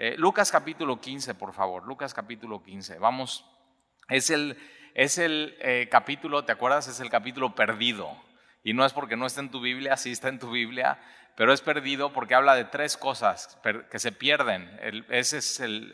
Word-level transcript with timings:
Eh, 0.00 0.14
Lucas 0.16 0.52
capítulo 0.52 1.00
15, 1.00 1.34
por 1.34 1.52
favor, 1.52 1.84
Lucas 1.84 2.14
capítulo 2.14 2.62
15. 2.62 3.00
Vamos, 3.00 3.44
es 4.08 4.30
el, 4.30 4.56
es 4.94 5.18
el 5.18 5.56
eh, 5.58 5.88
capítulo, 5.90 6.44
¿te 6.44 6.52
acuerdas? 6.52 6.86
Es 6.86 7.00
el 7.00 7.10
capítulo 7.10 7.56
perdido. 7.56 8.16
Y 8.62 8.74
no 8.74 8.84
es 8.84 8.92
porque 8.92 9.16
no 9.16 9.26
esté 9.26 9.40
en 9.40 9.50
tu 9.50 9.60
Biblia, 9.60 9.96
sí 9.96 10.12
está 10.12 10.28
en 10.28 10.38
tu 10.38 10.52
Biblia, 10.52 11.00
pero 11.34 11.52
es 11.52 11.62
perdido 11.62 12.12
porque 12.12 12.36
habla 12.36 12.54
de 12.54 12.64
tres 12.64 12.96
cosas 12.96 13.58
que 13.90 13.98
se 13.98 14.12
pierden. 14.12 14.70
ese 15.08 15.38
es 15.38 15.58
el, 15.58 15.92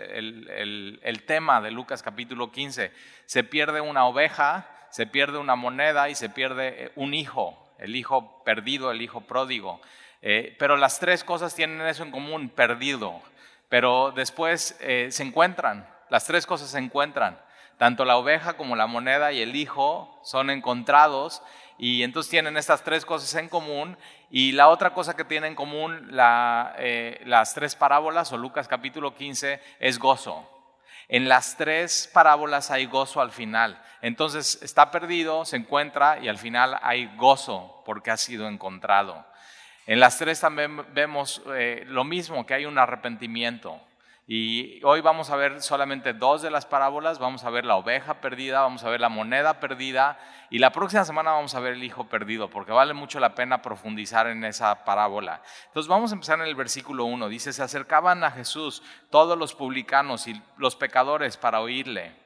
el, 1.03 1.23
tema 1.25 1.63
de 1.63 1.71
Lucas 1.71 2.03
capítulo 2.03 2.53
15. 2.53 2.93
Se 3.25 3.43
pierde 3.43 3.81
una 3.81 4.05
oveja, 4.05 4.69
se 4.91 5.07
pierde 5.07 5.39
una 5.39 5.57
moneda 5.57 6.11
y 6.11 6.15
se 6.15 6.29
pierde 6.29 6.85
eh, 6.85 6.93
un 6.97 7.15
hijo, 7.15 7.75
el 7.79 7.97
hijo 7.97 8.45
perdido, 8.45 8.91
el 8.91 9.01
hijo 9.01 9.23
pródigo. 9.23 9.81
Pero 10.21 10.77
las 10.79 11.01
tres 11.01 11.23
cosas 11.23 11.55
tienen 11.55 11.83
eso 11.87 12.03
en 12.03 12.11
común, 12.11 12.49
perdido. 12.49 13.23
Pero 13.75 14.13
después 14.13 14.77
eh, 14.79 15.09
se 15.11 15.25
encuentran, 15.25 15.85
las 16.09 16.27
tres 16.27 16.47
cosas 16.47 16.71
se 16.71 16.79
encuentran. 16.79 17.41
Tanto 17.77 18.05
la 18.05 18.17
oveja 18.17 18.53
como 18.53 18.77
la 18.77 18.87
moneda 18.87 19.33
y 19.33 19.43
el 19.43 19.57
hijo 19.57 20.17
son 20.23 20.51
encontrados 20.51 21.43
y 21.77 22.05
entonces 22.05 22.31
tienen 22.31 22.57
estas 22.57 22.85
tres 22.85 23.05
cosas 23.05 23.35
en 23.35 23.49
común. 23.49 23.99
Y 24.31 24.53
la 24.53 24.69
otra 24.69 24.95
cosa 24.95 25.17
que 25.17 25.25
tienen 25.25 25.49
en 25.49 25.57
común 25.57 26.09
eh, 26.79 27.21
las 27.27 27.55
tres 27.55 27.75
parábolas 27.75 28.33
o 28.33 28.39
Lucas 28.39 28.69
capítulo 28.69 29.17
15 29.17 29.61
es 29.81 29.99
gozo. 29.99 30.49
En 31.09 31.29
las 31.29 31.57
tres 31.57 32.09
parábolas 32.15 32.71
hay 32.71 32.87
gozo 32.87 33.21
al 33.21 33.33
final. 33.33 33.83
Entonces 34.03 34.61
está 34.63 34.93
perdido, 34.93 35.45
se 35.45 35.57
encuentra 35.57 36.21
y 36.21 36.29
al 36.29 36.39
final 36.39 36.79
hay 36.81 37.13
gozo 37.17 37.83
porque 37.85 38.13
ha 38.13 38.17
sido 38.19 38.47
encontrado. 38.47 39.27
En 39.87 40.01
las 40.01 40.19
tres 40.19 40.41
también 40.41 40.85
vemos 40.95 41.43
eh, 41.55 41.85
lo 41.87 42.05
mismo, 42.05 42.47
que 42.47 42.55
hay 42.55 42.65
un 42.65 42.79
arrepentimiento. 42.79 43.81
Y 44.27 44.83
hoy 44.85 45.03
vamos 45.03 45.29
a 45.29 45.37
ver 45.37 45.61
solamente 45.61 46.15
dos 46.15 46.41
de 46.41 46.51
las 46.51 46.65
parábolas, 46.65 47.19
vamos 47.19 47.45
a 47.45 47.51
ver 47.51 47.67
la 47.67 47.77
oveja 47.77 48.23
perdida, 48.23 48.63
vamos 48.63 48.83
a 48.83 48.89
ver 48.89 48.99
la 48.99 49.11
moneda 49.11 49.61
perdida 49.61 50.19
y 50.49 50.61
la 50.61 50.71
próxima 50.71 51.05
semana 51.05 51.33
vamos 51.33 51.55
a 51.55 51.61
ver 51.61 51.75
el 51.75 51.85
hijo 51.85 52.09
perdido, 52.09 52.49
porque 52.49 52.73
vale 52.73 52.95
mucho 52.95 53.21
la 53.21 53.35
pena 53.35 53.61
profundizar 53.61 54.27
en 54.29 54.43
esa 54.45 54.87
parábola. 54.87 55.43
Entonces 55.67 55.89
vamos 55.89 56.11
a 56.11 56.15
empezar 56.15 56.41
en 56.41 56.47
el 56.47 56.55
versículo 56.55 57.05
1, 57.05 57.29
dice, 57.29 57.53
se 57.53 57.63
acercaban 57.63 58.25
a 58.25 58.31
Jesús 58.31 58.83
todos 59.11 59.37
los 59.37 59.55
publicanos 59.55 60.27
y 60.27 60.41
los 60.57 60.75
pecadores 60.75 61.37
para 61.37 61.61
oírle. 61.61 62.17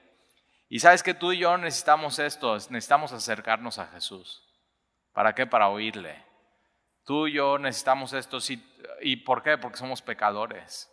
Y 0.68 0.78
sabes 0.78 1.02
que 1.02 1.14
tú 1.14 1.32
y 1.32 1.38
yo 1.38 1.56
necesitamos 1.58 2.20
esto, 2.20 2.54
necesitamos 2.70 3.12
acercarnos 3.12 3.80
a 3.80 3.88
Jesús. 3.88 4.44
¿Para 5.12 5.34
qué? 5.34 5.48
Para 5.48 5.68
oírle. 5.68 6.27
Tú 7.08 7.26
y 7.26 7.32
yo 7.32 7.58
necesitamos 7.58 8.12
esto. 8.12 8.38
¿Y 9.00 9.16
por 9.16 9.42
qué? 9.42 9.58
Porque 9.58 9.78
somos 9.78 10.00
pecadores 10.00 10.88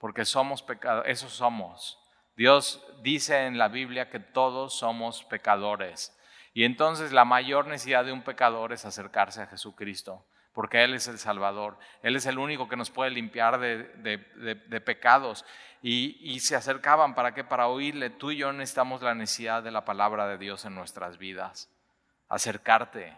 porque 0.00 0.24
somos 0.24 0.62
pecadores, 0.62 1.12
eso 1.12 1.28
somos. 1.28 1.98
Dios 2.34 2.82
dice 3.02 3.44
en 3.44 3.58
la 3.58 3.68
Biblia 3.68 4.08
que 4.08 4.18
todos 4.18 4.74
somos 4.78 5.24
pecadores. 5.24 6.16
Y 6.54 6.64
entonces 6.64 7.12
la 7.12 7.26
mayor 7.26 7.66
necesidad 7.66 8.04
de 8.04 8.12
un 8.12 8.22
pecador 8.22 8.72
es 8.72 8.86
acercarse 8.86 9.42
a 9.42 9.46
Jesucristo, 9.46 10.24
porque 10.54 10.82
Él 10.82 10.94
es 10.94 11.06
el 11.06 11.18
Salvador. 11.18 11.78
Él 12.02 12.16
es 12.16 12.24
el 12.24 12.38
único 12.38 12.66
que 12.66 12.76
nos 12.76 12.90
puede 12.90 13.10
limpiar 13.10 13.60
de, 13.60 14.80
pecados. 14.84 15.44
Y, 15.82 16.40
se 16.40 16.56
acercaban, 16.56 17.14
¿para 17.14 17.34
qué? 17.34 17.44
Para 17.44 17.68
oírle. 17.68 18.08
Tú 18.08 18.30
y 18.30 18.38
yo 18.38 18.52
necesitamos 18.54 19.02
la 19.02 19.14
necesidad 19.14 19.62
de 19.62 19.70
la 19.70 19.84
palabra 19.84 20.26
de 20.28 20.38
Dios 20.38 20.64
en 20.64 20.74
nuestras 20.74 21.18
vidas. 21.18 21.68
Acercarte, 22.30 23.14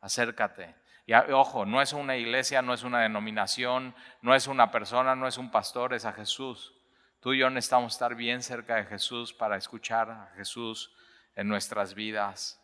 acércate. 0.00 0.81
Y 1.06 1.14
ojo, 1.14 1.66
no 1.66 1.82
es 1.82 1.92
una 1.92 2.16
iglesia, 2.16 2.62
no 2.62 2.74
es 2.74 2.84
una 2.84 3.00
denominación, 3.00 3.94
no 4.20 4.34
es 4.34 4.46
una 4.46 4.70
persona, 4.70 5.16
no 5.16 5.26
es 5.26 5.36
un 5.36 5.50
pastor, 5.50 5.94
es 5.94 6.04
a 6.04 6.12
Jesús. 6.12 6.74
Tú 7.20 7.32
y 7.32 7.38
yo 7.38 7.50
necesitamos 7.50 7.94
estar 7.94 8.14
bien 8.14 8.42
cerca 8.42 8.76
de 8.76 8.84
Jesús 8.84 9.32
para 9.32 9.56
escuchar 9.56 10.10
a 10.10 10.32
Jesús 10.36 10.94
en 11.34 11.48
nuestras 11.48 11.94
vidas. 11.94 12.60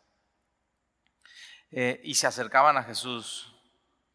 Eh, 1.71 2.01
y 2.05 2.15
se 2.15 2.27
acercaban 2.27 2.77
a 2.77 2.85
Jesús 2.85 3.55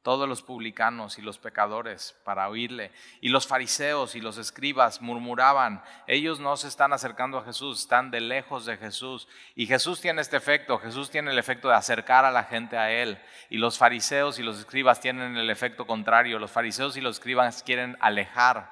todos 0.03 0.27
los 0.27 0.41
publicanos 0.41 1.17
y 1.17 1.21
los 1.21 1.39
pecadores 1.39 2.15
para 2.25 2.49
oírle. 2.49 2.91
Y 3.21 3.29
los 3.29 3.47
fariseos 3.47 4.15
y 4.15 4.21
los 4.21 4.37
escribas 4.37 5.01
murmuraban, 5.01 5.81
ellos 6.07 6.41
no 6.41 6.57
se 6.57 6.67
están 6.67 6.91
acercando 6.91 7.37
a 7.37 7.45
Jesús, 7.45 7.79
están 7.79 8.11
de 8.11 8.19
lejos 8.19 8.65
de 8.65 8.77
Jesús. 8.77 9.29
Y 9.55 9.65
Jesús 9.65 10.01
tiene 10.01 10.21
este 10.21 10.35
efecto, 10.37 10.77
Jesús 10.77 11.09
tiene 11.09 11.31
el 11.31 11.39
efecto 11.39 11.69
de 11.69 11.75
acercar 11.75 12.25
a 12.25 12.31
la 12.31 12.43
gente 12.43 12.77
a 12.77 12.91
Él. 12.91 13.17
Y 13.49 13.57
los 13.57 13.77
fariseos 13.77 14.39
y 14.39 14.43
los 14.43 14.59
escribas 14.59 14.99
tienen 14.99 15.37
el 15.37 15.49
efecto 15.49 15.87
contrario. 15.87 16.37
Los 16.37 16.51
fariseos 16.51 16.97
y 16.97 17.01
los 17.01 17.15
escribas 17.15 17.63
quieren 17.63 17.97
alejar 18.01 18.69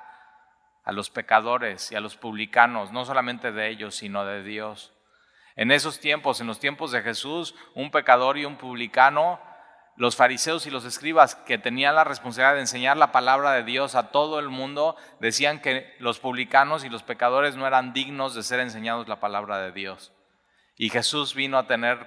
a 0.84 0.92
los 0.92 1.10
pecadores 1.10 1.92
y 1.92 1.96
a 1.96 2.02
los 2.02 2.18
publicanos, 2.18 2.92
no 2.92 3.06
solamente 3.06 3.54
de 3.54 3.70
ellos, 3.70 3.96
sino 3.96 4.26
de 4.26 4.44
Dios. 4.44 4.92
En 5.56 5.72
esos 5.72 6.00
tiempos, 6.00 6.42
en 6.42 6.48
los 6.48 6.60
tiempos 6.60 6.92
de 6.92 7.02
Jesús, 7.02 7.56
un 7.74 7.92
pecador 7.92 8.38
y 8.38 8.46
un 8.46 8.58
publicano 8.58 9.40
los 10.02 10.16
fariseos 10.16 10.66
y 10.66 10.72
los 10.72 10.84
escribas 10.84 11.36
que 11.36 11.60
tenían 11.60 11.94
la 11.94 12.04
responsabilidad 12.04 12.56
de 12.56 12.62
enseñar 12.62 12.98
la 12.98 13.12
palabra 13.12 13.52
de 13.52 13.62
Dios 13.62 13.94
a 13.94 14.10
todo 14.10 14.40
el 14.40 14.50
mundo, 14.50 14.96
decían 15.20 15.62
que 15.62 15.94
los 16.00 16.18
publicanos 16.18 16.84
y 16.84 16.90
los 16.90 17.04
pecadores 17.04 17.56
no 17.56 17.68
eran 17.68 17.94
dignos 17.94 18.34
de 18.34 18.42
ser 18.42 18.62
enseñados 18.62 19.08
la 19.08 19.20
palabra 19.20 19.60
de 19.60 19.72
Dios. 19.72 20.12
Y 20.76 20.90
Jesús 20.90 21.36
vino 21.36 21.60
a 21.60 21.68
tener 21.68 22.00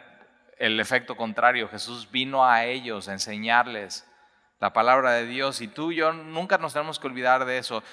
el 0.58 0.80
efecto 0.80 1.16
contrario, 1.16 1.68
Jesús 1.68 2.10
vino 2.10 2.44
a 2.44 2.64
ellos 2.64 3.06
a 3.06 3.12
enseñarles 3.12 4.04
la 4.58 4.72
palabra 4.72 5.12
de 5.12 5.26
Dios 5.26 5.60
y 5.60 5.68
tú 5.68 5.92
y 5.92 5.96
yo 5.98 6.12
nunca 6.12 6.58
nos 6.58 6.72
tenemos 6.72 6.98
que 6.98 7.06
olvidar 7.06 7.44
de 7.44 7.58
eso. 7.58 7.84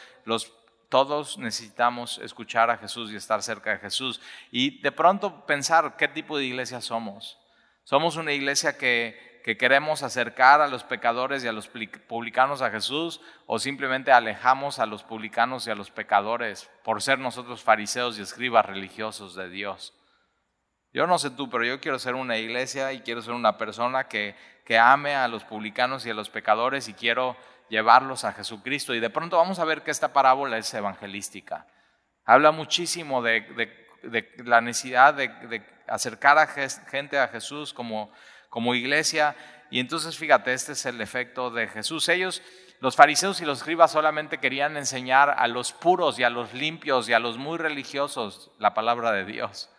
Todos 0.90 1.38
necesitamos 1.38 2.18
escuchar 2.24 2.72
a 2.72 2.78
Jesús 2.78 3.12
y 3.12 3.18
estar 3.18 3.44
cerca 3.44 3.70
de 3.70 3.78
Jesús 3.78 4.20
y 4.50 4.82
de 4.82 4.92
pronto 4.92 5.46
pensar 5.46 5.96
qué 5.96 6.08
tipo 6.08 6.40
de 6.40 6.46
iglesia 6.46 6.82
somos. 6.82 7.38
Somos 7.84 8.16
una 8.16 8.32
iglesia 8.32 8.80
que 8.80 9.31
que 9.44 9.58
queremos 9.58 10.04
acercar 10.04 10.62
a 10.62 10.68
los 10.68 10.84
pecadores 10.84 11.44
y 11.44 11.48
a 11.48 11.52
los 11.52 11.68
publicanos 11.68 12.62
a 12.62 12.70
Jesús 12.70 13.22
o 13.46 13.60
simplemente 13.60 14.12
alejamos 14.12 14.80
a 14.80 14.86
los 14.86 15.04
publicanos 15.04 15.68
y 15.68 15.72
a 15.72 15.76
los 15.76 15.92
pecadores 15.92 16.70
por 16.84 17.02
ser 17.02 17.20
nosotros 17.20 17.64
fariseos 17.64 18.18
y 18.18 18.22
escribas 18.22 18.66
religiosos 18.66 19.36
de 19.36 19.50
Dios. 19.50 19.94
Yo 20.94 21.08
no 21.08 21.18
sé 21.18 21.32
tú, 21.32 21.50
pero 21.50 21.64
yo 21.64 21.80
quiero 21.80 22.00
ser 22.00 22.16
una 22.16 22.38
iglesia 22.38 22.92
y 22.94 23.02
quiero 23.02 23.22
ser 23.22 23.34
una 23.34 23.58
persona 23.58 24.08
que, 24.08 24.36
que 24.66 24.78
ame 24.78 25.16
a 25.16 25.28
los 25.28 25.44
publicanos 25.44 26.06
y 26.06 26.10
a 26.10 26.14
los 26.14 26.30
pecadores 26.30 26.88
y 26.90 26.94
quiero 26.94 27.38
llevarlos 27.70 28.26
a 28.26 28.34
Jesucristo. 28.34 28.94
Y 28.94 29.00
de 29.00 29.10
pronto 29.10 29.38
vamos 29.38 29.60
a 29.60 29.66
ver 29.66 29.84
que 29.84 29.92
esta 29.92 30.12
parábola 30.12 30.58
es 30.58 30.74
evangelística. 30.74 31.66
Habla 32.26 32.52
muchísimo 32.52 33.22
de, 33.22 33.42
de 34.04 34.30
la 34.46 34.62
necesidad 34.62 35.14
de, 35.14 35.64
acercar 35.88 36.38
a 36.38 36.48
gente 36.48 37.20
a 37.20 37.28
Jesús 37.28 37.74
como 37.74 38.12
como 38.52 38.76
iglesia. 38.76 39.36
Y 39.72 39.80
entonces 39.80 40.18
fíjate, 40.18 40.54
este 40.54 40.74
es 40.74 40.86
el 40.86 41.02
efecto 41.02 41.50
de 41.50 41.68
Jesús. 41.68 42.08
Ellos, 42.10 42.44
los 42.82 42.96
fariseos 42.96 43.42
y 43.42 43.46
los 43.46 43.60
escribas 43.60 43.92
solamente 43.92 44.38
querían 44.38 44.78
enseñar 44.78 45.34
a 45.38 45.48
los 45.48 45.72
puros 45.72 46.20
y 46.20 46.24
a 46.24 46.30
los 46.30 46.54
limpios 46.54 47.10
y 47.10 47.14
a 47.14 47.20
los 47.20 47.38
muy 47.38 47.58
religiosos 47.58 48.52
la 48.60 48.76
palabra 48.76 49.14
de 49.14 49.26
Dios. 49.26 49.72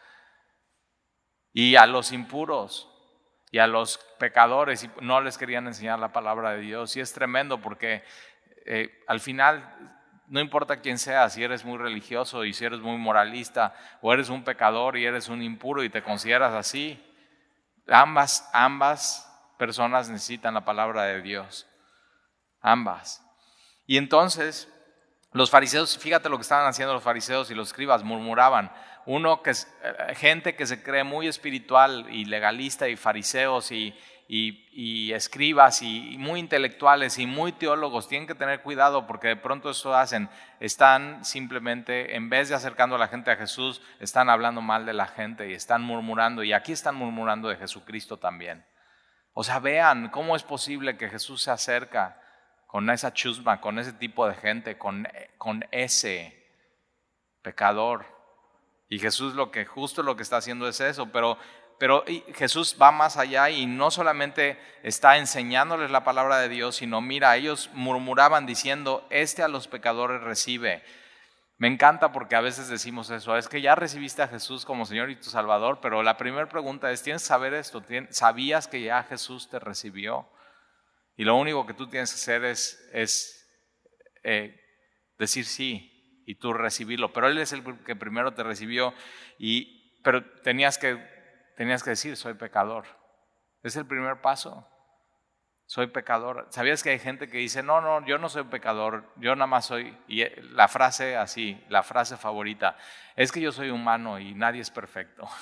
Y 1.52 1.76
a 1.76 1.86
los 1.86 2.12
impuros 2.12 2.88
y 3.50 3.58
a 3.58 3.66
los 3.66 3.98
pecadores 4.18 4.84
y 4.84 4.90
no 5.02 5.20
les 5.20 5.36
querían 5.36 5.66
enseñar 5.66 5.98
la 5.98 6.12
palabra 6.12 6.52
de 6.52 6.60
Dios. 6.62 6.96
Y 6.96 7.00
es 7.00 7.12
tremendo 7.12 7.60
porque 7.60 8.02
eh, 8.64 9.04
al 9.06 9.20
final 9.20 10.00
no 10.28 10.40
importa 10.40 10.80
quién 10.80 10.96
sea, 10.96 11.28
si 11.28 11.44
eres 11.44 11.62
muy 11.62 11.76
religioso 11.76 12.46
y 12.46 12.54
si 12.54 12.64
eres 12.64 12.80
muy 12.80 12.96
moralista, 12.96 13.74
o 14.00 14.14
eres 14.14 14.30
un 14.30 14.44
pecador 14.44 14.96
y 14.96 15.04
eres 15.04 15.28
un 15.28 15.42
impuro 15.42 15.84
y 15.84 15.90
te 15.90 16.02
consideras 16.02 16.54
así, 16.54 16.98
Ambas, 17.88 18.48
ambas 18.52 19.28
personas 19.58 20.08
necesitan 20.08 20.54
la 20.54 20.64
palabra 20.64 21.04
de 21.04 21.22
Dios. 21.22 21.66
Ambas. 22.60 23.24
Y 23.86 23.96
entonces, 23.96 24.68
los 25.32 25.50
fariseos, 25.50 25.98
fíjate 25.98 26.28
lo 26.28 26.36
que 26.36 26.42
estaban 26.42 26.66
haciendo 26.66 26.94
los 26.94 27.02
fariseos 27.02 27.50
y 27.50 27.54
los 27.54 27.68
escribas, 27.68 28.02
murmuraban. 28.02 28.72
Uno 29.06 29.42
que 29.42 29.50
es 29.50 29.66
eh, 29.82 30.14
gente 30.14 30.54
que 30.54 30.66
se 30.66 30.82
cree 30.82 31.04
muy 31.04 31.26
espiritual 31.26 32.06
y 32.10 32.24
legalista 32.24 32.88
y 32.88 32.96
fariseos 32.96 33.72
y, 33.72 33.94
y, 34.28 35.12
escribas 35.12 35.82
y, 35.82 36.16
muy 36.18 36.40
intelectuales 36.40 37.18
y 37.18 37.26
muy 37.26 37.52
teólogos 37.52 38.08
tienen 38.08 38.26
que 38.26 38.34
tener 38.34 38.62
cuidado 38.62 39.06
porque 39.06 39.28
de 39.28 39.36
pronto 39.36 39.70
eso 39.70 39.94
hacen, 39.94 40.30
están 40.60 41.24
simplemente, 41.24 42.16
en 42.16 42.30
vez 42.30 42.48
de 42.48 42.54
acercando 42.54 42.96
a 42.96 42.98
la 42.98 43.08
gente 43.08 43.30
a 43.30 43.36
Jesús, 43.36 43.82
están 44.00 44.30
hablando 44.30 44.62
mal 44.62 44.86
de 44.86 44.94
la 44.94 45.06
gente 45.06 45.50
y 45.50 45.54
están 45.54 45.82
murmurando 45.82 46.42
y 46.42 46.52
aquí 46.52 46.72
están 46.72 46.94
murmurando 46.94 47.48
de 47.48 47.56
Jesucristo 47.56 48.16
también. 48.16 48.64
O 49.34 49.44
sea, 49.44 49.58
vean 49.58 50.08
cómo 50.08 50.36
es 50.36 50.42
posible 50.42 50.96
que 50.96 51.08
Jesús 51.08 51.42
se 51.42 51.50
acerca 51.50 52.20
con 52.66 52.88
esa 52.90 53.12
chusma, 53.12 53.60
con 53.60 53.78
ese 53.78 53.92
tipo 53.92 54.26
de 54.26 54.34
gente, 54.34 54.78
con, 54.78 55.06
con 55.36 55.66
ese 55.72 56.42
pecador. 57.42 58.06
Y 58.88 58.98
Jesús 58.98 59.34
lo 59.34 59.50
que 59.50 59.64
justo 59.64 60.02
lo 60.02 60.16
que 60.16 60.22
está 60.22 60.36
haciendo 60.38 60.68
es 60.68 60.80
eso, 60.80 61.12
pero 61.12 61.38
pero 61.82 62.04
Jesús 62.36 62.76
va 62.80 62.92
más 62.92 63.16
allá 63.16 63.50
y 63.50 63.66
no 63.66 63.90
solamente 63.90 64.56
está 64.84 65.18
enseñándoles 65.18 65.90
la 65.90 66.04
palabra 66.04 66.38
de 66.38 66.48
Dios, 66.48 66.76
sino 66.76 67.00
mira, 67.00 67.36
ellos 67.36 67.70
murmuraban 67.72 68.46
diciendo, 68.46 69.04
este 69.10 69.42
a 69.42 69.48
los 69.48 69.66
pecadores 69.66 70.20
recibe. 70.20 70.84
Me 71.58 71.66
encanta 71.66 72.12
porque 72.12 72.36
a 72.36 72.40
veces 72.40 72.68
decimos 72.68 73.10
eso, 73.10 73.36
es 73.36 73.48
que 73.48 73.60
ya 73.60 73.74
recibiste 73.74 74.22
a 74.22 74.28
Jesús 74.28 74.64
como 74.64 74.86
Señor 74.86 75.10
y 75.10 75.16
tu 75.16 75.24
Salvador, 75.24 75.80
pero 75.82 76.04
la 76.04 76.16
primera 76.16 76.48
pregunta 76.48 76.92
es, 76.92 77.02
¿tienes 77.02 77.22
que 77.22 77.26
saber 77.26 77.52
esto? 77.52 77.82
¿Sabías 78.10 78.68
que 78.68 78.80
ya 78.80 79.02
Jesús 79.02 79.50
te 79.50 79.58
recibió? 79.58 80.28
Y 81.16 81.24
lo 81.24 81.34
único 81.34 81.66
que 81.66 81.74
tú 81.74 81.88
tienes 81.88 82.12
que 82.12 82.20
hacer 82.20 82.44
es, 82.44 83.44
eh, 84.22 84.56
decir 85.18 85.46
sí 85.46 86.22
y 86.26 86.36
tú 86.36 86.52
recibirlo. 86.52 87.12
Pero 87.12 87.26
Él 87.26 87.38
es 87.38 87.52
el 87.52 87.64
que 87.84 87.96
primero 87.96 88.34
te 88.34 88.44
recibió, 88.44 88.94
y, 89.36 90.00
pero 90.04 90.24
tenías 90.42 90.78
que, 90.78 91.10
tenías 91.56 91.82
que 91.82 91.90
decir, 91.90 92.16
soy 92.16 92.34
pecador. 92.34 92.84
Es 93.62 93.76
el 93.76 93.86
primer 93.86 94.20
paso. 94.20 94.66
Soy 95.66 95.86
pecador. 95.86 96.46
¿Sabías 96.50 96.82
que 96.82 96.90
hay 96.90 96.98
gente 96.98 97.28
que 97.28 97.38
dice, 97.38 97.62
no, 97.62 97.80
no, 97.80 98.04
yo 98.06 98.18
no 98.18 98.28
soy 98.28 98.44
pecador, 98.44 99.10
yo 99.16 99.34
nada 99.34 99.46
más 99.46 99.66
soy, 99.66 99.96
y 100.06 100.22
eh, 100.22 100.42
la 100.50 100.68
frase 100.68 101.16
así, 101.16 101.64
la 101.68 101.82
frase 101.82 102.16
favorita, 102.16 102.76
es 103.16 103.32
que 103.32 103.40
yo 103.40 103.52
soy 103.52 103.70
humano 103.70 104.18
y 104.18 104.34
nadie 104.34 104.60
es 104.60 104.70
perfecto. 104.70 105.28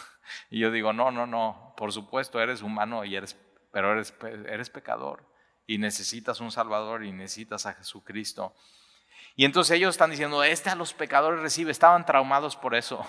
Y 0.48 0.60
yo 0.60 0.70
digo, 0.70 0.92
no, 0.92 1.10
no, 1.10 1.26
no, 1.26 1.74
por 1.76 1.92
supuesto 1.92 2.40
eres 2.40 2.62
humano, 2.62 3.04
y 3.04 3.16
eres, 3.16 3.36
pero 3.72 3.90
eres, 3.90 4.14
eres 4.22 4.70
pecador 4.70 5.26
y 5.66 5.78
necesitas 5.78 6.40
un 6.40 6.52
Salvador 6.52 7.04
y 7.04 7.10
necesitas 7.10 7.66
a 7.66 7.74
Jesucristo. 7.74 8.54
Y 9.36 9.44
entonces 9.44 9.76
ellos 9.76 9.94
están 9.94 10.10
diciendo, 10.10 10.42
este 10.42 10.70
a 10.70 10.74
los 10.74 10.94
pecadores 10.94 11.40
recibe, 11.40 11.70
estaban 11.70 12.04
traumados 12.04 12.56
por 12.56 12.74
eso. 12.74 13.04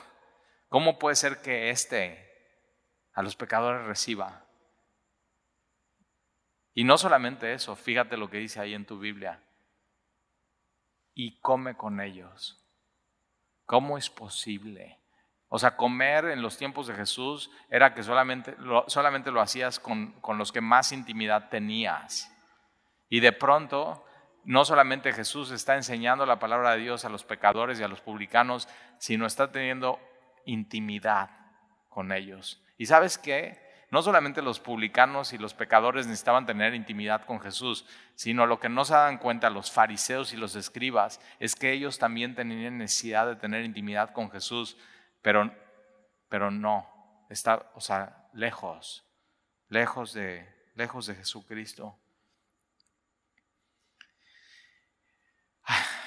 ¿Cómo 0.69 0.99
puede 0.99 1.15
ser 1.15 1.41
que 1.41 1.71
este 1.71 2.30
a 3.13 3.21
los 3.21 3.35
pecadores 3.35 3.85
reciba? 3.85 4.45
Y 6.73 6.83
no 6.83 6.97
solamente 6.97 7.53
eso, 7.53 7.75
fíjate 7.75 8.17
lo 8.17 8.29
que 8.29 8.37
dice 8.37 8.59
ahí 8.59 8.73
en 8.73 8.85
tu 8.85 8.99
Biblia. 8.99 9.43
Y 11.13 11.39
come 11.39 11.75
con 11.75 11.99
ellos. 11.99 12.57
¿Cómo 13.65 13.97
es 13.97 14.09
posible? 14.09 14.99
O 15.49 15.59
sea, 15.59 15.75
comer 15.75 16.25
en 16.25 16.41
los 16.41 16.57
tiempos 16.57 16.87
de 16.87 16.93
Jesús 16.93 17.51
era 17.69 17.93
que 17.93 18.03
solamente 18.03 18.55
lo, 18.57 18.85
solamente 18.87 19.31
lo 19.31 19.41
hacías 19.41 19.79
con, 19.79 20.13
con 20.21 20.37
los 20.37 20.51
que 20.53 20.61
más 20.61 20.93
intimidad 20.93 21.49
tenías. 21.49 22.33
Y 23.09 23.19
de 23.19 23.33
pronto 23.33 24.05
no 24.43 24.65
solamente 24.65 25.13
Jesús 25.13 25.51
está 25.51 25.75
enseñando 25.75 26.25
la 26.25 26.39
palabra 26.39 26.71
de 26.71 26.79
Dios 26.79 27.05
a 27.05 27.09
los 27.09 27.23
pecadores 27.23 27.79
y 27.79 27.83
a 27.83 27.87
los 27.87 28.01
publicanos, 28.01 28.67
sino 28.97 29.25
está 29.25 29.51
teniendo 29.51 29.99
intimidad 30.45 31.29
con 31.89 32.11
ellos. 32.11 32.63
¿Y 32.81 32.87
sabes 32.87 33.19
qué? 33.19 33.61
No 33.91 34.01
solamente 34.01 34.41
los 34.41 34.59
publicanos 34.59 35.33
y 35.33 35.37
los 35.37 35.53
pecadores 35.53 36.07
necesitaban 36.07 36.47
tener 36.47 36.73
intimidad 36.73 37.25
con 37.25 37.39
Jesús, 37.39 37.85
sino 38.15 38.47
lo 38.47 38.59
que 38.59 38.69
no 38.69 38.85
se 38.85 38.95
dan 38.95 39.19
cuenta 39.19 39.51
los 39.51 39.69
fariseos 39.69 40.33
y 40.33 40.37
los 40.37 40.55
escribas 40.55 41.21
es 41.39 41.53
que 41.53 41.73
ellos 41.73 41.99
también 41.99 42.33
tenían 42.33 42.79
necesidad 42.79 43.27
de 43.27 43.35
tener 43.35 43.65
intimidad 43.65 44.13
con 44.13 44.31
Jesús, 44.31 44.77
pero, 45.21 45.53
pero 46.27 46.49
no, 46.49 46.89
está, 47.29 47.69
o 47.75 47.81
sea, 47.81 48.27
lejos, 48.33 49.05
lejos 49.67 50.13
de, 50.13 50.51
lejos 50.73 51.05
de 51.05 51.13
Jesucristo. 51.13 51.99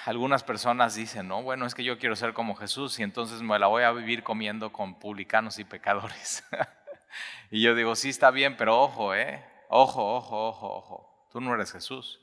Algunas 0.05 0.43
personas 0.43 0.95
dicen, 0.95 1.29
no, 1.29 1.43
bueno, 1.43 1.65
es 1.65 1.75
que 1.75 1.83
yo 1.83 1.99
quiero 1.99 2.15
ser 2.15 2.35
como 2.35 2.55
Jesús 2.55 2.99
y 2.99 3.03
entonces 3.03 3.41
me 3.41 3.59
la 3.59 3.69
voy 3.69 3.85
a 3.85 3.93
vivir 3.93 4.23
comiendo 4.23 4.73
con 4.73 4.99
publicanos 4.99 5.59
y 5.59 5.65
pecadores. 5.65 6.45
y 7.51 7.63
yo 7.63 7.75
digo, 7.75 7.97
sí 7.97 8.11
está 8.11 8.31
bien, 8.31 8.57
pero 8.57 8.81
ojo, 8.81 9.15
¿eh? 9.15 9.43
Ojo, 9.69 10.15
ojo, 10.17 10.49
ojo, 10.49 10.75
ojo. 10.75 11.29
Tú 11.33 11.41
no 11.41 11.55
eres 11.55 11.73
Jesús. 11.73 12.21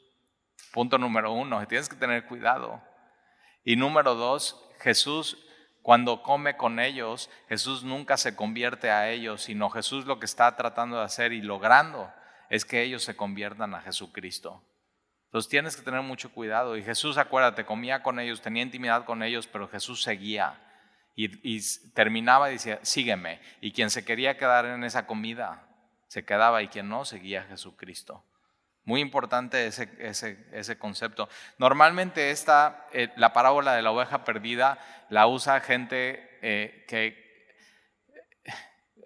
Punto 0.71 0.97
número 0.97 1.31
uno, 1.31 1.65
tienes 1.67 1.89
que 1.89 1.95
tener 1.95 2.25
cuidado. 2.25 2.81
Y 3.63 3.75
número 3.75 4.13
dos, 4.13 4.63
Jesús, 4.79 5.37
cuando 5.81 6.21
come 6.21 6.57
con 6.57 6.79
ellos, 6.79 7.31
Jesús 7.49 7.83
nunca 7.83 8.17
se 8.17 8.35
convierte 8.35 8.91
a 8.91 9.09
ellos, 9.09 9.43
sino 9.43 9.71
Jesús 9.71 10.05
lo 10.05 10.19
que 10.19 10.25
está 10.25 10.55
tratando 10.55 10.97
de 10.97 11.05
hacer 11.05 11.33
y 11.33 11.41
logrando 11.41 12.13
es 12.49 12.63
que 12.63 12.83
ellos 12.83 13.03
se 13.03 13.15
conviertan 13.15 13.73
a 13.73 13.81
Jesucristo. 13.81 14.63
Entonces 15.31 15.49
tienes 15.49 15.77
que 15.77 15.81
tener 15.81 16.01
mucho 16.01 16.29
cuidado. 16.33 16.75
Y 16.75 16.83
Jesús, 16.83 17.17
acuérdate, 17.17 17.63
comía 17.63 18.03
con 18.03 18.19
ellos, 18.19 18.41
tenía 18.41 18.63
intimidad 18.63 19.05
con 19.05 19.23
ellos, 19.23 19.47
pero 19.47 19.69
Jesús 19.69 20.03
seguía. 20.03 20.59
Y, 21.15 21.61
terminaba 21.93 22.49
y 22.49 22.55
decía, 22.55 22.79
sígueme. 22.81 23.39
Y 23.61 23.71
quien 23.71 23.89
se 23.91 24.03
quería 24.03 24.35
quedar 24.35 24.65
en 24.65 24.83
esa 24.83 25.07
comida, 25.07 25.63
se 26.07 26.25
quedaba. 26.25 26.61
Y 26.63 26.67
quien 26.67 26.89
no, 26.89 27.05
seguía 27.05 27.43
a 27.43 27.45
Jesucristo. 27.45 28.25
Muy 28.83 28.99
importante 28.99 29.67
ese, 29.67 30.77
concepto. 30.77 31.29
Normalmente 31.57 32.31
esta, 32.31 32.87
eh, 32.91 33.07
la 33.15 33.31
parábola 33.31 33.73
de 33.73 33.83
la 33.83 33.91
oveja 33.91 34.25
perdida 34.25 34.79
la 35.07 35.27
usa 35.27 35.61
gente 35.61 36.39
eh, 36.41 36.83
que, 36.89 37.55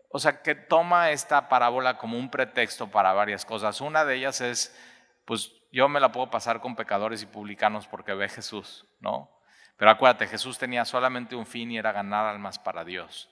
o 0.09 0.17
sea, 0.17 0.41
que 0.41 0.55
toma 0.55 1.11
esta 1.11 1.49
parábola 1.49 1.99
como 1.99 2.17
un 2.17 2.31
pretexto 2.31 2.87
para 2.89 3.13
varias 3.13 3.45
cosas. 3.45 3.79
Una 3.79 4.05
de 4.05 4.15
ellas 4.15 4.41
es, 4.41 4.75
pues 5.25 5.51
yo 5.75 5.89
me 5.89 5.99
la 5.99 6.13
puedo 6.13 6.29
pasar 6.29 6.61
con 6.61 6.73
pecadores 6.73 7.21
y 7.21 7.25
publicanos 7.25 7.85
porque 7.85 8.13
ve 8.13 8.29
Jesús, 8.29 8.85
¿no? 9.01 9.29
Pero 9.75 9.91
acuérdate, 9.91 10.25
Jesús 10.25 10.57
tenía 10.57 10.85
solamente 10.85 11.35
un 11.35 11.45
fin 11.45 11.69
y 11.69 11.77
era 11.77 11.91
ganar 11.91 12.27
almas 12.27 12.57
para 12.57 12.85
Dios, 12.85 13.29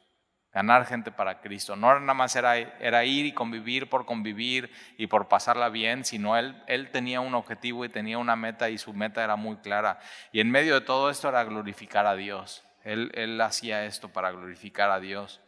ganar 0.51 0.85
gente 0.85 1.09
para 1.09 1.39
Cristo. 1.39 1.77
No 1.77 1.97
nada 2.01 2.13
más 2.13 2.35
era, 2.35 2.57
era 2.57 3.05
ir 3.05 3.25
y 3.25 3.31
convivir 3.31 3.89
por 3.89 4.05
convivir 4.05 4.69
y 4.97 5.07
por 5.07 5.29
pasarla 5.29 5.69
bien, 5.69 6.03
sino 6.03 6.35
él, 6.35 6.61
él 6.67 6.91
tenía 6.91 7.21
un 7.21 7.33
objetivo 7.33 7.85
y 7.85 7.89
tenía 7.89 8.17
una 8.17 8.35
meta 8.35 8.69
y 8.69 8.77
su 8.77 8.91
meta 8.91 9.23
era 9.23 9.37
muy 9.37 9.55
clara. 9.59 9.99
Y 10.33 10.41
en 10.41 10.51
medio 10.51 10.73
de 10.73 10.85
todo 10.85 11.09
esto 11.09 11.29
era 11.29 11.45
glorificar 11.45 12.05
a 12.05 12.15
Dios. 12.15 12.65
Él, 12.83 13.39
hacía 13.39 13.85
esto 13.85 14.09
para 14.09 14.31
glorificar 14.31 14.91
a 14.91 14.99
Dios. 14.99 15.39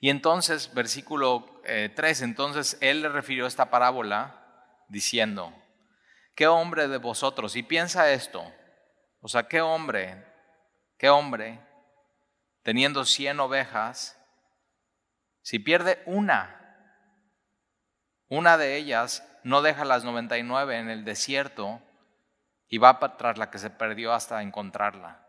Y 0.00 0.10
entonces, 0.10 0.74
versículo 0.74 1.62
3, 1.62 2.20
eh, 2.20 2.24
entonces 2.24 2.78
él 2.80 3.02
le 3.02 3.08
refirió 3.10 3.46
esta 3.46 3.70
parábola 3.70 4.41
diciendo, 4.92 5.52
¿qué 6.34 6.46
hombre 6.46 6.86
de 6.86 6.98
vosotros? 6.98 7.56
Y 7.56 7.62
piensa 7.62 8.12
esto, 8.12 8.44
o 9.20 9.28
sea, 9.28 9.44
¿qué 9.48 9.62
hombre, 9.62 10.22
qué 10.98 11.08
hombre, 11.08 11.58
teniendo 12.62 13.04
cien 13.06 13.40
ovejas, 13.40 14.20
si 15.40 15.58
pierde 15.58 16.02
una, 16.04 16.58
una 18.28 18.58
de 18.58 18.76
ellas 18.76 19.26
no 19.42 19.62
deja 19.62 19.84
las 19.84 20.04
99 20.04 20.78
en 20.78 20.90
el 20.90 21.04
desierto 21.04 21.80
y 22.68 22.78
va 22.78 23.00
tras 23.16 23.38
la 23.38 23.50
que 23.50 23.58
se 23.58 23.70
perdió 23.70 24.12
hasta 24.12 24.42
encontrarla? 24.42 25.26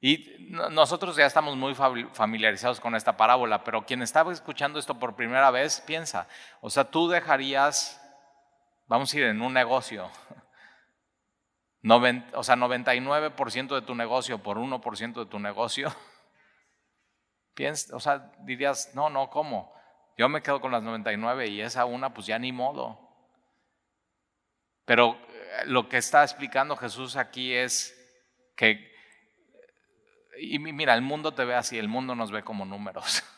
Y 0.00 0.48
nosotros 0.50 1.16
ya 1.16 1.24
estamos 1.24 1.56
muy 1.56 1.74
familiarizados 1.74 2.78
con 2.78 2.94
esta 2.94 3.16
parábola, 3.16 3.64
pero 3.64 3.86
quien 3.86 4.02
estaba 4.02 4.34
escuchando 4.34 4.78
esto 4.78 4.98
por 4.98 5.16
primera 5.16 5.50
vez 5.50 5.80
piensa, 5.80 6.28
o 6.60 6.68
sea, 6.68 6.84
tú 6.84 7.08
dejarías 7.08 8.03
Vamos 8.86 9.12
a 9.12 9.18
ir 9.18 9.24
en 9.24 9.42
un 9.42 9.52
negocio. 9.52 10.10
o 11.84 12.42
sea, 12.42 12.56
99% 12.56 13.74
de 13.74 13.82
tu 13.82 13.94
negocio 13.94 14.42
por 14.42 14.58
1% 14.58 15.14
de 15.14 15.26
tu 15.26 15.38
negocio. 15.38 15.94
O 17.92 18.00
sea, 18.00 18.32
dirías, 18.40 18.96
no, 18.96 19.10
no, 19.10 19.30
¿cómo? 19.30 19.72
Yo 20.18 20.28
me 20.28 20.42
quedo 20.42 20.60
con 20.60 20.72
las 20.72 20.82
99 20.82 21.46
y 21.46 21.60
esa 21.60 21.84
una, 21.84 22.12
pues 22.12 22.26
ya 22.26 22.36
ni 22.36 22.50
modo. 22.50 23.04
Pero 24.84 25.16
eh, 25.28 25.62
lo 25.66 25.88
que 25.88 25.98
está 25.98 26.22
explicando 26.22 26.76
Jesús 26.76 27.16
aquí 27.16 27.52
es 27.52 27.96
que, 28.56 28.92
y 30.38 30.58
mira, 30.58 30.94
el 30.94 31.02
mundo 31.02 31.32
te 31.32 31.44
ve 31.44 31.54
así, 31.54 31.78
el 31.78 31.88
mundo 31.88 32.14
nos 32.14 32.32
ve 32.32 32.42
como 32.42 32.64
números. 32.64 33.22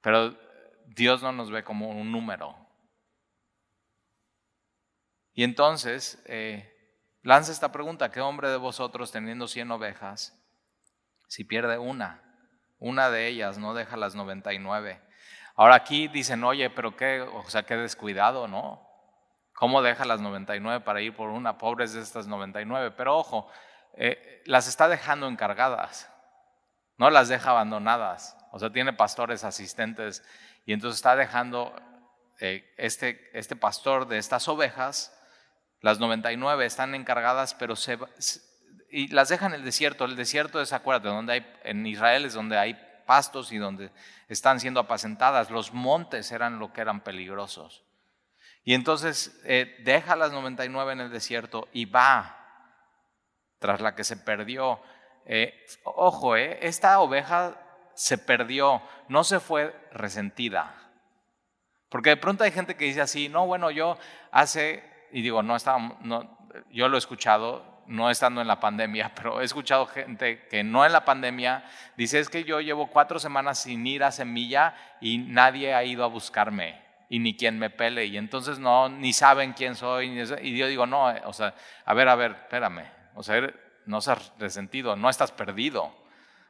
Pero 0.00 0.36
Dios 0.86 1.22
no 1.22 1.32
nos 1.32 1.50
ve 1.50 1.62
como 1.62 1.88
un 1.88 2.10
número. 2.10 2.56
Y 5.34 5.44
entonces 5.44 6.22
eh, 6.26 6.72
lanza 7.22 7.52
esta 7.52 7.72
pregunta, 7.72 8.10
¿qué 8.10 8.20
hombre 8.20 8.48
de 8.50 8.56
vosotros 8.56 9.12
teniendo 9.12 9.48
100 9.48 9.70
ovejas, 9.70 10.38
si 11.28 11.44
pierde 11.44 11.78
una, 11.78 12.22
una 12.78 13.10
de 13.10 13.28
ellas 13.28 13.58
no 13.58 13.74
deja 13.74 13.96
las 13.96 14.14
99? 14.14 15.00
Ahora 15.54 15.74
aquí 15.74 16.08
dicen, 16.08 16.44
oye, 16.44 16.70
pero 16.70 16.96
qué, 16.96 17.20
o 17.20 17.48
sea, 17.48 17.64
qué 17.64 17.76
descuidado, 17.76 18.48
¿no? 18.48 18.86
¿Cómo 19.54 19.82
deja 19.82 20.04
las 20.04 20.20
99 20.20 20.80
para 20.84 21.00
ir 21.00 21.14
por 21.14 21.28
una? 21.28 21.58
Pobres 21.58 21.92
de 21.92 22.00
estas 22.00 22.26
99. 22.26 22.92
Pero 22.96 23.16
ojo, 23.16 23.48
eh, 23.94 24.42
las 24.46 24.66
está 24.66 24.88
dejando 24.88 25.28
encargadas, 25.28 26.10
no 26.96 27.10
las 27.10 27.28
deja 27.28 27.50
abandonadas. 27.50 28.36
O 28.50 28.58
sea, 28.58 28.70
tiene 28.70 28.92
pastores 28.92 29.44
asistentes 29.44 30.24
y 30.66 30.72
entonces 30.72 30.96
está 30.98 31.16
dejando 31.16 31.74
eh, 32.40 32.74
este, 32.76 33.30
este 33.38 33.56
pastor 33.56 34.08
de 34.08 34.18
estas 34.18 34.48
ovejas 34.48 35.16
las 35.82 35.98
99 35.98 36.64
están 36.64 36.94
encargadas, 36.94 37.54
pero 37.54 37.76
se, 37.76 37.98
y 38.90 39.08
las 39.08 39.28
dejan 39.28 39.52
en 39.52 39.60
el 39.60 39.64
desierto. 39.64 40.04
El 40.04 40.16
desierto 40.16 40.60
es, 40.60 40.72
acuérdate, 40.72 41.08
donde 41.08 41.32
hay, 41.34 41.56
en 41.64 41.86
Israel 41.86 42.24
es 42.24 42.34
donde 42.34 42.56
hay 42.56 42.78
pastos 43.06 43.52
y 43.52 43.58
donde 43.58 43.90
están 44.28 44.60
siendo 44.60 44.80
apacentadas. 44.80 45.50
Los 45.50 45.72
montes 45.72 46.32
eran 46.32 46.58
lo 46.58 46.72
que 46.72 46.80
eran 46.80 47.00
peligrosos. 47.00 47.84
Y 48.64 48.74
entonces 48.74 49.40
eh, 49.44 49.76
deja 49.80 50.16
las 50.16 50.32
99 50.32 50.92
en 50.92 51.00
el 51.00 51.10
desierto 51.10 51.68
y 51.72 51.84
va 51.84 52.38
tras 53.58 53.80
la 53.80 53.94
que 53.94 54.04
se 54.04 54.16
perdió. 54.16 54.80
Eh, 55.24 55.66
ojo, 55.84 56.36
eh, 56.36 56.58
esta 56.62 57.00
oveja 57.00 57.56
se 57.94 58.18
perdió, 58.18 58.82
no 59.08 59.24
se 59.24 59.40
fue 59.40 59.74
resentida. 59.92 60.74
Porque 61.88 62.10
de 62.10 62.16
pronto 62.16 62.44
hay 62.44 62.52
gente 62.52 62.76
que 62.76 62.86
dice 62.86 63.00
así, 63.00 63.28
no, 63.28 63.46
bueno, 63.46 63.70
yo 63.70 63.98
hace, 64.30 64.82
y 65.12 65.22
digo, 65.22 65.42
no 65.42 65.56
estaba, 65.56 65.96
no, 66.02 66.38
yo 66.70 66.88
lo 66.88 66.96
he 66.96 66.98
escuchado, 66.98 67.84
no 67.86 68.10
estando 68.10 68.40
en 68.40 68.48
la 68.48 68.60
pandemia, 68.60 69.12
pero 69.14 69.40
he 69.40 69.44
escuchado 69.44 69.86
gente 69.86 70.46
que 70.48 70.64
no 70.64 70.84
en 70.84 70.92
la 70.92 71.04
pandemia 71.04 71.64
dice 71.96 72.18
es 72.18 72.28
que 72.28 72.44
yo 72.44 72.60
llevo 72.60 72.88
cuatro 72.88 73.18
semanas 73.18 73.60
sin 73.60 73.86
ir 73.86 74.04
a 74.04 74.12
semilla 74.12 74.74
y 75.00 75.18
nadie 75.18 75.74
ha 75.74 75.84
ido 75.84 76.04
a 76.04 76.08
buscarme 76.08 76.80
y 77.08 77.18
ni 77.18 77.36
quien 77.36 77.58
me 77.58 77.68
pele 77.68 78.06
y 78.06 78.16
entonces 78.16 78.58
no, 78.58 78.88
ni 78.88 79.12
saben 79.12 79.52
quién 79.52 79.74
soy. 79.74 80.18
Y 80.42 80.56
yo 80.56 80.66
digo, 80.66 80.86
no, 80.86 81.12
o 81.24 81.32
sea, 81.32 81.54
a 81.84 81.92
ver, 81.92 82.08
a 82.08 82.14
ver, 82.14 82.32
espérame, 82.32 82.86
o 83.14 83.22
sea, 83.22 83.52
no 83.84 84.00
seas 84.00 84.32
resentido, 84.38 84.96
no 84.96 85.10
estás 85.10 85.30
perdido. 85.30 85.94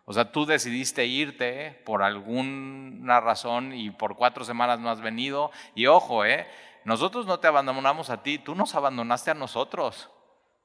O 0.05 0.13
sea, 0.13 0.31
tú 0.33 0.47
decidiste 0.47 1.07
irte 1.07 1.81
por 1.85 2.03
alguna 2.03 3.21
razón 3.21 3.73
y 3.73 3.91
por 3.91 4.17
cuatro 4.17 4.45
semanas 4.45 4.81
no 4.81 4.91
has 4.91 5.01
venido. 5.01 5.51
Y 5.75 5.87
ojo, 5.87 6.25
¿eh? 6.25 6.47
Nosotros 6.85 7.27
no 7.27 7.39
te 7.39 7.47
abandonamos 7.47 8.11
a 8.11 8.23
ti, 8.23 8.39
tú 8.39 8.55
nos 8.55 8.75
abandonaste 8.75 9.31
a 9.31 9.35
nosotros. 9.35 10.11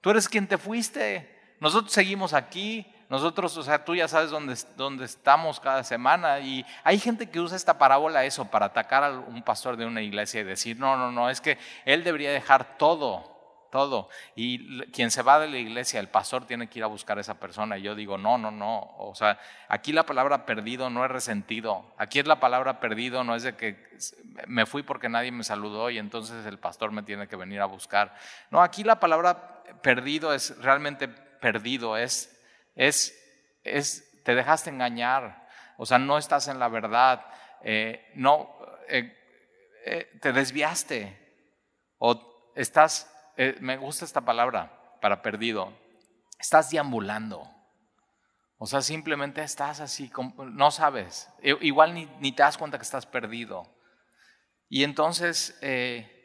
Tú 0.01 0.09
eres 0.09 0.27
quien 0.27 0.47
te 0.47 0.57
fuiste. 0.57 1.55
Nosotros 1.59 1.91
seguimos 1.91 2.33
aquí. 2.33 2.85
Nosotros, 3.09 3.55
o 3.57 3.63
sea, 3.63 3.85
tú 3.85 3.95
ya 3.95 4.07
sabes 4.07 4.31
dónde, 4.31 4.55
dónde 4.75 5.05
estamos 5.05 5.59
cada 5.59 5.83
semana. 5.83 6.39
Y 6.39 6.65
hay 6.83 6.99
gente 6.99 7.29
que 7.29 7.39
usa 7.39 7.55
esta 7.55 7.77
parábola 7.77 8.25
eso 8.25 8.45
para 8.45 8.67
atacar 8.67 9.03
a 9.03 9.11
un 9.11 9.43
pastor 9.43 9.77
de 9.77 9.85
una 9.85 10.01
iglesia 10.01 10.41
y 10.41 10.43
decir, 10.43 10.77
no, 10.77 10.97
no, 10.97 11.11
no, 11.11 11.29
es 11.29 11.39
que 11.39 11.57
él 11.85 12.03
debería 12.03 12.31
dejar 12.31 12.77
todo 12.77 13.36
todo. 13.77 14.09
Y 14.35 14.81
quien 14.87 15.11
se 15.11 15.21
va 15.21 15.39
de 15.39 15.47
la 15.47 15.59
iglesia, 15.59 15.99
el 15.99 16.07
pastor 16.07 16.47
tiene 16.47 16.67
que 16.67 16.79
ir 16.79 16.83
a 16.83 16.87
buscar 16.87 17.19
a 17.19 17.21
esa 17.21 17.35
persona. 17.35 17.77
Y 17.77 17.83
yo 17.83 17.93
digo, 17.93 18.17
no, 18.17 18.35
no, 18.35 18.49
no. 18.49 18.95
O 18.97 19.13
sea, 19.13 19.39
aquí 19.69 19.93
la 19.93 20.03
palabra 20.03 20.47
perdido 20.47 20.89
no 20.89 21.05
es 21.05 21.11
resentido. 21.11 21.93
Aquí 21.99 22.17
es 22.17 22.25
la 22.25 22.39
palabra 22.39 22.79
perdido, 22.79 23.23
no 23.23 23.35
es 23.35 23.43
de 23.43 23.55
que 23.55 23.85
me 24.47 24.65
fui 24.65 24.81
porque 24.81 25.09
nadie 25.09 25.31
me 25.31 25.43
saludó 25.43 25.91
y 25.91 25.99
entonces 25.99 26.43
el 26.47 26.57
pastor 26.57 26.91
me 26.91 27.03
tiene 27.03 27.27
que 27.27 27.35
venir 27.35 27.61
a 27.61 27.65
buscar. 27.65 28.15
No, 28.49 28.63
aquí 28.63 28.83
la 28.83 28.99
palabra 28.99 29.61
perdido 29.83 30.33
es 30.33 30.57
realmente 30.57 31.07
perdido, 31.07 31.97
es, 31.97 32.35
es, 32.75 33.13
es 33.63 34.23
te 34.23 34.33
dejaste 34.33 34.71
engañar. 34.71 35.47
O 35.77 35.85
sea, 35.85 35.99
no 35.99 36.17
estás 36.17 36.47
en 36.47 36.57
la 36.57 36.67
verdad. 36.67 37.27
Eh, 37.61 38.09
no, 38.15 38.57
eh, 38.89 39.15
eh, 39.85 40.17
te 40.19 40.33
desviaste. 40.33 41.15
O 41.99 42.51
estás 42.55 43.13
eh, 43.37 43.55
me 43.61 43.77
gusta 43.77 44.03
esta 44.03 44.21
palabra 44.21 44.97
para 44.99 45.21
perdido, 45.21 45.71
estás 46.39 46.71
deambulando. 46.71 47.47
O 48.57 48.65
sea, 48.65 48.81
simplemente 48.81 49.43
estás 49.43 49.79
así, 49.79 50.11
no 50.37 50.71
sabes, 50.71 51.29
igual 51.61 51.93
ni, 51.93 52.31
te 52.31 52.41
das 52.41 52.57
cuenta 52.57 52.79
que 52.79 52.83
estás 52.83 53.05
perdido. 53.05 53.71
Y 54.67 54.83
entonces 54.83 55.57
eh, 55.61 56.17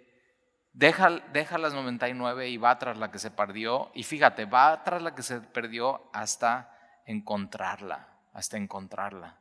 deja, 0.72 1.10
deja 1.32 1.58
las 1.58 1.74
99 1.74 2.48
y 2.48 2.56
va 2.56 2.78
tras 2.78 2.96
la 2.96 3.10
que 3.10 3.18
se 3.18 3.30
perdió. 3.30 3.90
Y 3.94 4.04
fíjate, 4.04 4.46
va 4.46 4.82
tras 4.82 5.02
la 5.02 5.14
que 5.14 5.22
se 5.22 5.42
perdió 5.42 6.08
hasta 6.14 6.74
encontrarla, 7.04 8.08
hasta 8.32 8.56
encontrarla. 8.56 9.38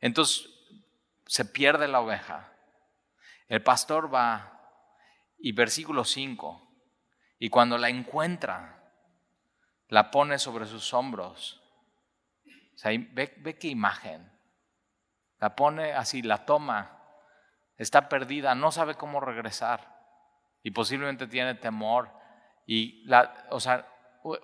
Entonces 0.00 0.48
se 1.26 1.44
pierde 1.44 1.88
la 1.88 2.00
oveja. 2.00 2.52
El 3.48 3.62
pastor 3.62 4.12
va 4.14 4.51
y 5.42 5.52
versículo 5.52 6.04
5, 6.04 6.70
y 7.40 7.50
cuando 7.50 7.76
la 7.76 7.88
encuentra, 7.88 8.80
la 9.88 10.12
pone 10.12 10.38
sobre 10.38 10.66
sus 10.66 10.94
hombros. 10.94 11.60
O 12.46 12.78
sea, 12.78 12.92
ve, 12.92 13.58
qué 13.58 13.66
imagen. 13.66 14.30
La 15.40 15.56
pone 15.56 15.92
así, 15.92 16.22
la 16.22 16.46
toma, 16.46 17.02
está 17.76 18.08
perdida, 18.08 18.54
no 18.54 18.70
sabe 18.70 18.94
cómo 18.94 19.18
regresar 19.18 20.00
y 20.62 20.70
posiblemente 20.70 21.26
tiene 21.26 21.56
temor. 21.56 22.08
Y 22.64 23.04
la, 23.06 23.48
o 23.50 23.58
sea, 23.58 23.88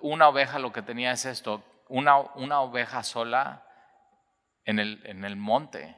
una 0.01 0.27
oveja 0.27 0.59
lo 0.59 0.73
que 0.73 0.81
tenía 0.81 1.13
es 1.13 1.23
esto, 1.23 1.63
una, 1.87 2.19
una 2.19 2.59
oveja 2.59 3.03
sola 3.03 3.65
en 4.65 4.79
el, 4.79 5.01
en 5.05 5.23
el 5.23 5.37
monte 5.37 5.95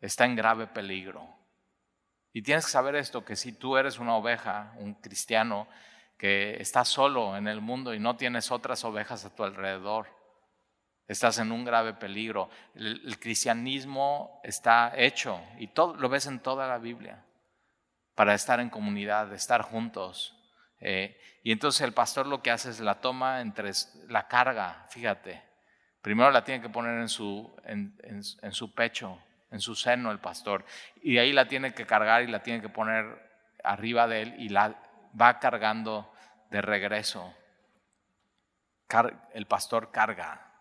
está 0.00 0.24
en 0.24 0.36
grave 0.36 0.68
peligro. 0.68 1.39
Y 2.32 2.42
tienes 2.42 2.66
que 2.66 2.70
saber 2.70 2.94
esto, 2.94 3.24
que 3.24 3.36
si 3.36 3.52
tú 3.52 3.76
eres 3.76 3.98
una 3.98 4.14
oveja, 4.14 4.72
un 4.78 4.94
cristiano, 4.94 5.66
que 6.16 6.60
estás 6.60 6.88
solo 6.88 7.36
en 7.36 7.48
el 7.48 7.60
mundo 7.60 7.94
y 7.94 7.98
no 7.98 8.16
tienes 8.16 8.50
otras 8.50 8.84
ovejas 8.84 9.24
a 9.24 9.34
tu 9.34 9.42
alrededor, 9.42 10.06
estás 11.08 11.38
en 11.38 11.50
un 11.50 11.64
grave 11.64 11.94
peligro. 11.94 12.50
El, 12.74 13.18
cristianismo 13.18 14.40
está 14.44 14.92
hecho, 14.94 15.40
y 15.58 15.68
todo, 15.68 15.94
lo 15.96 16.08
ves 16.08 16.26
en 16.26 16.40
toda 16.40 16.68
la 16.68 16.78
Biblia, 16.78 17.24
para 18.14 18.34
estar 18.34 18.60
en 18.60 18.70
comunidad, 18.70 19.32
estar 19.32 19.62
juntos. 19.62 20.36
Eh, 20.78 21.18
y 21.42 21.52
entonces 21.52 21.80
el 21.80 21.94
pastor 21.94 22.26
lo 22.26 22.42
que 22.42 22.50
hace 22.50 22.70
es 22.70 22.80
la 22.80 23.00
toma 23.00 23.40
entre 23.40 23.72
la 24.08 24.28
carga, 24.28 24.86
fíjate. 24.90 25.42
Primero 26.00 26.30
la 26.30 26.44
tiene 26.44 26.62
que 26.62 26.68
poner 26.68 27.00
en 27.00 27.08
su, 27.08 27.54
en 27.64 28.52
su 28.52 28.74
pecho, 28.74 29.18
en 29.50 29.60
su 29.60 29.74
seno 29.74 30.10
el 30.10 30.20
pastor. 30.20 30.64
Y 31.02 31.18
ahí 31.18 31.32
la 31.32 31.48
tiene 31.48 31.74
que 31.74 31.86
cargar 31.86 32.22
y 32.22 32.28
la 32.28 32.42
tiene 32.42 32.60
que 32.60 32.68
poner 32.68 33.30
arriba 33.64 34.06
de 34.06 34.22
él 34.22 34.34
y 34.38 34.48
la 34.48 34.80
va 35.20 35.38
cargando 35.38 36.12
de 36.50 36.62
regreso. 36.62 37.34
El 39.32 39.46
pastor 39.46 39.92
carga 39.92 40.52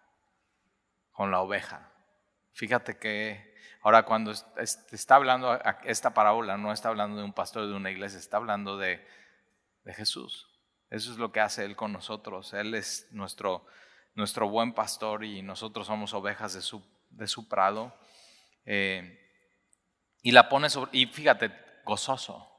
con 1.12 1.32
la 1.32 1.42
oveja. 1.42 1.92
Fíjate 2.54 2.98
que 2.98 3.56
ahora 3.82 4.04
cuando 4.04 4.32
está 4.58 5.16
hablando 5.16 5.60
esta 5.84 6.14
parábola, 6.14 6.58
no 6.58 6.72
está 6.72 6.90
hablando 6.90 7.18
de 7.18 7.24
un 7.24 7.34
pastor 7.34 7.68
de 7.68 7.74
una 7.74 7.90
iglesia, 7.90 8.20
está 8.20 8.38
hablando 8.38 8.78
de, 8.78 9.06
de 9.84 9.94
Jesús. 9.94 10.48
Eso 10.90 11.12
es 11.12 11.18
lo 11.18 11.32
que 11.32 11.40
hace 11.40 11.66
Él 11.66 11.76
con 11.76 11.94
nosotros. 11.94 12.54
Él 12.54 12.74
es 12.74 13.08
nuestro, 13.12 13.66
nuestro 14.16 14.50
buen 14.50 14.74
pastor 14.74 15.24
y 15.24 15.42
nosotros 15.42 15.88
somos 15.88 16.14
ovejas 16.14 16.54
de 16.54 16.62
su, 16.62 16.84
de 17.10 17.28
su 17.28 17.48
prado. 17.48 17.96
Eh, 18.66 19.18
y 20.22 20.32
la 20.32 20.50
pone 20.50 20.70
sobre, 20.70 20.92
y 20.94 21.06
fíjate, 21.06 21.52
gozoso. 21.86 22.50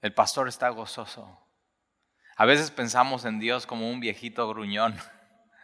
El 0.00 0.14
pastor 0.14 0.48
está 0.48 0.68
gozoso. 0.68 1.38
A 2.36 2.44
veces 2.44 2.70
pensamos 2.70 3.24
en 3.24 3.38
Dios 3.38 3.66
como 3.66 3.90
un 3.90 4.00
viejito 4.00 4.48
gruñón 4.48 4.96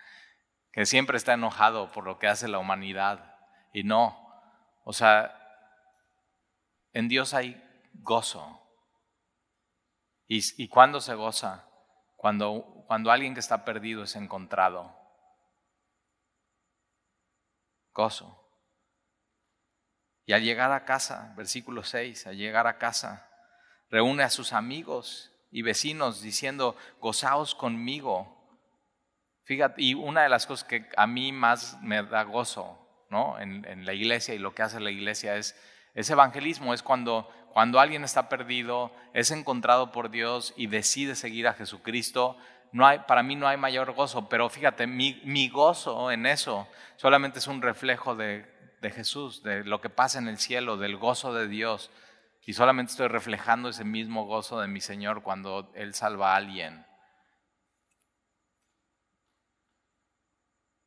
que 0.73 0.87
siempre 0.87 1.17
está 1.17 1.35
enojado 1.35 1.91
por 1.93 2.05
lo 2.05 2.19
que 2.19 2.29
hace 2.29 2.49
la 2.49 2.59
humanidad. 2.59 3.37
Y 3.73 3.83
no, 3.83 4.17
o 4.85 4.93
sea, 4.93 5.35
en 6.93 7.09
Dios 7.09 7.35
hay 7.35 7.63
gozo. 7.95 8.61
¿Y, 10.27 10.41
y 10.63 10.69
cuándo 10.69 11.01
se 11.01 11.15
goza? 11.15 11.69
Cuando, 12.17 12.85
cuando 12.87 13.11
alguien 13.11 13.35
que 13.35 13.41
está 13.41 13.65
perdido 13.65 14.03
es 14.03 14.17
encontrado. 14.17 14.98
Gozo. 17.99 18.33
Y 20.25 20.33
al 20.33 20.45
llegar 20.45 20.71
a 20.71 20.85
casa, 20.85 21.35
versículo 21.37 21.83
6, 21.83 22.29
al 22.29 22.37
llegar 22.37 22.69
a 22.69 22.79
casa, 22.79 23.29
reúne 23.91 24.23
a 24.23 24.31
sus 24.31 24.53
amigos 24.53 25.33
y 25.51 25.63
vecinos 25.63 26.23
diciendo, 26.23 26.77
gozaos 27.01 27.57
conmigo. 27.57 28.37
Fíjate, 29.43 29.83
y 29.83 29.95
una 29.95 30.23
de 30.23 30.29
las 30.29 30.47
cosas 30.47 30.69
que 30.69 30.89
a 30.97 31.09
mí 31.09 31.33
más 31.33 31.77
me 31.83 32.01
da 32.05 32.23
gozo 32.23 32.79
¿no? 33.11 33.41
en, 33.41 33.85
la 33.85 33.95
iglesia 33.95 34.33
y 34.33 34.39
lo 34.39 34.55
que 34.55 34.63
hace 34.63 34.79
la 34.79 34.93
iglesia 34.93 35.35
es, 35.35 35.61
ese 35.95 36.13
evangelismo, 36.13 36.75
es 36.75 36.85
cuando, 36.85 37.29
cuando 37.53 37.81
alguien 37.81 38.05
está 38.05 38.29
perdido, 38.29 38.93
es 39.13 39.33
encontrado 39.33 39.91
por 39.91 40.11
Dios 40.11 40.55
y 40.57 40.69
decide 40.69 41.17
seguir 41.17 41.49
a 41.49 41.55
Jesucristo. 41.55 42.37
Para 42.73 43.23
mí 43.23 43.35
no 43.35 43.49
hay 43.49 43.57
mayor 43.57 43.93
gozo, 43.93 44.29
pero 44.29 44.49
fíjate, 44.49 44.87
mi, 44.87 45.49
gozo 45.49 46.11
en 46.11 46.27
eso 46.27 46.69
solamente 46.97 47.39
es 47.39 47.47
un 47.47 47.63
reflejo 47.63 48.15
de 48.15 48.47
Jesús, 48.83 49.43
de 49.43 49.65
lo 49.65 49.81
que 49.81 49.91
pasa 49.91 50.19
en 50.19 50.29
el 50.29 50.39
cielo, 50.39 50.77
del 50.77 50.97
gozo 50.97 51.33
de 51.33 51.49
Dios. 51.49 51.91
Y 52.49 52.55
solamente 52.55 52.93
estoy 52.93 53.09
reflejando 53.09 53.69
ese 53.69 53.85
mismo 53.85 54.25
gozo 54.25 54.59
de 54.59 54.69
mi 54.69 54.81
Señor 54.81 55.23
cuando 55.23 55.71
Él 55.75 55.93
salva 55.93 56.33
a 56.33 56.37
alguien. 56.37 56.87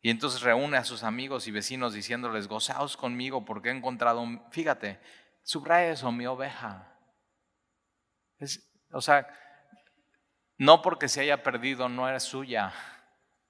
Y 0.01 0.09
entonces 0.09 0.41
reúne 0.41 0.77
a 0.77 0.83
sus 0.83 1.03
amigos 1.03 1.47
y 1.47 1.51
vecinos 1.51 1.93
diciéndoles, 1.93 2.47
gozaos 2.47 2.97
conmigo 2.97 3.45
porque 3.45 3.69
he 3.69 3.71
encontrado, 3.71 4.21
un... 4.21 4.43
fíjate, 4.50 5.00
subraya 5.43 5.91
eso, 5.91 6.11
mi 6.11 6.25
oveja. 6.25 6.97
o 8.91 9.01
sea, 9.01 9.27
no 10.62 10.84
porque 10.84 11.10
se 11.10 11.22
haya 11.22 11.41
perdido 11.41 11.89
no 11.89 12.08
era 12.08 12.20
suya, 12.20 12.72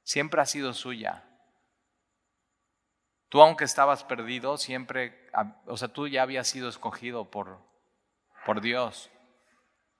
siempre 0.01 0.39
ha 0.39 0.45
sido 0.45 0.73
suya. 0.73 1.25
Tú 3.27 3.41
aunque 3.41 3.65
estabas 3.65 4.05
perdido, 4.05 4.57
siempre, 4.57 5.29
o 5.65 5.75
sea, 5.75 5.89
tú 5.89 6.07
ya 6.07 6.21
habías 6.21 6.47
sido 6.47 6.69
escogido 6.69 7.29
por, 7.29 7.59
por 8.45 8.61
Dios. 8.61 9.11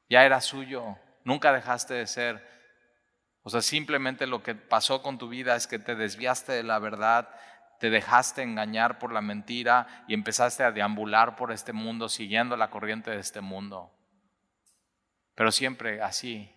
Ya 0.08 0.24
era 0.24 0.40
suyo. 0.40 0.98
Nunca 1.26 1.52
dejaste 1.52 1.96
de 1.96 2.08
ser. 2.08 2.50
O 3.42 3.50
sea, 3.50 3.62
simplemente 3.62 4.26
lo 4.26 4.42
que 4.42 4.56
pasó 4.56 5.04
con 5.04 5.18
tu 5.18 5.28
vida 5.28 5.58
es 5.58 5.68
que 5.68 5.80
te 5.80 5.96
desviaste 5.96 6.54
de 6.54 6.64
la 6.64 6.80
verdad, 6.80 7.28
te 7.82 7.90
dejaste 7.90 8.42
engañar 8.42 9.00
por 9.00 9.12
la 9.12 9.20
mentira 9.20 10.06
y 10.08 10.14
empezaste 10.14 10.64
a 10.64 10.72
deambular 10.72 11.36
por 11.36 11.52
este 11.52 11.74
mundo 11.74 12.08
siguiendo 12.08 12.56
la 12.56 12.70
corriente 12.70 13.12
de 13.12 13.20
este 13.20 13.42
mundo. 13.42 13.92
Pero 15.36 15.52
siempre 15.52 16.02
así, 16.02 16.56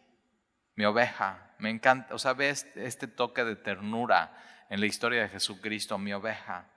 mi 0.74 0.84
oveja, 0.84 1.54
me 1.58 1.70
encanta, 1.70 2.14
o 2.14 2.18
sea, 2.18 2.32
ves 2.32 2.66
este 2.74 3.06
toque 3.06 3.44
de 3.44 3.56
ternura 3.56 4.36
en 4.70 4.80
la 4.80 4.86
historia 4.86 5.22
de 5.22 5.28
Jesucristo, 5.28 5.98
mi 5.98 6.12
oveja. 6.12 6.70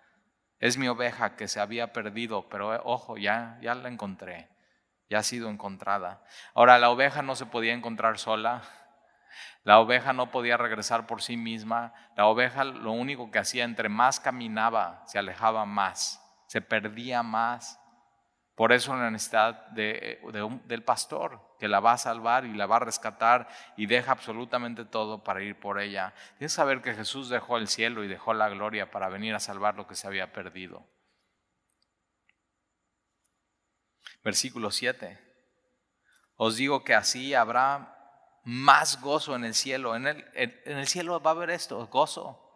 Es 0.60 0.78
mi 0.78 0.88
oveja 0.88 1.36
que 1.36 1.48
se 1.48 1.60
había 1.60 1.94
perdido, 1.94 2.50
pero 2.50 2.76
eh, 2.76 2.80
ojo, 2.84 3.18
ya, 3.18 3.58
ya 3.62 3.76
la 3.76 3.90
encontré, 3.90 4.50
ya 5.10 5.20
ha 5.20 5.24
sido 5.24 5.50
encontrada. 5.50 6.24
Ahora, 6.54 6.80
la 6.80 6.90
oveja 6.90 7.22
no 7.22 7.36
se 7.36 7.46
podía 7.46 7.74
encontrar 7.74 8.18
sola, 8.18 8.64
la 9.64 9.80
oveja 9.80 10.14
no 10.14 10.32
podía 10.32 10.58
regresar 10.58 11.08
por 11.08 11.22
sí 11.22 11.38
misma. 11.38 11.94
La 12.16 12.28
oveja 12.28 12.64
lo 12.64 12.92
único 12.92 13.32
que 13.32 13.40
hacía, 13.40 13.64
entre 13.64 13.90
más 13.90 14.20
caminaba, 14.20 15.04
se 15.08 15.20
alejaba 15.20 15.66
más, 15.66 16.22
se 16.48 16.62
perdía 16.62 17.24
más. 17.24 17.80
Por 18.58 18.74
eso 18.74 18.96
la 18.96 19.12
necesidad 19.12 19.68
de, 19.68 20.20
del 20.66 20.84
pastor, 20.84 21.40
que 21.60 21.68
la 21.68 21.80
va 21.80 21.92
a 21.92 21.98
salvar 22.00 22.44
y 22.44 22.56
la 22.56 22.66
va 22.66 22.78
a 22.78 22.80
rescatar 22.80 23.48
y 23.78 23.86
deja 23.86 24.12
absolutamente 24.12 24.84
todo 24.84 25.24
para 25.24 25.44
ir 25.44 25.60
por 25.60 25.80
ella. 25.80 26.16
Tienes 26.40 26.54
que 26.54 26.56
saber 26.56 26.82
que 26.82 26.96
Jesús 26.96 27.30
dejó 27.30 27.58
el 27.60 27.68
cielo 27.68 28.04
y 28.04 28.08
dejó 28.08 28.34
la 28.34 28.50
gloria 28.50 28.90
para 28.90 29.10
venir 29.10 29.36
a 29.36 29.40
salvar 29.40 29.76
lo 29.76 29.86
que 29.86 29.94
se 29.94 30.08
había 30.08 30.34
perdido. 30.34 30.84
Versículo 34.24 34.72
7. 34.72 35.20
Os 36.36 36.56
digo 36.56 36.84
que 36.84 36.96
así 36.96 37.36
habrá 37.36 38.42
más 38.44 39.00
gozo 39.02 39.36
en 39.36 39.46
el 39.46 39.54
cielo. 39.54 39.96
En 39.96 40.08
el, 40.08 40.26
en 40.34 40.80
el 40.80 40.88
cielo 40.88 41.22
va 41.22 41.30
a 41.30 41.36
haber 41.36 41.52
esto, 41.52 41.86
gozo. 41.86 42.47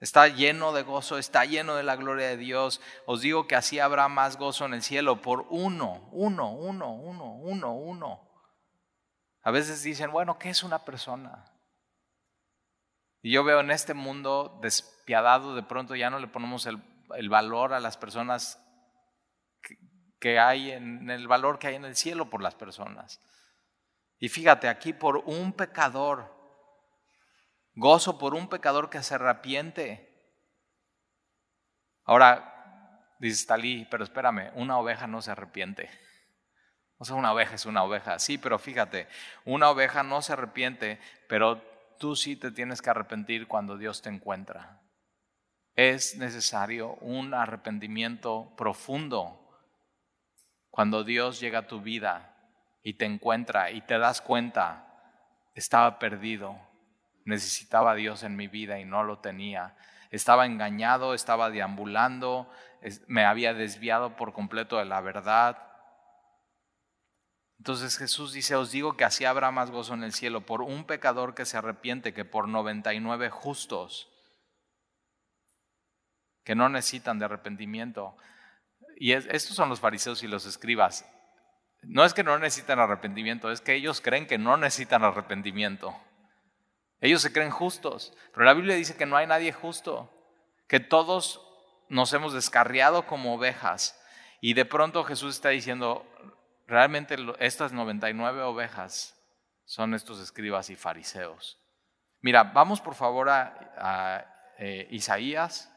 Está 0.00 0.28
lleno 0.28 0.72
de 0.72 0.82
gozo, 0.82 1.18
está 1.18 1.44
lleno 1.44 1.76
de 1.76 1.82
la 1.82 1.94
gloria 1.94 2.28
de 2.28 2.38
Dios. 2.38 2.80
Os 3.04 3.20
digo 3.20 3.46
que 3.46 3.54
así 3.54 3.78
habrá 3.78 4.08
más 4.08 4.38
gozo 4.38 4.64
en 4.64 4.72
el 4.72 4.82
cielo 4.82 5.20
por 5.20 5.46
uno, 5.50 6.08
uno, 6.10 6.52
uno, 6.52 6.94
uno, 6.94 7.34
uno, 7.34 7.74
uno. 7.74 8.30
A 9.42 9.50
veces 9.50 9.82
dicen, 9.82 10.10
bueno, 10.10 10.38
¿qué 10.38 10.48
es 10.48 10.62
una 10.62 10.84
persona? 10.86 11.44
Y 13.22 13.32
yo 13.32 13.44
veo 13.44 13.60
en 13.60 13.70
este 13.70 13.92
mundo 13.92 14.58
despiadado, 14.62 15.54
de 15.54 15.62
pronto 15.62 15.94
ya 15.94 16.08
no 16.08 16.18
le 16.18 16.28
ponemos 16.28 16.64
el, 16.66 16.80
valor 17.28 17.74
a 17.74 17.80
las 17.80 17.98
personas 17.98 18.58
que, 20.18 20.38
hay 20.38 20.70
en 20.70 21.10
el 21.10 21.28
valor 21.28 21.58
que 21.58 21.66
hay 21.66 21.74
en 21.74 21.84
el 21.84 21.96
cielo 21.96 22.30
por 22.30 22.42
las 22.42 22.54
personas. 22.54 23.20
Y 24.18 24.30
fíjate, 24.30 24.68
aquí 24.68 24.94
por 24.94 25.18
un 25.18 25.52
pecador, 25.52 26.39
gozo 27.80 28.18
por 28.18 28.34
un 28.34 28.48
pecador 28.48 28.90
que 28.90 29.02
se 29.02 29.14
arrepiente. 29.14 30.06
Ahora, 32.04 33.16
dice 33.18 33.46
Talí, 33.46 33.88
pero 33.90 34.04
espérame, 34.04 34.52
una 34.54 34.78
oveja 34.78 35.06
no 35.06 35.22
se 35.22 35.30
arrepiente. 35.30 35.88
O 36.98 37.06
sea, 37.06 37.16
una 37.16 37.32
oveja 37.32 37.54
es 37.54 37.64
una 37.64 37.82
oveja, 37.82 38.18
sí, 38.18 38.36
pero 38.36 38.58
fíjate, 38.58 39.08
una 39.46 39.70
oveja 39.70 40.02
no 40.02 40.20
se 40.20 40.34
arrepiente, 40.34 41.00
pero 41.26 41.62
tú 41.98 42.14
sí 42.14 42.36
te 42.36 42.50
tienes 42.50 42.82
que 42.82 42.90
arrepentir 42.90 43.48
cuando 43.48 43.78
Dios 43.78 44.02
te 44.02 44.10
encuentra. 44.10 44.82
Es 45.74 46.18
necesario 46.18 46.96
un 46.96 47.32
arrepentimiento 47.32 48.52
profundo 48.58 49.38
cuando 50.68 51.02
Dios 51.02 51.40
llega 51.40 51.60
a 51.60 51.66
tu 51.66 51.80
vida 51.80 52.36
y 52.82 52.94
te 52.94 53.06
encuentra 53.06 53.70
y 53.70 53.80
te 53.80 53.98
das 53.98 54.20
cuenta, 54.20 54.86
estaba 55.54 55.98
perdido, 55.98 56.69
necesitaba 57.24 57.92
a 57.92 57.94
Dios 57.94 58.22
en 58.22 58.36
mi 58.36 58.48
vida 58.48 58.78
y 58.78 58.84
no 58.84 59.02
lo 59.02 59.18
tenía. 59.18 59.76
Estaba 60.10 60.46
engañado, 60.46 61.14
estaba 61.14 61.50
deambulando, 61.50 62.50
me 63.06 63.24
había 63.24 63.54
desviado 63.54 64.16
por 64.16 64.32
completo 64.32 64.78
de 64.78 64.84
la 64.84 65.00
verdad. 65.00 65.58
Entonces 67.58 67.98
Jesús 67.98 68.32
dice, 68.32 68.56
os 68.56 68.72
digo 68.72 68.96
que 68.96 69.04
así 69.04 69.24
habrá 69.24 69.50
más 69.50 69.70
gozo 69.70 69.94
en 69.94 70.02
el 70.02 70.12
cielo 70.12 70.46
por 70.46 70.62
un 70.62 70.84
pecador 70.84 71.34
que 71.34 71.44
se 71.44 71.58
arrepiente 71.58 72.14
que 72.14 72.24
por 72.24 72.48
99 72.48 73.30
justos 73.30 74.10
que 76.44 76.54
no 76.54 76.68
necesitan 76.68 77.18
de 77.18 77.26
arrepentimiento. 77.26 78.16
Y 78.96 79.12
estos 79.12 79.54
son 79.54 79.68
los 79.68 79.80
fariseos 79.80 80.22
y 80.22 80.26
los 80.26 80.46
escribas. 80.46 81.08
No 81.82 82.04
es 82.04 82.12
que 82.12 82.24
no 82.24 82.38
necesitan 82.38 82.78
arrepentimiento, 82.78 83.50
es 83.50 83.60
que 83.60 83.74
ellos 83.74 84.00
creen 84.00 84.26
que 84.26 84.38
no 84.38 84.56
necesitan 84.56 85.04
arrepentimiento. 85.04 85.96
Ellos 87.00 87.22
se 87.22 87.32
creen 87.32 87.50
justos, 87.50 88.12
pero 88.32 88.44
la 88.44 88.54
Biblia 88.54 88.74
dice 88.74 88.96
que 88.96 89.06
no 89.06 89.16
hay 89.16 89.26
nadie 89.26 89.52
justo, 89.52 90.10
que 90.68 90.80
todos 90.80 91.40
nos 91.88 92.12
hemos 92.12 92.32
descarriado 92.32 93.06
como 93.06 93.34
ovejas. 93.34 93.98
Y 94.40 94.54
de 94.54 94.64
pronto 94.64 95.04
Jesús 95.04 95.34
está 95.34 95.48
diciendo, 95.50 96.06
realmente 96.66 97.16
estas 97.38 97.72
99 97.72 98.42
ovejas 98.42 99.16
son 99.64 99.94
estos 99.94 100.20
escribas 100.20 100.70
y 100.70 100.76
fariseos. 100.76 101.58
Mira, 102.20 102.44
vamos 102.44 102.80
por 102.80 102.94
favor 102.94 103.28
a, 103.30 104.26
eh, 104.58 104.86
Isaías, 104.90 105.72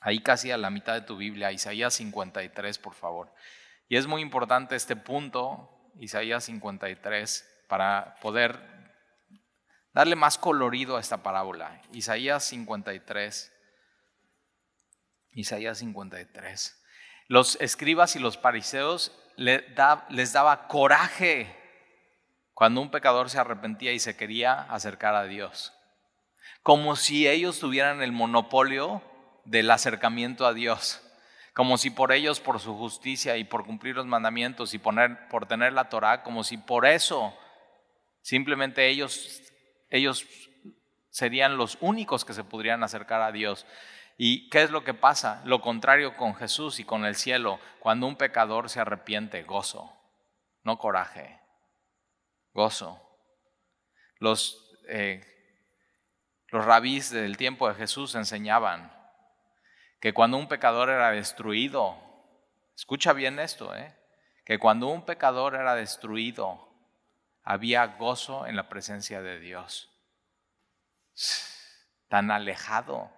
ahí 0.00 0.20
casi 0.20 0.50
a 0.50 0.58
la 0.58 0.70
mitad 0.70 0.94
de 0.94 1.02
tu 1.02 1.16
Biblia, 1.16 1.52
Isaías 1.52 1.94
53, 1.94 2.78
por 2.78 2.94
favor. 2.94 3.32
Y 3.88 3.96
es 3.96 4.06
muy 4.06 4.20
importante 4.20 4.76
este 4.76 4.94
punto, 4.94 5.90
Isaías 5.98 6.44
53, 6.44 7.64
para 7.66 8.16
poder 8.20 8.77
darle 9.98 10.14
más 10.14 10.38
colorido 10.38 10.96
a 10.96 11.00
esta 11.00 11.24
parábola. 11.24 11.82
Isaías 11.92 12.44
53. 12.44 13.52
Isaías 15.32 15.78
53. 15.78 16.84
Los 17.26 17.56
escribas 17.60 18.14
y 18.14 18.20
los 18.20 18.38
fariseos 18.38 19.12
les 19.36 20.32
daba 20.32 20.68
coraje 20.68 21.52
cuando 22.54 22.80
un 22.80 22.92
pecador 22.92 23.28
se 23.28 23.40
arrepentía 23.40 23.92
y 23.92 23.98
se 23.98 24.16
quería 24.16 24.60
acercar 24.70 25.16
a 25.16 25.24
Dios. 25.24 25.72
Como 26.62 26.94
si 26.94 27.26
ellos 27.26 27.58
tuvieran 27.58 28.00
el 28.00 28.12
monopolio 28.12 29.02
del 29.46 29.68
acercamiento 29.68 30.46
a 30.46 30.54
Dios 30.54 31.02
como 31.54 31.76
si 31.76 31.90
por 31.90 32.12
ellos, 32.12 32.38
por 32.38 32.60
su 32.60 32.76
justicia 32.76 33.36
y 33.36 33.42
por 33.42 33.66
cumplir 33.66 33.96
los 33.96 34.06
mandamientos 34.06 34.74
y 34.74 34.78
poner, 34.78 35.26
por 35.26 35.46
tener 35.46 35.72
la 35.72 35.88
Torah, 35.88 36.22
como 36.22 36.44
si 36.44 36.56
por 36.56 36.86
eso 36.86 37.36
simplemente 38.22 38.86
ellos, 38.86 39.42
ellos 39.90 40.26
serían 41.10 41.56
los 41.56 41.78
únicos 41.80 42.24
que 42.24 42.34
se 42.34 42.44
podrían 42.44 42.82
acercar 42.82 43.22
a 43.22 43.32
Dios. 43.32 43.66
¿Y 44.16 44.48
qué 44.50 44.62
es 44.62 44.70
lo 44.70 44.84
que 44.84 44.94
pasa? 44.94 45.42
Lo 45.44 45.60
contrario 45.60 46.16
con 46.16 46.34
Jesús 46.34 46.80
y 46.80 46.84
con 46.84 47.04
el 47.04 47.14
cielo. 47.14 47.60
Cuando 47.78 48.06
un 48.06 48.16
pecador 48.16 48.68
se 48.68 48.80
arrepiente, 48.80 49.42
gozo, 49.44 49.92
no 50.64 50.78
coraje, 50.78 51.40
gozo. 52.52 53.00
Los, 54.18 54.76
eh, 54.88 55.24
los 56.48 56.64
rabís 56.64 57.10
del 57.10 57.36
tiempo 57.36 57.68
de 57.68 57.74
Jesús 57.74 58.14
enseñaban 58.14 58.92
que 60.00 60.12
cuando 60.12 60.36
un 60.36 60.48
pecador 60.48 60.90
era 60.90 61.10
destruido, 61.10 61.96
escucha 62.76 63.12
bien 63.12 63.38
esto, 63.38 63.74
¿eh? 63.74 63.94
que 64.44 64.58
cuando 64.58 64.88
un 64.88 65.04
pecador 65.04 65.54
era 65.54 65.74
destruido, 65.74 66.67
había 67.48 67.86
gozo 67.86 68.46
en 68.46 68.56
la 68.56 68.68
presencia 68.68 69.22
de 69.22 69.40
Dios. 69.40 69.88
Tan 72.08 72.30
alejado 72.30 73.10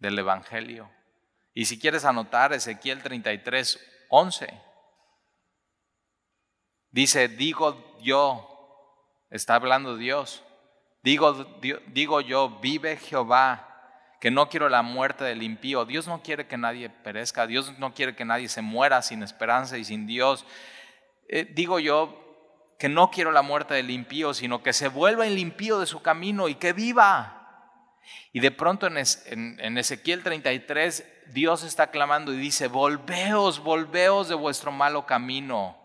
del 0.00 0.18
Evangelio. 0.18 0.90
Y 1.54 1.66
si 1.66 1.78
quieres 1.78 2.04
anotar 2.04 2.52
Ezequiel 2.52 3.04
33, 3.04 3.78
11, 4.08 4.60
dice, 6.90 7.28
digo 7.28 8.00
yo, 8.02 9.22
está 9.30 9.54
hablando 9.54 9.96
Dios, 9.96 10.42
digo, 11.04 11.44
digo 11.86 12.20
yo, 12.20 12.58
vive 12.58 12.96
Jehová 12.96 13.64
que 14.20 14.32
no 14.32 14.48
quiero 14.48 14.68
la 14.68 14.82
muerte 14.82 15.22
del 15.22 15.44
impío. 15.44 15.84
Dios 15.84 16.08
no 16.08 16.20
quiere 16.20 16.48
que 16.48 16.58
nadie 16.58 16.90
perezca, 16.90 17.46
Dios 17.46 17.78
no 17.78 17.94
quiere 17.94 18.16
que 18.16 18.24
nadie 18.24 18.48
se 18.48 18.60
muera 18.60 19.02
sin 19.02 19.22
esperanza 19.22 19.78
y 19.78 19.84
sin 19.84 20.08
Dios. 20.08 20.44
Eh, 21.28 21.44
digo 21.48 21.78
yo 21.78 22.19
que 22.80 22.88
no 22.88 23.10
quiero 23.10 23.30
la 23.30 23.42
muerte 23.42 23.74
del 23.74 23.90
impío, 23.90 24.32
sino 24.32 24.62
que 24.62 24.72
se 24.72 24.88
vuelva 24.88 25.26
el 25.26 25.38
impío 25.38 25.78
de 25.78 25.86
su 25.86 26.00
camino 26.00 26.48
y 26.48 26.54
que 26.54 26.72
viva. 26.72 27.98
Y 28.32 28.40
de 28.40 28.50
pronto 28.50 28.86
en, 28.86 28.96
en 28.96 29.78
Ezequiel 29.78 30.22
33 30.22 31.04
Dios 31.26 31.62
está 31.62 31.90
clamando 31.90 32.32
y 32.32 32.38
dice, 32.38 32.68
volveos, 32.68 33.60
volveos 33.60 34.30
de 34.30 34.34
vuestro 34.34 34.72
malo 34.72 35.04
camino. 35.04 35.76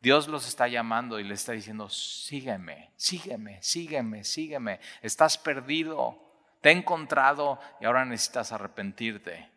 Dios 0.00 0.28
los 0.28 0.46
está 0.46 0.68
llamando 0.68 1.18
y 1.18 1.24
le 1.24 1.34
está 1.34 1.50
diciendo, 1.50 1.88
sígueme, 1.88 2.92
sígueme, 2.94 3.60
sígueme, 3.60 4.22
sígueme. 4.22 4.78
Estás 5.02 5.36
perdido, 5.36 6.20
Te 6.60 6.68
he 6.68 6.72
encontrado 6.72 7.58
y 7.80 7.86
ahora 7.86 8.04
necesitas 8.04 8.52
arrepentirte. 8.52 9.50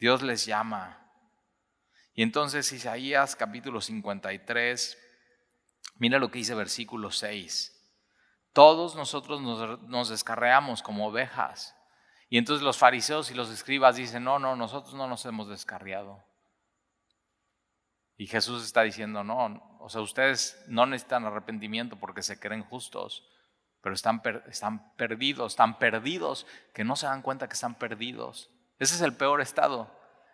Dios 0.00 0.22
les 0.22 0.46
llama. 0.46 1.12
Y 2.12 2.24
entonces 2.24 2.72
Isaías 2.72 3.36
capítulo 3.36 3.80
53, 3.80 5.09
mira 6.00 6.18
lo 6.18 6.30
que 6.30 6.38
dice 6.38 6.54
versículo 6.54 7.12
6. 7.12 7.76
Todos 8.52 8.96
nosotros 8.96 9.40
nos, 9.40 9.80
nos 9.82 10.08
descarreamos 10.08 10.82
como 10.82 11.06
ovejas. 11.06 11.76
Y 12.28 12.38
entonces 12.38 12.64
los 12.64 12.78
fariseos 12.78 13.30
y 13.30 13.34
los 13.34 13.50
escribas 13.50 13.96
dicen, 13.96 14.24
no, 14.24 14.38
no, 14.38 14.56
nosotros 14.56 14.94
no 14.94 15.06
nos 15.06 15.24
hemos 15.26 15.48
descarriado. 15.48 16.24
Y 18.16 18.26
Jesús 18.26 18.64
está 18.64 18.82
diciendo, 18.82 19.24
no, 19.24 19.78
o 19.80 19.88
sea, 19.88 20.00
ustedes 20.00 20.62
no 20.66 20.86
necesitan 20.86 21.24
arrepentimiento 21.24 21.96
porque 21.96 22.22
se 22.22 22.38
creen 22.38 22.64
justos, 22.64 23.26
pero 23.82 23.94
están, 23.94 24.22
están 24.48 24.94
perdidos, 24.96 25.52
están 25.52 25.78
perdidos, 25.78 26.46
que 26.74 26.84
no 26.84 26.96
se 26.96 27.06
dan 27.06 27.22
cuenta 27.22 27.48
que 27.48 27.54
están 27.54 27.76
perdidos. 27.76 28.50
Ese 28.78 28.94
es 28.94 29.00
el 29.00 29.14
peor 29.14 29.40
estado, 29.40 29.90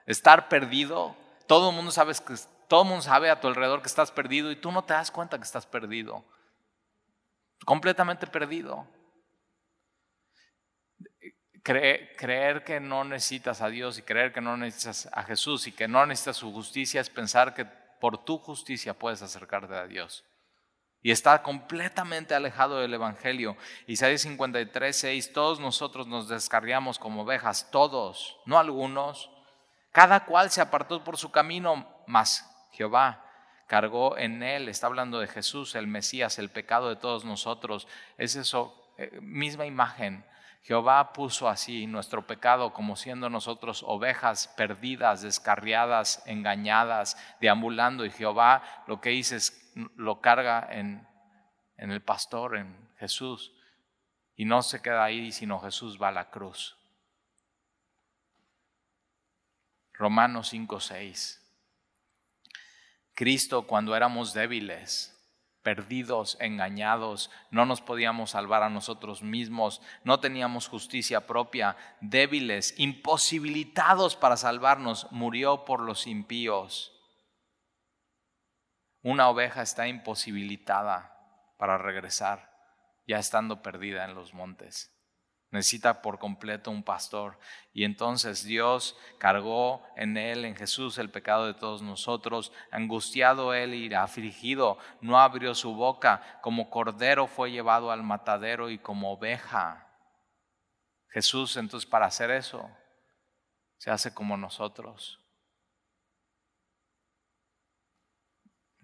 estar 0.07 0.49
perdido. 0.49 1.17
Todo 1.47 1.71
el 1.71 1.77
mundo 1.77 1.91
sabe 1.93 2.13
que 2.27 2.35
todo 2.69 2.83
el 2.83 2.89
mundo 2.89 3.03
sabe 3.03 3.31
a 3.31 3.41
tu 3.41 3.49
alrededor 3.49 3.81
que 3.81 3.89
estás 3.89 4.11
perdido 4.11 4.51
y 4.51 4.57
tú 4.57 4.73
no 4.73 4.85
te 4.85 4.95
das 4.95 5.11
cuenta 5.11 5.39
que 5.39 5.45
estás 5.45 5.67
perdido. 5.67 6.25
Completamente 7.65 8.27
perdido 8.27 8.87
creer 11.67 12.63
que 12.63 12.79
no 12.79 13.03
necesitas 13.03 13.61
a 13.61 13.69
Dios 13.69 13.99
y 13.99 14.03
creer 14.03 14.33
que 14.33 14.41
no 14.41 14.57
necesitas 14.57 15.09
a 15.13 15.25
Jesús 15.25 15.67
y 15.67 15.73
que 15.73 15.89
no 15.89 16.07
necesitas 16.07 16.37
su 16.37 16.53
justicia 16.53 17.01
es 17.01 17.11
pensar 17.11 17.55
que 17.55 17.65
por 17.65 18.25
tu 18.25 18.39
justicia 18.39 18.95
puedes 18.95 19.21
acercarte 19.21 19.75
a 19.75 19.87
Dios. 19.87 20.25
Y 21.03 21.11
está 21.11 21.43
completamente 21.43 22.35
alejado 22.35 22.79
del 22.79 22.95
Evangelio. 22.95 23.57
Isaías 23.87 24.23
53, 24.23 24.97
6, 24.97 25.33
todos 25.33 25.59
nosotros 25.59 26.07
nos 26.07 26.29
descarriamos 26.29 26.99
como 26.99 27.23
ovejas, 27.23 27.69
todos, 27.71 28.39
no 28.47 28.59
algunos. 28.59 29.31
Cada 29.91 30.25
cual 30.25 30.51
se 30.51 30.61
apartó 30.61 31.03
por 31.03 31.17
su 31.17 31.33
camino, 31.33 31.89
mas 32.07 32.45
Jehová 32.77 33.25
cargó 33.67 34.17
en 34.17 34.43
él, 34.43 34.69
está 34.69 34.87
hablando 34.87 35.19
de 35.19 35.27
Jesús, 35.27 35.75
el 35.75 35.87
Mesías, 35.87 36.39
el 36.39 36.51
pecado 36.51 36.89
de 36.89 36.97
todos 36.97 37.25
nosotros. 37.25 37.89
Es 38.17 38.37
eso, 38.37 38.93
eh, 38.99 39.19
misma 39.21 39.67
imagen 39.67 40.25
Jehová 40.67 41.13
puso 41.13 41.49
así 41.49 41.87
nuestro 41.87 42.27
pecado 42.27 42.73
como 42.73 42.97
siendo 42.97 43.31
nosotros 43.31 43.85
ovejas 43.87 44.49
perdidas, 44.57 45.23
descarriadas, 45.23 46.25
engañadas, 46.27 47.17
deambulando. 47.41 48.05
Y 48.05 48.11
Jehová 48.11 48.65
lo 48.89 49.01
que 49.01 49.13
hizo 49.13 49.37
es 49.37 49.73
lo 49.95 50.21
carga 50.21 50.67
en, 50.69 51.07
en 51.77 51.93
el 51.93 52.03
pastor, 52.03 52.57
en 52.57 52.91
Jesús. 52.99 53.53
Y 54.35 54.45
no 54.45 54.61
se 54.61 54.83
queda 54.83 55.05
ahí, 55.05 55.31
sino 55.31 55.61
Jesús 55.61 56.03
va 56.03 56.09
a 56.09 56.13
la 56.13 56.31
cruz. 56.31 56.77
Romanos 59.93 60.53
5:6. 60.53 61.46
Cristo 63.17 63.67
cuando 63.67 63.97
éramos 63.97 64.35
débiles 64.35 65.15
perdidos, 65.63 66.37
engañados, 66.39 67.29
no 67.51 67.67
nos 67.67 67.81
podíamos 67.81 68.31
salvar 68.31 68.63
a 68.63 68.71
nosotros 68.71 69.23
mismos, 69.23 69.83
no 70.05 70.21
teníamos 70.21 70.69
justicia 70.69 71.27
propia, 71.27 71.77
débiles, 72.01 72.79
imposibilitados 72.79 74.15
para 74.15 74.37
salvarnos, 74.37 75.09
murió 75.11 75.65
por 75.65 75.81
los 75.81 76.07
impíos. 76.07 76.93
Una 79.03 79.29
oveja 79.29 79.63
está 79.63 79.89
imposibilitada 79.89 81.19
para 81.59 81.79
regresar, 81.79 82.53
ya 83.09 83.19
estando 83.19 83.61
perdida 83.61 84.05
en 84.05 84.15
los 84.15 84.35
montes 84.35 84.96
necesita 85.57 86.03
por 86.03 86.19
completo 86.19 86.71
un 86.71 86.83
pastor. 86.83 87.39
Y 87.73 87.85
entonces 87.85 88.45
Dios 88.45 88.97
cargó 89.19 89.83
en 89.97 90.17
él, 90.17 90.45
en 90.45 90.55
Jesús, 90.55 90.99
el 90.99 91.11
pecado 91.11 91.47
de 91.47 91.55
todos 91.55 91.83
nosotros. 91.83 92.53
Angustiado 92.71 93.55
él 93.55 93.75
y 93.75 93.93
afligido, 93.95 94.79
no 95.01 95.19
abrió 95.19 95.55
su 95.55 95.75
boca. 95.75 96.41
Como 96.43 96.71
cordero 96.71 97.27
fue 97.27 97.51
llevado 97.51 97.91
al 97.91 98.03
matadero 98.03 98.71
y 98.71 98.79
como 98.79 99.13
oveja. 99.13 99.89
Jesús 101.09 101.57
entonces 101.57 101.89
para 101.89 102.07
hacer 102.07 102.31
eso 102.31 102.71
se 103.79 103.91
hace 103.91 104.15
como 104.15 104.37
nosotros. 104.37 105.21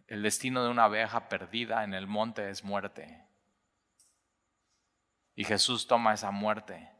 El 0.06 0.22
destino 0.22 0.62
de 0.62 0.70
una 0.70 0.86
oveja 0.86 1.28
perdida 1.28 1.84
en 1.84 1.94
el 1.94 2.06
monte 2.06 2.50
es 2.50 2.64
muerte. 2.64 3.31
Y 5.34 5.44
Jesús 5.44 5.86
toma 5.86 6.14
esa 6.14 6.30
muerte 6.30 6.90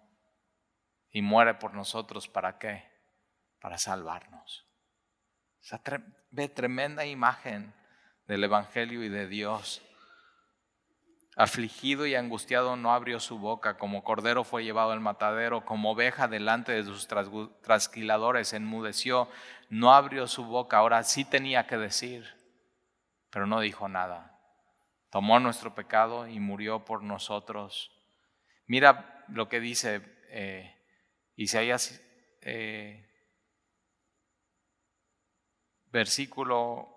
y 1.11 1.23
muere 1.23 1.55
por 1.55 1.75
nosotros. 1.75 2.29
¿Para 2.29 2.59
qué? 2.59 2.91
Para 3.61 3.79
salvarnos. 3.79 4.67
Esa 5.63 5.81
ve 6.31 6.49
tremenda 6.49 7.05
imagen 7.05 7.75
del 8.27 8.45
Evangelio 8.45 9.05
y 9.05 9.09
de 9.09 9.29
Dios. 9.29 9.83
Afligido 11.37 12.07
y 12.07 12.15
angustiado 12.15 12.77
no 12.77 12.93
abrió 12.93 13.19
su 13.19 13.39
boca, 13.39 13.79
como 13.79 14.05
cordero 14.05 14.45
fue 14.45 14.65
llevado 14.65 14.93
al 14.93 15.01
matadero, 15.01 15.65
como 15.65 15.93
oveja 15.93 16.29
delante 16.29 16.73
de 16.73 16.85
sus 16.85 17.09
trasquiladores 17.63 18.53
enmudeció, 18.53 19.29
no 19.71 19.95
abrió 19.95 20.27
su 20.27 20.45
boca, 20.45 20.77
ahora 20.77 21.03
sí 21.05 21.25
tenía 21.25 21.67
que 21.67 21.79
decir, 21.79 22.27
pero 23.31 23.47
no 23.47 23.61
dijo 23.61 23.89
nada. 23.89 24.39
Tomó 25.09 25.41
nuestro 25.41 25.75
pecado 25.75 26.27
y 26.27 26.39
murió 26.39 26.85
por 26.85 27.03
nosotros. 27.03 28.02
Mira 28.73 29.27
lo 29.29 29.51
que 29.51 29.61
dice 29.61 30.01
eh, 30.31 30.75
Isaías, 31.37 32.01
eh, 32.41 33.07
versículo 35.91 36.89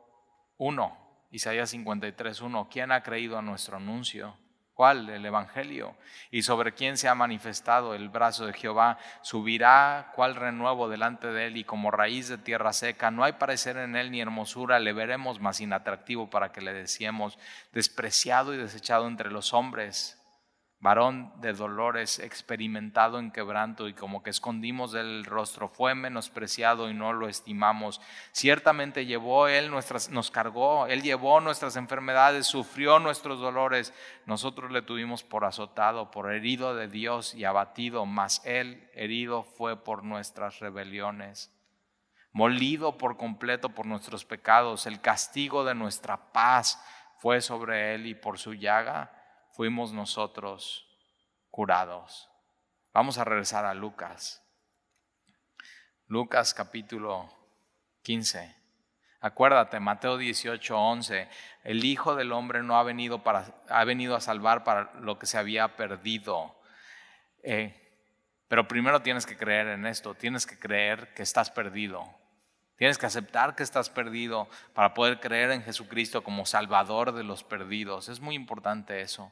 1, 0.55 1.27
Isaías 1.31 1.71
53, 1.71 2.39
1. 2.39 2.69
¿Quién 2.71 2.93
ha 2.93 3.03
creído 3.03 3.38
a 3.38 3.41
nuestro 3.41 3.75
anuncio? 3.75 4.38
¿Cuál? 4.73 5.09
El 5.09 5.25
Evangelio. 5.25 5.97
¿Y 6.31 6.43
sobre 6.43 6.73
quién 6.73 6.95
se 6.95 7.09
ha 7.09 7.13
manifestado 7.13 7.93
el 7.93 8.07
brazo 8.07 8.45
de 8.45 8.53
Jehová? 8.53 8.97
Subirá 9.21 10.13
cual 10.15 10.35
renuevo 10.35 10.88
delante 10.88 11.27
de 11.27 11.47
él 11.47 11.57
y 11.57 11.65
como 11.65 11.91
raíz 11.91 12.29
de 12.29 12.38
tierra 12.38 12.71
seca. 12.71 13.11
No 13.11 13.25
hay 13.25 13.33
parecer 13.33 13.75
en 13.75 13.97
él 13.97 14.11
ni 14.11 14.21
hermosura. 14.21 14.79
Le 14.79 14.93
veremos 14.93 15.41
más 15.41 15.59
inatractivo 15.59 16.29
para 16.29 16.53
que 16.53 16.61
le 16.61 16.71
decíamos, 16.71 17.38
despreciado 17.73 18.53
y 18.53 18.57
desechado 18.57 19.09
entre 19.09 19.29
los 19.29 19.53
hombres 19.53 20.21
varón 20.86 21.34
de 21.41 21.52
dolores, 21.54 22.19
experimentado 22.19 23.17
en 23.17 23.32
quebranto 23.32 23.88
y 23.88 23.93
como 23.95 24.21
que 24.21 24.30
escondimos 24.30 24.91
del 24.91 25.26
rostro, 25.26 25.67
fue 25.67 25.95
menospreciado 25.95 26.91
y 26.91 26.93
no 26.93 27.12
lo 27.12 27.28
estimamos. 27.28 28.00
Ciertamente 28.32 29.08
llevó 29.08 29.48
él 29.48 29.71
nuestras, 29.71 30.12
nos 30.12 30.30
cargó, 30.30 30.86
él 30.86 31.02
llevó 31.02 31.41
nuestras 31.41 31.76
enfermedades, 31.76 32.45
sufrió 32.45 33.00
nuestros 33.00 33.39
dolores. 33.39 33.95
Nosotros 34.28 34.71
le 34.71 34.84
tuvimos 34.84 35.24
por 35.24 35.43
azotado, 35.43 36.12
por 36.12 36.32
herido 36.32 36.76
de 36.76 36.88
Dios 36.88 37.34
y 37.34 37.45
abatido, 37.45 38.06
mas 38.06 38.43
él 38.45 38.88
herido 38.93 39.41
fue 39.41 39.84
por 39.84 40.04
nuestras 40.04 40.60
rebeliones. 40.60 41.52
Molido 42.32 43.00
por 43.00 43.17
completo 43.17 43.69
por 43.69 43.88
nuestros 43.88 44.24
pecados, 44.24 44.86
el 44.86 45.02
castigo 45.02 45.65
de 45.65 45.74
nuestra 45.74 46.32
paz 46.32 46.80
fue 47.17 47.41
sobre 47.41 47.95
él 47.95 48.06
y 48.06 48.13
por 48.13 48.38
su 48.38 48.54
llaga 48.54 49.24
fuimos 49.56 49.94
nosotros 49.94 50.86
curados. 51.50 52.30
Vamos 52.94 53.18
a 53.18 53.24
regresar 53.24 53.63
a 53.63 53.74
Lucas. 53.74 54.44
Lucas 56.08 56.54
capítulo 56.54 57.30
15. 58.04 58.54
Acuérdate, 59.22 59.80
Mateo 59.80 60.18
18, 60.18 60.78
11, 60.78 61.30
el 61.63 61.86
Hijo 61.86 62.15
del 62.15 62.34
Hombre 62.34 62.63
no 62.63 62.78
ha 62.78 62.84
venido, 62.84 63.24
para, 63.24 63.46
ha 63.70 63.86
venido 63.86 64.18
a 64.18 64.22
salvar 64.22 64.65
para 64.65 64.91
lo 65.00 65.18
que 65.18 65.26
se 65.26 65.38
había 65.38 65.78
perdido. 65.78 66.54
Eh, 67.41 67.74
pero 68.50 68.68
primero 68.68 69.02
tienes 69.02 69.26
que 69.26 69.38
creer 69.38 69.68
en 69.68 69.86
esto, 69.86 70.15
tienes 70.15 70.46
que 70.46 70.60
creer 70.60 71.13
que 71.13 71.24
estás 71.24 71.50
perdido. 71.50 72.04
Tienes 72.76 72.98
que 72.98 73.06
aceptar 73.06 73.56
que 73.56 73.63
estás 73.63 73.89
perdido 73.89 74.50
para 74.74 74.94
poder 74.94 75.22
creer 75.22 75.52
en 75.52 75.63
Jesucristo 75.63 76.26
como 76.26 76.46
Salvador 76.46 77.13
de 77.13 77.24
los 77.24 77.46
perdidos. 77.46 78.10
Es 78.10 78.20
muy 78.20 78.36
importante 78.36 79.00
eso. 79.00 79.32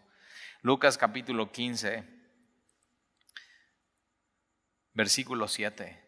Lucas 0.66 0.98
capítulo 0.98 1.52
15, 1.52 2.06
versículo 4.94 5.50
7. 5.50 6.02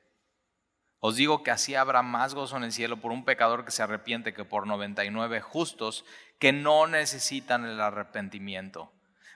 Os 0.99 1.17
digo 1.17 1.43
que 1.43 1.51
así 1.51 1.75
habrá 1.75 2.01
más 2.01 2.33
gozo 2.33 2.55
en 2.55 2.63
el 2.63 2.71
cielo 2.71 3.01
por 3.01 3.11
un 3.11 3.25
pecador 3.25 3.65
que 3.65 3.71
se 3.71 3.83
arrepiente 3.83 4.33
que 4.33 4.45
por 4.45 4.65
99 4.65 5.41
justos 5.41 6.05
que 6.39 6.53
no 6.53 6.87
necesitan 6.87 7.65
el 7.65 7.81
arrepentimiento. 7.81 8.93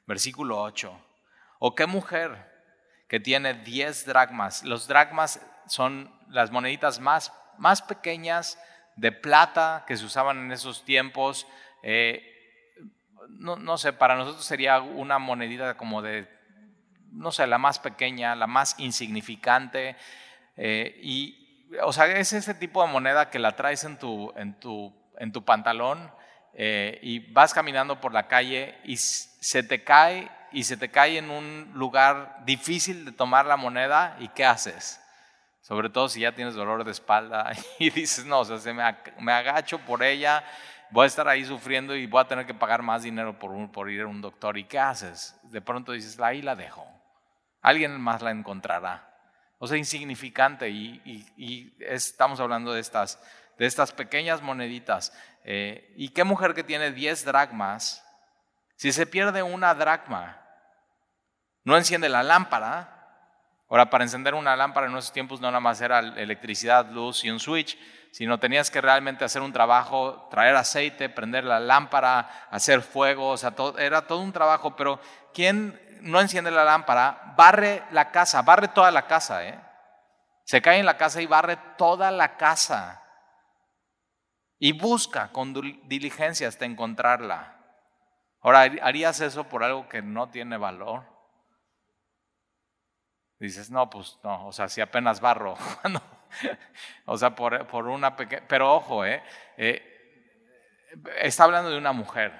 Versículo 0.08 0.62
8. 0.62 0.97
¿O 1.60 1.75
qué 1.75 1.86
mujer 1.86 2.49
que 3.10 3.19
tiene 3.19 3.55
10 3.55 4.05
dracmas? 4.05 4.63
Los 4.63 4.88
dracmas 4.88 5.45
son 5.67 6.17
las 6.29 6.49
moneditas 6.49 7.01
más, 7.01 7.34
más 7.58 7.82
pequeñas 7.82 8.58
de 8.95 9.12
plata 9.12 9.84
que 9.86 9.97
se 9.97 10.05
usaban 10.05 10.38
en 10.38 10.53
esos 10.53 10.86
tiempos. 10.86 11.45
Eh, 11.84 12.38
no, 13.38 13.78
sé, 13.78 13.94
para 13.94 14.15
nosotros 14.15 14.46
sería 14.46 14.82
una 14.82 15.20
monedita 15.20 15.78
como 15.78 16.02
de 16.02 16.28
no 17.12 17.32
sé, 17.32 17.48
la 17.48 17.58
más 17.58 17.80
pequeña, 17.80 18.36
la 18.36 18.48
más 18.48 18.76
insignificante. 18.78 19.96
Eh, 20.56 21.00
y, 21.02 21.68
o 21.82 21.94
sea, 21.94 22.06
es 22.08 22.34
ese 22.34 22.54
tipo 22.54 22.86
de 22.86 22.92
moneda 22.92 23.30
que 23.30 23.39
la 23.39 23.56
traes 23.56 23.84
en 23.84 23.98
tu, 23.98 24.32
en 24.36 24.60
tu, 24.60 24.94
en 25.18 25.32
tu 25.32 25.44
pantalón 25.44 26.12
eh, 26.54 27.00
y 27.02 27.32
vas 27.32 27.54
caminando 27.54 28.00
por 28.02 28.13
la 28.13 28.28
calle 28.28 28.78
y 28.84 28.98
se 28.98 29.63
te 29.63 29.84
cae 29.84 30.30
y 30.52 30.63
se 30.63 30.78
te 30.78 30.89
cae 30.89 31.18
en 31.18 31.30
un 31.30 31.72
lugar 31.74 32.39
difícil 32.46 33.06
de 33.06 33.12
tomar 33.12 33.46
la 33.46 33.56
moneda 33.56 34.18
y 34.20 34.30
¿qué 34.30 34.46
haces? 34.46 35.00
Sobre 35.62 35.89
todo 35.89 36.10
si 36.10 36.22
ya 36.22 36.34
tienes 36.34 36.56
dolor 36.56 36.84
de 36.84 36.92
espalda 36.92 37.52
y 37.80 37.92
dices, 37.92 38.26
no, 38.26 38.39
o 38.39 38.46
sea, 38.46 38.74
me, 38.74 38.84
me 39.20 39.32
agacho 39.32 39.80
por 39.80 40.04
ella, 40.04 40.44
voy 40.91 41.04
a 41.04 41.08
estar 41.08 41.28
ahí 41.28 41.45
sufriendo 41.45 41.95
y 41.95 42.06
voy 42.06 42.21
a 42.21 42.28
tener 42.28 42.45
que 42.45 42.54
pagar 42.54 42.82
más 42.82 43.04
dinero 43.04 43.38
por, 43.38 43.89
ir 43.89 44.02
a 44.02 44.08
un 44.08 44.21
doctor. 44.21 44.58
¿Y 44.58 44.65
qué 44.65 44.80
haces? 44.80 45.36
De 45.43 45.62
pronto 45.62 45.91
dices, 45.91 46.19
ahí 46.19 46.41
la 46.41 46.56
dejo. 46.56 46.88
Alguien 47.62 47.99
más 47.99 48.21
la 48.21 48.32
encontrará. 48.32 49.08
O 49.58 49.67
sea, 49.67 49.78
insignificante. 49.78 50.69
Y, 50.69 51.75
estamos 51.80 52.39
hablando 52.39 52.73
de 52.73 52.82
estas, 52.82 53.21
de 53.58 53.65
estas 53.65 53.91
pequeñas 53.91 54.41
moneditas. 54.41 55.13
Eh, 55.43 55.93
¿Y 55.95 56.10
qué 56.10 56.23
mujer 56.23 56.54
que 56.54 56.63
tiene 56.63 56.91
10 56.91 57.25
dracmas, 57.25 58.06
si 58.75 58.91
se 58.91 59.06
pierde 59.06 59.43
una 59.43 59.73
dracma, 59.73 60.41
no 61.63 61.78
enciende 61.78 62.10
la 62.10 62.23
lámpara? 62.23 62.98
Ahora, 63.69 63.89
para 63.91 64.03
encender 64.03 64.34
una 64.34 64.55
lámpara 64.55 64.88
en 64.88 64.97
esos 64.97 65.13
tiempos 65.13 65.39
no 65.39 65.47
nada 65.47 65.60
más 65.60 65.79
era 65.79 65.99
electricidad, 65.99 66.89
luz 66.89 67.23
y 67.23 67.29
un 67.29 67.39
switch, 67.39 67.77
sino 68.12 68.39
tenías 68.39 68.71
que 68.71 68.82
realmente 68.82 69.23
hacer 69.23 69.43
un 69.43 69.53
trabajo, 69.53 70.27
traer 70.32 70.55
aceite, 70.55 71.08
prender 71.08 71.43
la 71.43 71.60
lámpara, 71.60 72.47
hacer 72.49 72.82
fuego, 72.82 73.29
o 73.29 73.38
sea, 73.38 73.53
era 73.77 74.08
todo 74.08 74.21
un 74.21 74.34
trabajo, 74.34 74.75
pero 74.75 74.99
¿quién 75.34 75.79
no 76.01 76.19
enciende 76.19 76.49
la 76.49 76.63
lámpara? 76.63 77.36
Barre 77.38 77.84
la 77.91 78.10
casa, 78.10 78.41
barre 78.41 78.69
toda 78.69 78.89
la 78.89 79.05
casa, 79.05 79.45
¿eh? 79.45 79.60
Se 80.45 80.63
cae 80.63 80.79
en 80.79 80.86
la 80.88 80.97
casa 80.97 81.21
y 81.21 81.27
barre 81.27 81.58
toda 81.77 82.10
la 82.10 82.38
casa. 82.38 83.03
Y 84.58 84.71
busca 84.71 85.32
con 85.32 85.53
diligencia 85.88 86.47
hasta 86.47 86.65
encontrarla. 86.65 87.55
Ahora, 88.41 88.62
¿harías 88.82 89.21
eso 89.21 89.43
por 89.43 89.63
algo 89.63 89.88
que 89.88 90.01
no 90.01 90.29
tiene 90.29 90.58
valor? 90.58 91.18
Dices, 93.39 93.71
no, 93.71 93.89
pues 93.89 94.19
no, 94.23 94.47
o 94.47 94.52
sea, 94.52 94.67
si 94.67 94.82
apenas 94.82 95.21
barro. 95.21 95.56
o 97.06 97.17
sea, 97.17 97.36
por, 97.36 97.65
por 97.67 97.88
una 97.88 98.15
pequeña... 98.15 98.43
Pero 98.47 98.73
ojo, 98.75 99.06
¿eh? 99.06 99.23
¿eh? 99.58 99.82
Está 101.21 101.45
hablando 101.45 101.69
de 101.69 101.78
una 101.78 101.93
mujer. 101.93 102.34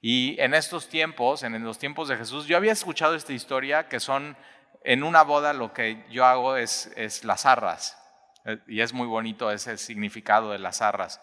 Y 0.00 0.40
en 0.40 0.54
estos 0.54 0.88
tiempos, 0.88 1.42
en 1.42 1.62
los 1.64 1.78
tiempos 1.78 2.08
de 2.08 2.16
Jesús, 2.16 2.46
yo 2.46 2.56
había 2.56 2.72
escuchado 2.72 3.16
esta 3.16 3.32
historia 3.32 3.88
que 3.88 3.98
son, 3.98 4.36
en 4.84 5.02
una 5.02 5.22
boda 5.22 5.52
lo 5.52 5.72
que 5.72 6.04
yo 6.08 6.24
hago 6.24 6.56
es, 6.56 6.92
es 6.96 7.24
las 7.24 7.44
arras. 7.44 7.98
Eh, 8.44 8.58
y 8.68 8.80
es 8.80 8.92
muy 8.92 9.06
bonito 9.06 9.50
ese 9.50 9.76
significado 9.76 10.52
de 10.52 10.58
las 10.60 10.82
arras. 10.82 11.20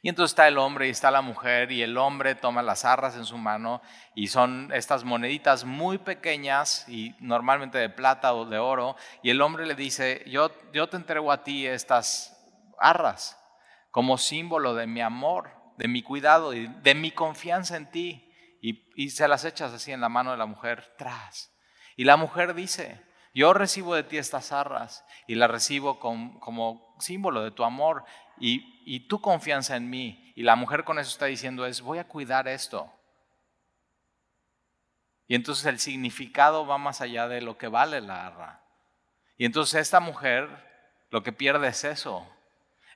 Y 0.00 0.08
entonces 0.08 0.32
está 0.32 0.46
el 0.46 0.58
hombre 0.58 0.86
y 0.86 0.90
está 0.90 1.10
la 1.10 1.22
mujer 1.22 1.72
y 1.72 1.82
el 1.82 1.98
hombre 1.98 2.36
toma 2.36 2.62
las 2.62 2.84
arras 2.84 3.16
en 3.16 3.24
su 3.24 3.36
mano 3.36 3.82
y 4.14 4.28
son 4.28 4.70
estas 4.72 5.02
moneditas 5.04 5.64
muy 5.64 5.98
pequeñas 5.98 6.88
y 6.88 7.16
normalmente 7.18 7.78
de 7.78 7.88
plata 7.88 8.32
o 8.34 8.44
de 8.44 8.58
oro 8.58 8.96
y 9.22 9.30
el 9.30 9.40
hombre 9.40 9.66
le 9.66 9.74
dice, 9.74 10.22
yo, 10.26 10.52
yo 10.72 10.88
te 10.88 10.96
entrego 10.96 11.32
a 11.32 11.42
ti 11.42 11.66
estas 11.66 12.36
arras 12.78 13.36
como 13.90 14.18
símbolo 14.18 14.74
de 14.74 14.86
mi 14.86 15.00
amor, 15.00 15.50
de 15.76 15.88
mi 15.88 16.02
cuidado 16.02 16.54
y 16.54 16.68
de 16.68 16.94
mi 16.94 17.10
confianza 17.10 17.76
en 17.76 17.90
ti. 17.90 18.24
Y, 18.60 19.10
se 19.10 19.28
las 19.28 19.44
echas 19.44 19.72
así 19.72 19.92
en 19.92 20.00
la 20.00 20.08
mano 20.08 20.32
de 20.32 20.36
la 20.36 20.46
mujer, 20.46 20.94
tras. 20.98 21.52
Y 21.96 22.04
la 22.04 22.16
mujer 22.16 22.54
dice, 22.54 23.00
yo 23.32 23.52
recibo 23.52 23.94
de 23.94 24.02
ti 24.02 24.18
estas 24.18 24.50
arras 24.50 25.04
y 25.28 25.36
las 25.36 25.50
recibo 25.50 26.00
como 26.00 26.96
símbolo 26.98 27.42
de 27.42 27.52
tu 27.52 27.62
amor 27.62 28.04
y, 28.40 29.00
tu 29.08 29.20
confianza 29.20 29.76
en 29.76 29.90
mí. 29.90 30.32
Y 30.34 30.42
la 30.42 30.56
mujer 30.56 30.84
con 30.84 30.98
eso 30.98 31.10
está 31.10 31.26
diciendo 31.26 31.66
es, 31.66 31.80
voy 31.80 31.98
a 31.98 32.08
cuidar 32.08 32.48
esto. 32.48 32.92
Y 35.26 35.34
entonces 35.34 35.66
el 35.66 35.78
significado 35.78 36.66
va 36.66 36.78
más 36.78 37.00
allá 37.00 37.28
de 37.28 37.42
lo 37.42 37.58
que 37.58 37.68
vale 37.68 38.00
la 38.00 38.26
arra. 38.26 38.60
Y 39.36 39.44
entonces 39.44 39.80
esta 39.80 40.00
mujer 40.00 40.48
lo 41.10 41.22
que 41.22 41.32
pierde 41.32 41.68
es 41.68 41.84
eso. 41.84 42.26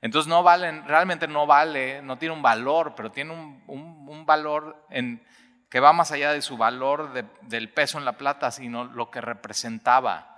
Entonces 0.00 0.28
no 0.28 0.42
vale, 0.42 0.83
realmente 0.83 1.28
no 1.28 1.46
vale, 1.46 2.02
no 2.02 2.18
tiene 2.18 2.35
un 2.35 2.42
valor, 2.42 2.94
pero 2.96 3.12
tiene 3.12 3.33
un, 3.66 4.26
valor 4.26 4.87
en, 4.90 5.24
que 5.68 5.81
va 5.81 5.92
más 5.92 6.11
allá 6.11 6.33
de 6.33 6.42
su 6.42 6.57
valor 6.57 7.12
del 7.42 7.70
peso 7.70 7.98
en 7.98 8.05
la 8.05 8.18
plata, 8.18 8.50
sino 8.50 8.85
lo 8.85 9.11
que 9.11 9.20
representaba. 9.20 10.31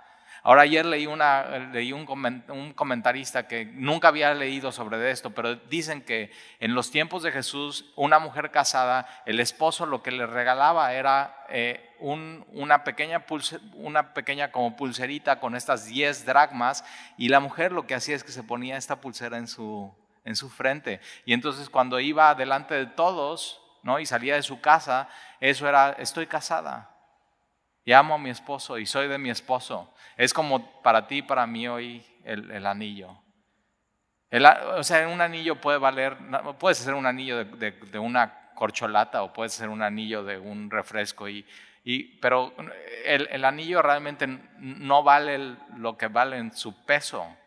Ahora 0.45 0.61
ayer 0.61 0.85
leí, 0.85 1.07
leí 1.73 1.91
un, 1.91 2.05
comentarista 2.75 3.47
que 3.47 3.65
nunca 3.65 4.09
había 4.09 4.31
leído 4.35 4.71
sobre 4.71 5.09
esto, 5.09 5.31
pero 5.31 5.55
dicen 5.55 6.03
que 6.03 6.31
en 6.59 6.75
los 6.75 6.91
tiempos 6.91 7.23
de 7.23 7.31
Jesús, 7.31 7.91
una 7.95 8.19
mujer 8.19 8.51
casada, 8.51 9.07
el 9.25 9.39
esposo 9.39 9.87
lo 9.87 10.03
que 10.03 10.11
le 10.11 10.27
regalaba 10.27 10.93
era 10.93 11.47
eh, 11.49 11.95
una, 11.97 12.83
pequeña 12.83 13.25
una 13.73 14.13
pequeña 14.13 14.51
como 14.51 14.75
pulserita 14.75 15.39
con 15.39 15.55
estas 15.55 15.87
10 15.87 16.27
dracmas 16.27 16.85
y 17.17 17.29
la 17.29 17.39
mujer 17.39 17.71
lo 17.71 17.87
que 17.87 17.95
hacía 17.95 18.15
es 18.15 18.23
que 18.23 18.31
se 18.31 18.43
ponía 18.43 18.77
esta 18.77 19.01
pulsera 19.01 19.39
en 19.39 19.47
su, 19.47 19.91
en 20.25 20.35
su 20.35 20.51
frente. 20.51 21.01
Y 21.25 21.33
entonces 21.33 21.71
cuando 21.71 21.99
iba 21.99 22.35
delante 22.35 22.75
de 22.75 22.85
todos 22.85 23.63
¿no? 23.81 23.99
y 23.99 24.05
salía 24.05 24.35
de 24.35 24.43
su 24.43 24.61
casa, 24.61 25.09
eso 25.39 25.67
era, 25.67 25.95
estoy 25.97 26.27
casada. 26.27 26.94
Y 27.85 27.93
amo 27.93 28.15
a 28.15 28.17
mi 28.17 28.31
esposo 28.31 28.79
y 28.79 28.87
soy 28.87 29.07
de 29.07 29.19
mi 29.19 29.29
esposo. 29.29 29.93
Es 30.17 30.33
como 30.33 30.81
para 30.81 31.05
ti 31.05 31.17
y 31.17 31.21
para 31.21 31.45
mí 31.45 31.67
hoy 31.67 32.03
el, 32.23 32.65
anillo. 32.65 33.15
o 34.31 34.83
sea, 34.83 35.07
un 35.07 35.21
anillo 35.21 35.61
puede 35.61 35.77
valer, 35.77 36.17
puedes 36.57 36.81
hacer 36.81 36.95
un 36.95 37.05
anillo 37.05 37.45
de, 37.45 37.99
una 37.99 38.53
corcholata 38.55 39.21
o 39.21 39.31
puedes 39.31 39.53
hacer 39.55 39.69
un 39.69 39.83
anillo 39.83 40.23
de 40.23 40.39
un 40.39 40.71
refresco, 40.71 41.29
y, 41.29 41.45
pero 42.19 42.55
el, 43.05 43.45
anillo 43.45 43.83
realmente 43.83 44.25
no 44.57 45.03
vale 45.03 45.55
lo 45.77 45.95
que 45.95 46.07
vale 46.07 46.37
en 46.37 46.51
su 46.53 46.83
peso, 46.85 47.37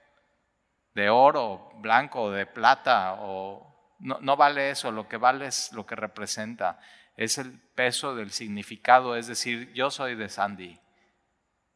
de 0.95 1.11
oro, 1.11 1.73
blanco, 1.79 2.31
de 2.31 2.47
plata, 2.47 3.15
o 3.19 3.97
no, 3.99 4.19
no 4.21 4.37
vale 4.37 4.71
eso, 4.71 4.93
lo 4.93 5.09
que 5.09 5.17
vale 5.17 5.47
es 5.47 5.73
lo 5.73 5.85
que 5.85 5.97
representa 5.97 6.79
es 7.19 7.37
el 7.37 7.59
peso 7.75 8.15
del 8.15 8.31
significado, 8.31 9.17
es 9.17 9.27
decir, 9.27 9.73
yo 9.73 9.91
soy 9.91 10.15
de 10.15 10.29
Sandy 10.29 10.79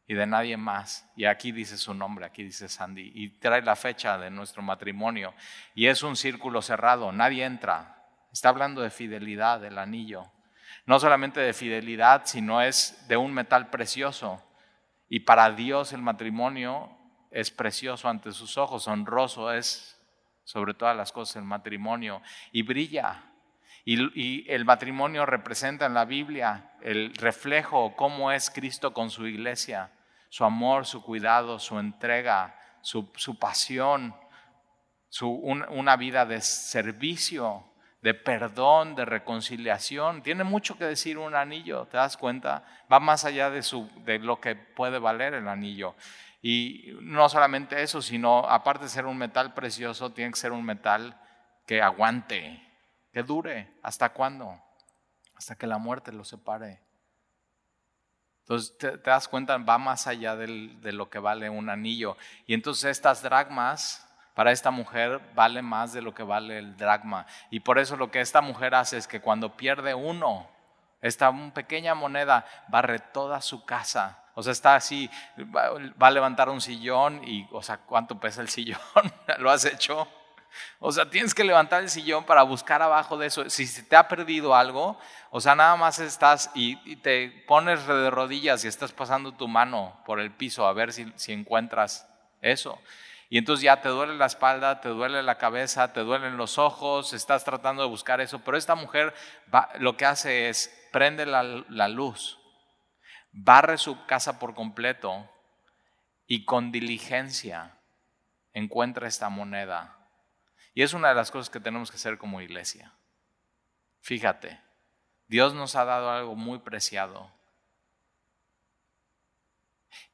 y 0.07 0.13
de 0.13 0.25
nadie 0.25 0.55
más. 0.55 1.05
Y 1.17 1.25
aquí 1.25 1.51
dice 1.51 1.75
su 1.77 1.93
nombre, 1.93 2.25
aquí 2.25 2.43
dice 2.43 2.69
Sandy, 2.69 3.11
y 3.13 3.27
trae 3.39 3.61
la 3.61 3.75
fecha 3.75 4.17
de 4.17 4.31
nuestro 4.31 4.61
matrimonio. 4.61 5.33
Y 5.75 5.87
es 5.87 6.01
un 6.01 6.15
círculo 6.15 6.61
cerrado, 6.61 7.11
nadie 7.11 7.43
entra. 7.43 8.07
Está 8.31 8.47
hablando 8.47 8.81
de 8.81 8.89
fidelidad, 8.89 9.59
del 9.59 9.79
anillo. 9.79 10.31
No 10.85 10.97
solamente 10.97 11.41
de 11.41 11.51
fidelidad, 11.51 12.21
sino 12.23 12.61
es 12.61 13.05
de 13.09 13.17
un 13.17 13.33
metal 13.33 13.69
precioso. 13.69 14.41
Y 15.09 15.19
para 15.19 15.51
Dios 15.51 15.91
el 15.91 16.01
matrimonio 16.01 16.97
es 17.31 17.51
precioso 17.51 18.07
ante 18.07 18.31
sus 18.31 18.57
ojos, 18.57 18.87
honroso 18.87 19.51
es 19.51 20.01
sobre 20.45 20.73
todas 20.73 20.95
las 20.95 21.11
cosas 21.11 21.35
el 21.35 21.43
matrimonio 21.43 22.21
y 22.53 22.61
brilla 22.61 23.32
y, 23.85 24.49
el 24.49 24.65
matrimonio 24.65 25.25
representa 25.25 25.85
en 25.85 25.93
la 25.93 26.05
Biblia 26.05 26.71
el 26.81 27.13
reflejo, 27.15 27.95
cómo 27.95 28.31
es 28.31 28.49
Cristo 28.49 28.93
con 28.93 29.09
su 29.09 29.27
iglesia, 29.27 29.91
su 30.29 30.45
amor, 30.45 30.85
su 30.85 31.03
cuidado, 31.03 31.59
su 31.59 31.77
entrega, 31.79 32.55
su, 32.81 33.11
pasión, 33.39 34.15
su, 35.09 35.29
una 35.29 35.95
vida 35.97 36.25
de 36.25 36.41
servicio, 36.41 37.65
de 38.01 38.13
perdón, 38.13 38.95
de 38.95 39.05
reconciliación. 39.05 40.23
Tiene 40.23 40.43
mucho 40.43 40.77
que 40.77 40.85
decir 40.85 41.17
un 41.17 41.35
anillo, 41.35 41.85
¿te 41.85 41.97
das 41.97 42.17
cuenta? 42.17 42.63
Va 42.91 42.99
más 42.99 43.25
allá 43.25 43.49
de, 43.49 43.63
su, 43.63 43.89
de 44.05 44.19
lo 44.19 44.39
que 44.39 44.55
puede 44.55 44.99
valer 44.99 45.33
el 45.33 45.47
anillo. 45.47 45.95
Y 46.41 46.97
no 47.01 47.27
solamente 47.29 47.81
eso, 47.81 48.01
sino 48.01 48.39
aparte 48.39 48.85
de 48.85 48.89
ser 48.89 49.05
un 49.05 49.17
metal 49.17 49.53
precioso, 49.53 50.11
tiene 50.11 50.31
que 50.31 50.39
ser 50.39 50.51
un 50.51 50.63
metal 50.63 51.17
que 51.65 51.81
aguante, 51.81 52.61
que 53.13 53.23
dure. 53.23 53.71
¿Hasta 53.83 54.09
cuándo? 54.09 54.59
Hasta 55.35 55.55
que 55.55 55.67
la 55.67 55.77
muerte 55.77 56.11
lo 56.11 56.25
separe. 56.25 56.81
Entonces 58.41 58.77
te, 58.77 58.97
das 58.97 59.27
cuenta, 59.29 59.57
va 59.57 59.77
más 59.77 60.07
allá 60.07 60.35
de 60.35 60.91
lo 60.91 61.09
que 61.09 61.19
vale 61.19 61.49
un 61.49 61.69
anillo. 61.69 62.17
Y 62.45 62.53
entonces 62.53 62.85
estas 62.85 63.21
dragmas 63.21 64.05
para 64.33 64.51
esta 64.51 64.71
mujer 64.71 65.21
vale 65.35 65.61
más 65.61 65.93
de 65.93 66.01
lo 66.01 66.13
que 66.13 66.23
vale 66.23 66.57
el 66.57 66.75
dragma. 66.75 67.25
Y 67.51 67.61
por 67.61 67.79
eso 67.79 67.95
lo 67.95 68.11
que 68.11 68.19
esta 68.19 68.41
mujer 68.41 68.75
hace 68.75 68.97
es 68.97 69.07
que 69.07 69.21
cuando 69.21 69.55
pierde 69.55 69.93
uno, 69.93 70.49
esta 71.01 71.31
pequeña 71.53 71.93
moneda 71.93 72.45
barre 72.67 72.99
toda 72.99 73.41
su 73.41 73.63
casa. 73.63 74.23
O 74.35 74.41
sea, 74.41 74.51
está 74.51 74.75
así, 74.75 75.09
va, 75.55 75.69
va 76.01 76.07
a 76.07 76.11
levantar 76.11 76.49
un 76.49 76.59
sillón 76.59 77.23
y, 77.23 77.47
o 77.51 77.61
sea, 77.61 77.77
¿cuánto 77.77 78.19
pesa 78.19 78.41
el 78.41 78.49
sillón? 78.49 78.79
¿Lo 79.37 79.51
has 79.51 79.65
hecho? 79.65 80.07
O 80.79 80.91
sea, 80.91 81.09
tienes 81.09 81.33
que 81.33 81.43
levantar 81.43 81.81
el 81.81 81.89
sillón 81.89 82.25
para 82.25 82.43
buscar 82.43 82.81
abajo 82.81 83.17
de 83.17 83.27
eso. 83.27 83.49
Si 83.49 83.65
se 83.65 83.83
te 83.83 83.95
ha 83.95 84.07
perdido 84.07 84.55
algo, 84.55 84.97
o 85.29 85.41
sea, 85.41 85.55
nada 85.55 85.75
más 85.75 85.99
estás 85.99 86.51
y, 86.53 86.95
te 86.97 87.29
pones 87.47 87.85
de 87.87 88.09
rodillas 88.09 88.63
y 88.63 88.67
estás 88.67 88.91
pasando 88.91 89.33
tu 89.33 89.47
mano 89.47 90.01
por 90.05 90.19
el 90.19 90.31
piso 90.31 90.67
a 90.67 90.73
ver 90.73 90.93
si, 90.93 91.11
encuentras 91.31 92.07
eso. 92.41 92.79
Y 93.29 93.37
entonces 93.37 93.63
ya 93.63 93.81
te 93.81 93.89
duele 93.89 94.15
la 94.15 94.27
espalda, 94.27 94.79
te 94.79 94.89
duele 94.89 95.23
la 95.23 95.37
cabeza, 95.37 95.91
te 95.91 96.01
duelen 96.01 96.37
los 96.37 96.57
ojos, 96.57 97.13
estás 97.13 97.43
tratando 97.43 97.81
de 97.81 97.89
buscar 97.89 98.21
eso. 98.21 98.39
Pero 98.39 98.57
esta 98.57 98.75
mujer 98.75 99.13
lo 99.79 99.97
que 99.97 100.05
hace 100.05 100.49
es 100.49 100.87
prende 100.91 101.25
la, 101.25 101.41
la 101.41 101.87
luz, 101.87 102.37
barre 103.31 103.77
su 103.77 104.05
casa 104.05 104.37
por 104.37 104.53
completo 104.53 105.27
y 106.27 106.45
con 106.45 106.71
diligencia 106.71 107.79
encuentra 108.53 109.07
esta 109.07 109.29
moneda. 109.29 109.97
Y 110.73 110.81
es 110.81 110.93
una 110.93 111.09
de 111.09 111.15
las 111.15 111.31
cosas 111.31 111.49
que 111.49 111.59
tenemos 111.59 111.91
que 111.91 111.97
hacer 111.97 112.17
como 112.17 112.41
iglesia. 112.41 112.91
Fíjate, 114.01 114.59
Dios 115.27 115.53
nos 115.53 115.75
ha 115.75 115.85
dado 115.85 116.09
algo 116.11 116.35
muy 116.35 116.59
preciado. 116.59 117.31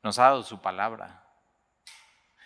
Nos 0.04 0.20
ha 0.20 0.24
dado 0.24 0.44
su 0.44 0.62
palabra. 0.62 1.24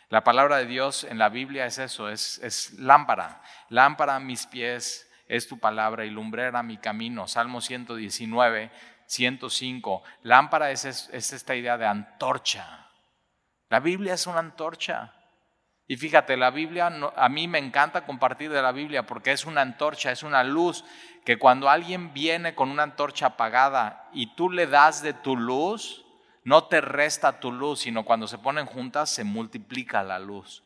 La 0.10 0.24
palabra 0.24 0.58
de 0.58 0.66
Dios 0.66 1.04
en 1.04 1.18
la 1.18 1.30
Biblia 1.30 1.66
es 1.66 1.80
eso, 1.80 2.08
es, 2.08 2.74
lámpara. 2.78 3.42
Lámpara 3.70 4.16
a 4.16 4.20
mis 4.20 4.46
pies 4.46 5.10
es 5.28 5.48
tu 5.48 5.60
palabra 5.60 6.06
y 6.06 6.12
lumbrera 6.12 6.62
mi 6.62 6.78
camino. 6.78 7.28
Salmo 7.28 7.62
119, 7.62 8.72
105. 9.08 10.04
Lámpara 10.22 10.70
es 10.70 10.86
esta 10.86 11.56
idea 11.56 11.80
de 11.80 11.88
antorcha. 11.88 12.88
La 13.70 13.80
Biblia 13.80 14.14
es 14.14 14.28
una 14.28 14.40
antorcha. 14.40 15.14
Y 15.88 15.98
fíjate, 15.98 16.38
la 16.38 16.50
Biblia, 16.50 16.92
a 17.16 17.30
mí 17.30 17.48
me 17.48 17.60
encanta 17.60 18.06
compartir 18.06 18.52
de 18.52 18.62
la 18.62 18.72
Biblia 18.72 19.06
porque 19.06 19.32
es 19.32 19.46
una 19.46 19.62
antorcha, 19.62 20.12
es 20.12 20.24
una 20.24 20.44
luz 20.44 20.86
que 21.26 21.38
cuando 21.38 21.70
alguien 21.70 22.14
viene 22.14 22.56
con 22.56 22.70
una 22.70 22.84
antorcha 22.84 23.28
apagada 23.28 24.10
y 24.14 24.36
tú 24.36 24.50
le 24.50 24.68
das 24.68 25.02
de 25.02 25.14
tu 25.14 25.36
luz, 25.36 26.06
no 26.44 26.66
te 26.66 26.82
resta 26.82 27.40
tu 27.40 27.52
luz, 27.52 27.82
sino 27.82 28.06
cuando 28.06 28.28
se 28.28 28.38
ponen 28.38 28.66
juntas 28.66 29.10
se 29.10 29.24
multiplica 29.24 30.04
la 30.04 30.20
luz. 30.20 30.64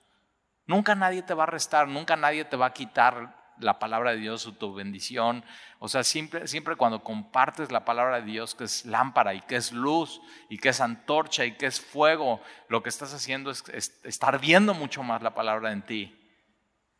Nunca 0.65 0.95
nadie 0.95 1.21
te 1.23 1.33
va 1.33 1.43
a 1.43 1.47
restar, 1.47 1.87
nunca 1.87 2.15
nadie 2.15 2.45
te 2.45 2.57
va 2.57 2.67
a 2.67 2.73
quitar 2.73 3.36
la 3.59 3.79
palabra 3.79 4.11
de 4.11 4.17
Dios 4.17 4.45
o 4.45 4.53
tu 4.53 4.73
bendición. 4.73 5.43
O 5.79 5.87
sea, 5.87 6.03
siempre, 6.03 6.47
siempre 6.47 6.75
cuando 6.75 7.03
compartes 7.03 7.71
la 7.71 7.85
palabra 7.85 8.21
de 8.21 8.25
Dios, 8.25 8.55
que 8.55 8.63
es 8.65 8.85
lámpara 8.85 9.33
y 9.33 9.41
que 9.41 9.55
es 9.55 9.71
luz 9.71 10.21
y 10.49 10.57
que 10.57 10.69
es 10.69 10.81
antorcha 10.81 11.45
y 11.45 11.53
que 11.53 11.65
es 11.65 11.81
fuego, 11.81 12.41
lo 12.69 12.83
que 12.83 12.89
estás 12.89 13.13
haciendo 13.13 13.51
es, 13.51 13.63
es 13.69 13.99
estar 14.03 14.39
viendo 14.39 14.73
mucho 14.73 15.03
más 15.03 15.21
la 15.21 15.33
palabra 15.33 15.71
en 15.71 15.83
ti. 15.83 16.13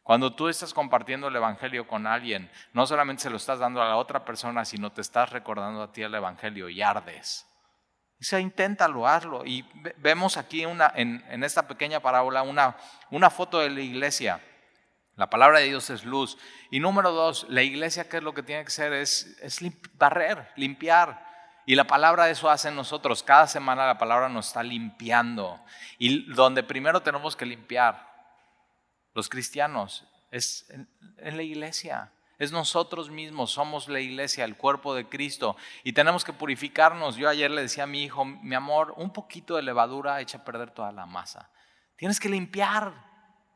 Cuando 0.08 0.34
tú 0.34 0.48
estás 0.48 0.74
compartiendo 0.74 1.28
el 1.28 1.36
Evangelio 1.36 1.86
con 1.86 2.08
alguien, 2.08 2.50
no 2.72 2.88
solamente 2.88 3.24
se 3.24 3.30
lo 3.30 3.36
estás 3.36 3.60
dando 3.60 3.82
a 3.82 3.90
la 3.90 3.98
otra 3.98 4.24
persona, 4.24 4.64
sino 4.64 4.92
te 4.94 5.02
estás 5.02 5.32
recordando 5.32 5.84
a 5.84 5.92
ti 5.92 6.02
el 6.02 6.16
Evangelio 6.16 6.70
y 6.70 6.82
ardes. 6.82 7.46
Dice, 8.18 8.40
inténtalo, 8.40 9.08
hazlo. 9.08 9.46
Y 9.46 9.66
vemos 9.98 10.38
aquí 10.38 10.66
una, 10.66 10.92
en, 10.96 11.44
esta 11.44 11.68
pequeña 11.68 12.00
parábola 12.00 12.42
una, 12.42 12.76
una 13.12 13.30
foto 13.30 13.60
de 13.60 13.70
la 13.70 13.82
iglesia. 13.82 14.42
La 15.18 15.30
palabra 15.30 15.60
de 15.60 15.66
Dios 15.66 15.90
es 15.90 16.06
luz. 16.06 16.38
Y 16.72 16.80
número 16.80 17.12
dos, 17.12 17.48
la 17.50 17.64
iglesia, 17.64 18.08
¿qué 18.08 18.18
es 18.18 18.24
lo 18.24 18.34
que 18.34 18.44
tiene 18.44 18.64
que 18.64 18.72
ser? 18.72 18.94
Es, 18.94 19.38
es 19.42 19.60
barrer, 19.96 20.52
limpiar. 20.56 21.26
Y 21.66 21.76
la 21.76 21.86
palabra 21.86 22.30
eso 22.30 22.50
hace 22.50 22.72
nosotros. 22.72 23.24
Cada 23.24 23.48
semana 23.48 23.88
la 23.88 23.98
palabra 23.98 24.30
nos 24.30 24.48
está 24.48 24.62
limpiando. 24.62 25.60
Y 25.98 26.32
donde 26.34 26.64
primero 26.64 27.02
tenemos 27.02 27.36
que 27.36 27.48
limpiar, 27.48 28.08
los 29.16 29.28
cristianos, 29.28 30.06
es 30.30 30.70
en 30.70 31.36
la 31.36 31.44
iglesia. 31.44 32.12
Es 32.38 32.52
nosotros 32.52 33.10
mismos, 33.10 33.52
somos 33.52 33.88
la 33.90 34.00
iglesia, 34.00 34.46
el 34.46 34.56
cuerpo 34.56 34.94
de 34.94 35.10
Cristo 35.10 35.58
y 35.84 35.94
tenemos 35.94 36.24
que 36.24 36.34
purificarnos. 36.34 37.16
Yo 37.16 37.28
ayer 37.28 37.50
le 37.50 37.64
decía 37.64 37.86
a 37.86 37.88
mi 37.88 38.04
hijo, 38.04 38.26
mi 38.26 38.54
amor, 38.54 38.94
un 38.98 39.12
poquito 39.12 39.56
de 39.56 39.64
levadura 39.64 40.22
echa 40.22 40.38
a 40.38 40.46
perder 40.46 40.70
toda 40.70 40.92
la 40.92 41.08
masa. 41.08 41.50
Tienes 41.96 42.20
que 42.20 42.30
limpiar 42.30 43.07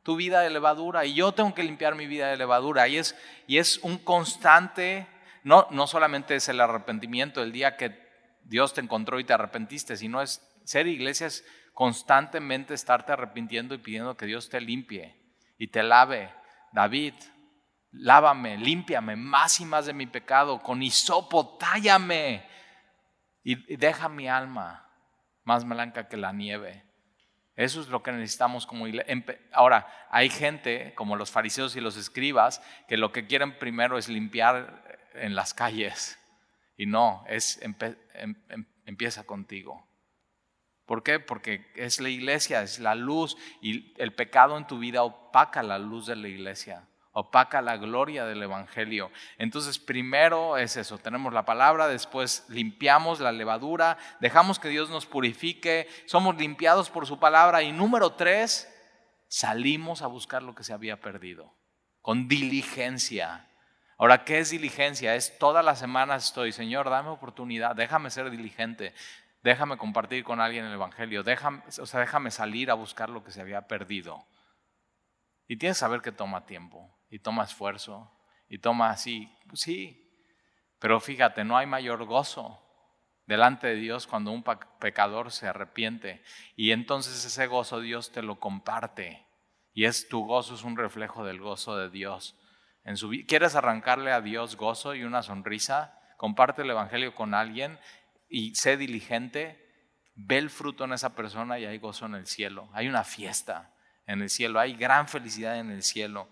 tu 0.04 0.16
vida 0.16 0.42
de 0.42 0.50
levadura 0.50 1.06
y 1.06 1.14
yo 1.14 1.32
tengo 1.32 1.54
que 1.54 1.64
limpiar 1.64 1.96
mi 1.96 2.08
vida 2.08 2.30
de 2.30 2.38
levadura 2.38 2.88
y 2.88 2.98
es, 2.98 3.16
y 3.48 3.58
es 3.58 3.78
un 3.80 3.98
constante, 3.98 5.08
no, 5.44 5.68
no 5.72 5.88
solamente 5.88 6.36
es 6.36 6.50
el 6.50 6.60
arrepentimiento 6.60 7.44
el 7.44 7.52
día 7.52 7.78
que 7.78 8.00
Dios 8.44 8.74
te 8.74 8.82
encontró 8.82 9.20
y 9.20 9.24
te 9.24 9.34
arrepentiste, 9.34 9.96
sino 9.98 10.22
es 10.22 10.42
ser 10.64 10.88
iglesia 10.88 11.28
es 11.28 11.46
constantemente 11.74 12.74
estarte 12.74 13.12
arrepintiendo 13.12 13.76
y 13.76 13.80
pidiendo 13.80 14.18
que 14.18 14.26
Dios 14.26 14.50
te 14.50 14.62
limpie 14.62 15.16
y 15.58 15.68
te 15.68 15.84
lave. 15.84 16.34
David, 16.72 17.14
lávame, 17.92 18.58
límpiame 18.58 19.16
más 19.16 19.60
y 19.60 19.66
más 19.66 19.86
de 19.86 19.94
mi 19.94 20.08
pecado, 20.08 20.60
con 20.60 20.82
hisopo, 20.82 21.58
tállame 21.58 22.46
y 23.44 23.76
deja 23.76 24.10
mi 24.10 24.28
alma 24.28 24.90
más 25.44 25.68
blanca 25.68 26.08
que 26.08 26.18
la 26.18 26.32
nieve. 26.32 26.91
Eso 27.56 27.82
es 27.82 27.88
lo 27.90 28.02
que 28.02 28.12
necesitamos 28.12 28.66
como 28.66 28.88
iglesia. 28.88 29.14
Ahora, 29.52 29.88
hay 30.10 30.30
gente 30.30 30.94
como 30.96 31.16
los 31.16 31.32
fariseos 31.32 31.76
y 31.76 31.82
los 31.82 31.98
escribas 31.98 32.62
que 32.88 32.98
lo 32.98 33.12
que 33.12 33.28
quieren 33.28 33.58
primero 33.60 33.98
es 33.98 34.08
limpiar 34.08 35.10
en 35.14 35.36
las 35.36 35.54
calles. 35.54 36.18
Y 36.78 36.86
no, 36.86 37.24
es 37.28 37.62
em, 37.62 37.76
em, 38.14 38.66
empieza 38.86 39.26
contigo. 39.26 39.88
¿Por 40.86 41.04
qué? 41.04 41.20
Porque 41.20 41.72
es 41.76 42.00
la 42.00 42.10
iglesia, 42.10 42.64
es 42.64 42.80
la 42.80 42.96
luz 42.96 43.38
y 43.62 43.94
el 44.02 44.14
pecado 44.14 44.58
en 44.58 44.68
tu 44.68 44.80
vida 44.80 45.04
opaca 45.04 45.64
la 45.64 45.78
luz 45.78 46.08
de 46.08 46.16
la 46.16 46.28
iglesia 46.28 46.88
opaca 47.14 47.62
la 47.62 47.78
gloria 47.78 48.26
del 48.26 48.44
Evangelio. 48.44 49.12
Entonces, 49.38 49.80
primero 49.80 50.58
es 50.58 50.78
eso, 50.78 50.98
tenemos 50.98 51.34
la 51.34 51.46
palabra, 51.46 51.88
después 51.88 52.46
limpiamos 52.48 53.20
la 53.20 53.32
levadura, 53.32 53.98
dejamos 54.20 54.60
que 54.60 54.70
Dios 54.70 54.90
nos 54.90 55.06
purifique, 55.06 55.88
somos 56.06 56.38
limpiados 56.38 56.90
por 56.90 57.06
su 57.06 57.20
palabra 57.20 57.64
y 57.64 57.72
número 57.72 58.14
tres, 58.14 58.74
salimos 59.28 60.02
a 60.02 60.08
buscar 60.08 60.42
lo 60.42 60.56
que 60.56 60.64
se 60.64 60.74
había 60.74 61.02
perdido, 61.02 61.54
con 62.02 62.28
diligencia. 62.28 63.48
Ahora, 63.98 64.24
¿qué 64.24 64.40
es 64.40 64.50
diligencia? 64.50 65.16
Es 65.16 65.38
todas 65.38 65.64
las 65.64 65.80
semanas 65.80 66.26
estoy, 66.26 66.52
Señor, 66.52 66.90
dame 66.90 67.10
oportunidad, 67.10 67.76
déjame 67.76 68.10
ser 68.10 68.30
diligente, 68.32 68.94
déjame 69.44 69.78
compartir 69.78 70.24
con 70.24 70.40
alguien 70.40 70.66
el 70.66 70.74
Evangelio, 70.74 71.24
déjame, 71.24 71.62
o 71.80 71.86
sea, 71.86 72.00
déjame 72.00 72.32
salir 72.32 72.72
a 72.72 72.76
buscar 72.76 73.10
lo 73.10 73.24
que 73.24 73.32
se 73.32 73.42
había 73.42 73.68
perdido. 73.68 74.26
Y 75.48 75.58
tienes 75.58 75.78
que 75.78 75.82
saber 75.82 76.02
que 76.02 76.14
toma 76.14 76.46
tiempo 76.46 76.90
y 77.12 77.20
toma 77.20 77.44
esfuerzo 77.44 78.12
y 78.50 78.58
toma 78.58 78.90
así, 78.90 79.32
pues 79.48 79.62
sí, 79.62 80.12
pero 80.80 81.00
fíjate, 81.00 81.44
no 81.44 81.58
hay 81.58 81.68
mayor 81.68 82.06
gozo 82.06 82.60
delante 83.28 83.68
de 83.68 83.76
Dios 83.76 84.08
cuando 84.08 84.32
un 84.32 84.44
pecador 84.80 85.32
se 85.32 85.48
arrepiente 85.48 86.24
y 86.56 86.72
entonces 86.72 87.24
ese 87.24 87.46
gozo 87.46 87.80
Dios 87.80 88.12
te 88.12 88.24
lo 88.24 88.40
comparte 88.40 89.26
y 89.74 89.86
es 89.86 90.10
tu 90.10 90.26
gozo 90.26 90.56
es 90.56 90.64
un 90.64 90.76
reflejo 90.76 91.24
del 91.24 91.40
gozo 91.40 91.78
de 91.78 91.90
Dios. 91.90 92.36
En 92.84 92.98
su, 92.98 93.12
¿Quieres 93.28 93.56
arrancarle 93.56 94.12
a 94.12 94.22
Dios 94.22 94.56
gozo 94.56 94.96
y 94.96 95.04
una 95.04 95.22
sonrisa? 95.22 95.98
Comparte 96.18 96.64
el 96.64 96.72
Evangelio 96.72 97.14
con 97.14 97.34
alguien 97.34 97.80
y 98.28 98.56
sé 98.56 98.76
diligente, 98.76 99.64
ve 100.16 100.38
el 100.38 100.50
fruto 100.50 100.86
en 100.86 100.94
esa 100.94 101.16
persona 101.16 101.60
y 101.60 101.66
hay 101.66 101.78
gozo 101.78 102.06
en 102.06 102.16
el 102.16 102.28
cielo, 102.28 102.70
hay 102.74 102.88
una 102.88 103.04
fiesta 103.04 103.74
en 104.08 104.22
el 104.22 104.30
cielo, 104.30 104.60
hay 104.60 104.74
gran 104.74 105.08
felicidad 105.08 105.60
en 105.60 105.72
el 105.72 105.84
cielo. 105.84 106.28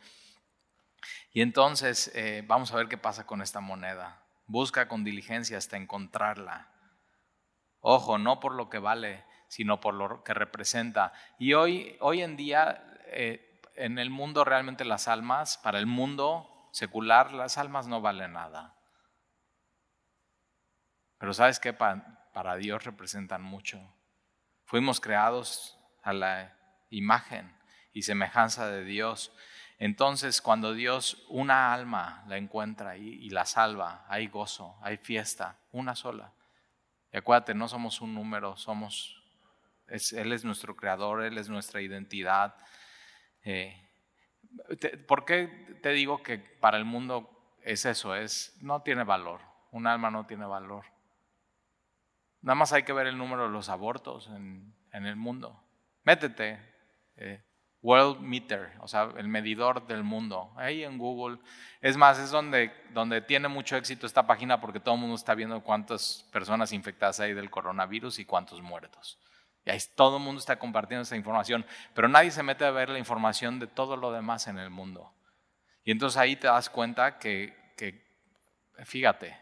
Y 1.32 1.42
entonces 1.42 2.12
eh, 2.16 2.44
vamos 2.46 2.72
a 2.72 2.78
ver 2.78 2.88
qué 2.88 2.98
pasa 2.98 3.26
con 3.26 3.42
esta 3.42 3.60
moneda. 3.60 4.24
Busca 4.46 4.88
con 4.88 5.04
diligencia 5.04 5.58
hasta 5.58 5.78
encontrarla. 5.78 6.72
Ojo, 7.82 8.18
no 8.18 8.40
por 8.40 8.54
lo 8.54 8.70
que 8.70 8.80
vale, 8.80 9.24
sino 9.48 9.80
por 9.80 9.94
lo 9.94 10.24
que 10.24 10.34
representa. 10.34 11.14
Y 11.38 11.54
hoy, 11.54 11.98
hoy 12.00 12.22
en 12.22 12.36
día, 12.36 12.84
eh, 13.08 13.62
en 13.76 14.00
el 14.00 14.10
mundo 14.10 14.44
realmente 14.44 14.86
las 14.86 15.08
almas, 15.08 15.58
para 15.58 15.80
el 15.80 15.86
mundo 15.86 16.70
secular, 16.72 17.32
las 17.32 17.58
almas 17.58 17.88
no 17.88 18.02
valen 18.02 18.34
nada. 18.34 18.76
Pero 21.18 21.34
sabes 21.34 21.60
qué, 21.60 21.74
para 21.74 22.56
Dios 22.56 22.84
representan 22.84 23.42
mucho. 23.42 23.82
Fuimos 24.66 25.02
creados 25.02 25.78
a 26.04 26.14
la 26.14 26.56
imagen 26.90 27.56
y 27.94 28.04
semejanza 28.04 28.68
de 28.68 28.84
Dios. 28.84 29.34
Entonces, 29.80 30.42
cuando 30.42 30.74
Dios 30.74 31.26
una 31.30 31.74
alma 31.74 32.26
la 32.28 32.36
encuentra 32.36 32.98
y, 32.98 33.30
la 33.30 33.46
salva, 33.46 34.06
hay 34.10 34.28
gozo, 34.28 34.78
hay 34.82 34.98
fiesta, 34.98 35.58
una 35.72 35.96
sola. 35.96 36.34
Y 37.14 37.18
acuérdate, 37.18 37.54
no 37.54 37.70
somos 37.70 38.02
un 38.02 38.14
número, 38.14 38.58
somos, 38.58 39.24
Él 39.88 40.34
es 40.34 40.44
nuestro 40.44 40.76
creador, 40.76 41.24
Él 41.24 41.38
es 41.38 41.48
nuestra 41.48 41.82
identidad. 41.82 42.58
Eh, 43.46 43.82
¿Por 45.08 45.24
qué 45.24 45.80
te 45.82 45.92
digo 45.92 46.22
que 46.24 46.40
para 46.40 46.78
el 46.78 46.84
mundo 46.84 47.58
es 47.64 47.86
eso? 47.86 48.16
Es, 48.16 48.58
no 48.62 48.82
tiene 48.82 49.06
valor, 49.06 49.40
un 49.72 49.88
alma 49.88 50.12
no 50.12 50.26
tiene 50.26 50.46
valor. 50.46 50.84
Nada 52.42 52.56
más 52.56 52.74
hay 52.74 52.84
que 52.84 52.94
ver 52.94 53.08
el 53.08 53.18
número 53.18 53.44
de 53.44 53.50
los 53.50 53.70
abortos 53.70 54.28
en, 54.28 54.76
el 54.92 55.16
mundo. 55.16 55.64
Métete. 56.04 56.60
Eh, 57.16 57.42
World 57.82 58.20
Meter, 58.20 58.74
o 58.82 58.88
sea, 58.88 59.10
el 59.18 59.30
medidor 59.30 59.88
del 59.88 60.04
mundo, 60.04 60.52
ahí 60.58 60.84
en 60.84 60.98
Google. 60.98 61.40
Es 61.80 61.96
más, 61.96 62.20
es 62.20 62.30
donde, 62.30 62.74
donde 62.92 63.22
tiene 63.22 63.48
mucho 63.48 63.78
éxito 63.78 64.06
esta 64.06 64.28
página 64.28 64.60
porque 64.60 64.82
todo 64.82 64.96
el 64.96 65.02
mundo 65.02 65.16
está 65.16 65.34
viendo 65.34 65.62
cuántas 65.64 66.26
personas 66.32 66.74
infectadas 66.74 67.22
hay 67.22 67.34
del 67.34 67.50
coronavirus 67.50 68.20
y 68.20 68.26
cuántos 68.26 68.62
muertos. 68.62 69.18
Y 69.66 69.72
ahí 69.72 69.80
todo 69.96 70.18
el 70.18 70.24
mundo 70.24 70.40
está 70.40 70.60
compartiendo 70.60 71.04
esa 71.04 71.16
información, 71.16 71.66
pero 71.94 72.10
nadie 72.10 72.32
se 72.32 72.44
mete 72.44 72.66
a 72.66 72.72
ver 72.72 72.90
la 72.90 73.00
información 73.00 73.60
de 73.60 73.68
todo 73.68 73.96
lo 73.96 74.12
demás 74.12 74.48
en 74.48 74.58
el 74.58 74.70
mundo. 74.70 75.14
Y 75.86 75.92
entonces 75.92 76.18
ahí 76.18 76.36
te 76.36 76.48
das 76.48 76.70
cuenta 76.70 77.18
que, 77.18 77.56
que 77.78 78.04
fíjate, 78.84 79.38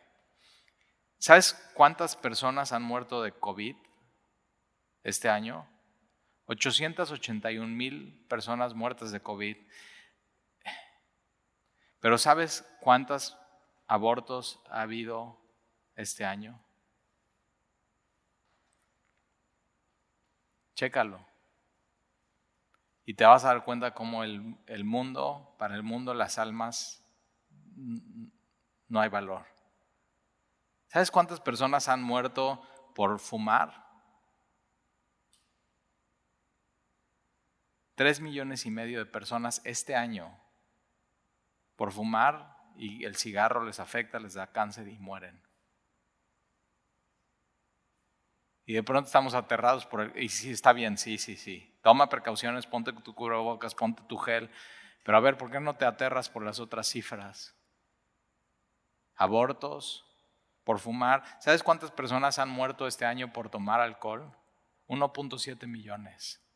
¿sabes 1.18 1.54
cuántas 1.74 2.16
personas 2.16 2.72
han 2.72 2.84
muerto 2.84 3.24
de 3.24 3.32
COVID 3.32 3.76
este 5.04 5.28
año? 5.28 5.68
881 6.48 7.68
mil 7.68 8.26
personas 8.28 8.74
muertas 8.74 9.12
de 9.12 9.22
COVID. 9.22 9.58
Pero 12.00 12.18
¿sabes 12.18 12.66
cuántos 12.82 13.38
abortos 13.86 14.62
ha 14.70 14.82
habido 14.82 15.40
este 15.96 16.26
año? 16.26 16.60
Chécalo. 20.76 21.26
Y 23.04 23.14
te 23.14 23.26
vas 23.26 23.44
a 23.46 23.48
dar 23.48 23.64
cuenta 23.64 23.94
cómo 23.94 24.24
el, 24.24 24.84
mundo, 24.84 25.56
para 25.58 25.76
el 25.76 25.84
mundo 25.84 26.14
las 26.14 26.38
almas 26.38 27.04
no 27.76 29.00
hay 29.00 29.10
valor. 29.10 29.46
¿Sabes 30.88 31.10
cuántas 31.10 31.40
personas 31.40 31.88
han 31.90 32.04
muerto 32.04 32.62
por 32.96 33.20
fumar? 33.20 33.87
Tres 37.98 38.22
millones 38.22 38.68
y 38.68 38.70
medio 38.70 39.00
de 39.00 39.08
personas 39.08 39.60
este 39.64 39.96
año 39.96 40.40
por 41.76 41.92
fumar 41.92 42.56
y 42.76 43.04
el 43.06 43.16
cigarro 43.16 43.64
les 43.64 43.80
afecta, 43.80 44.20
les 44.20 44.36
da 44.36 44.52
cáncer 44.52 44.88
y 44.88 45.00
mueren. 45.00 45.42
Y 48.66 48.74
de 48.74 48.84
pronto 48.84 49.08
estamos 49.08 49.34
aterrados 49.34 49.88
por 49.88 50.02
el, 50.02 50.24
y 50.24 50.30
sí, 50.30 50.52
está 50.52 50.74
bien, 50.74 51.00
sí, 51.00 51.18
sí, 51.18 51.36
sí. 51.36 51.76
Toma 51.82 52.08
precauciones, 52.08 52.68
ponte 52.68 52.94
tu 52.94 53.16
cubrebocas, 53.16 53.74
ponte 53.74 54.04
tu 54.04 54.20
gel. 54.20 54.52
Pero 55.04 55.18
a 55.18 55.22
ver, 55.22 55.36
¿por 55.36 55.50
qué 55.50 55.60
no 55.60 55.76
te 55.76 55.86
aterras 55.86 56.30
por 56.30 56.46
las 56.46 56.60
otras 56.60 56.88
cifras? 56.88 57.56
Abortos, 59.16 60.06
por 60.64 60.78
fumar. 60.78 61.24
¿Sabes 61.42 61.64
cuántas 61.64 61.90
personas 61.90 62.38
han 62.38 62.50
muerto 62.50 62.86
este 62.86 63.06
año 63.06 63.34
por 63.34 63.50
tomar 63.50 63.82
alcohol? 63.82 64.38
1.7 64.88 65.66
millones 65.66 66.47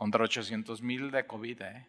contra 0.00 0.24
800 0.24 0.80
mil 0.80 1.10
de 1.10 1.26
COVID. 1.26 1.60
¿eh? 1.60 1.86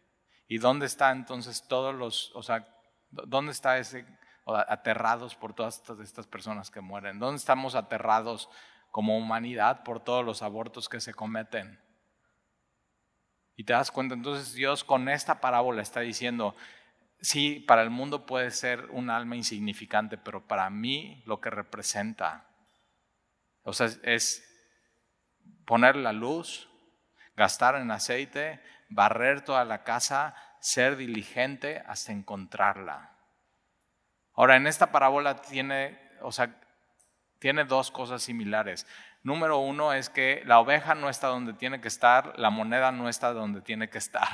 ¿Y 0.50 0.58
dónde 0.58 0.86
está 0.86 1.12
entonces 1.12 1.66
todos 1.70 1.96
los, 1.96 2.36
o 2.36 2.44
sea, 2.44 2.68
dónde 3.10 3.54
está 3.54 3.78
ese, 3.78 4.06
aterrados 4.46 5.34
por 5.34 5.54
todas 5.54 5.82
estas, 6.04 6.28
personas 6.28 6.70
que 6.70 6.82
mueren? 6.82 7.20
¿Dónde 7.20 7.38
estamos 7.38 7.74
aterrados 7.74 8.50
como 8.90 9.18
humanidad 9.18 9.84
por 9.86 10.04
todos 10.04 10.26
los 10.26 10.42
abortos 10.42 10.90
que 10.90 11.00
se 11.00 11.14
cometen? 11.14 11.80
Y 13.56 13.64
te 13.64 13.72
das 13.72 13.92
cuenta, 13.92 14.14
entonces 14.14 14.52
Dios 14.52 14.84
con 14.84 15.08
esta 15.08 15.40
parábola 15.40 15.82
está 15.82 16.02
diciendo, 16.02 16.54
sí, 17.22 17.62
para 17.62 17.82
el 17.82 17.92
mundo 17.92 18.26
puede 18.26 18.52
ser 18.52 18.88
un 18.92 19.10
alma 19.10 19.38
insignificante, 19.38 20.18
pero 20.18 20.46
para 20.46 20.70
mí 20.70 21.24
lo 21.26 21.40
que 21.40 21.50
representa, 21.50 22.46
o 23.64 23.72
sea, 23.72 23.88
es 24.04 24.46
poner 25.66 25.96
la 25.96 26.12
luz, 26.12 26.68
gastar 27.36 27.76
en 27.76 27.92
aceite, 27.92 28.62
barrer 28.90 29.42
toda 29.42 29.66
la 29.66 29.84
casa, 29.84 30.36
ser 30.60 30.96
diligente 30.96 31.84
hasta 31.88 32.12
encontrarla. 32.12 33.12
Ahora, 34.34 34.56
en 34.56 34.68
esta 34.68 34.92
parábola 34.92 35.42
tiene, 35.42 36.00
o 36.22 36.32
sea, 36.32 36.56
tiene 37.40 37.66
dos 37.66 37.92
cosas 37.92 38.22
similares. 38.24 38.88
Número 39.24 39.58
uno 39.60 39.94
es 39.94 40.10
que 40.10 40.42
la 40.46 40.60
oveja 40.60 40.96
no 40.96 41.10
está 41.10 41.28
donde 41.28 41.54
tiene 41.54 41.82
que 41.82 41.88
estar, 41.88 42.38
la 42.40 42.50
moneda 42.50 42.92
no 42.92 43.10
está 43.10 43.34
donde 43.34 43.62
tiene 43.62 43.90
que 43.90 43.98
estar. 43.98 44.28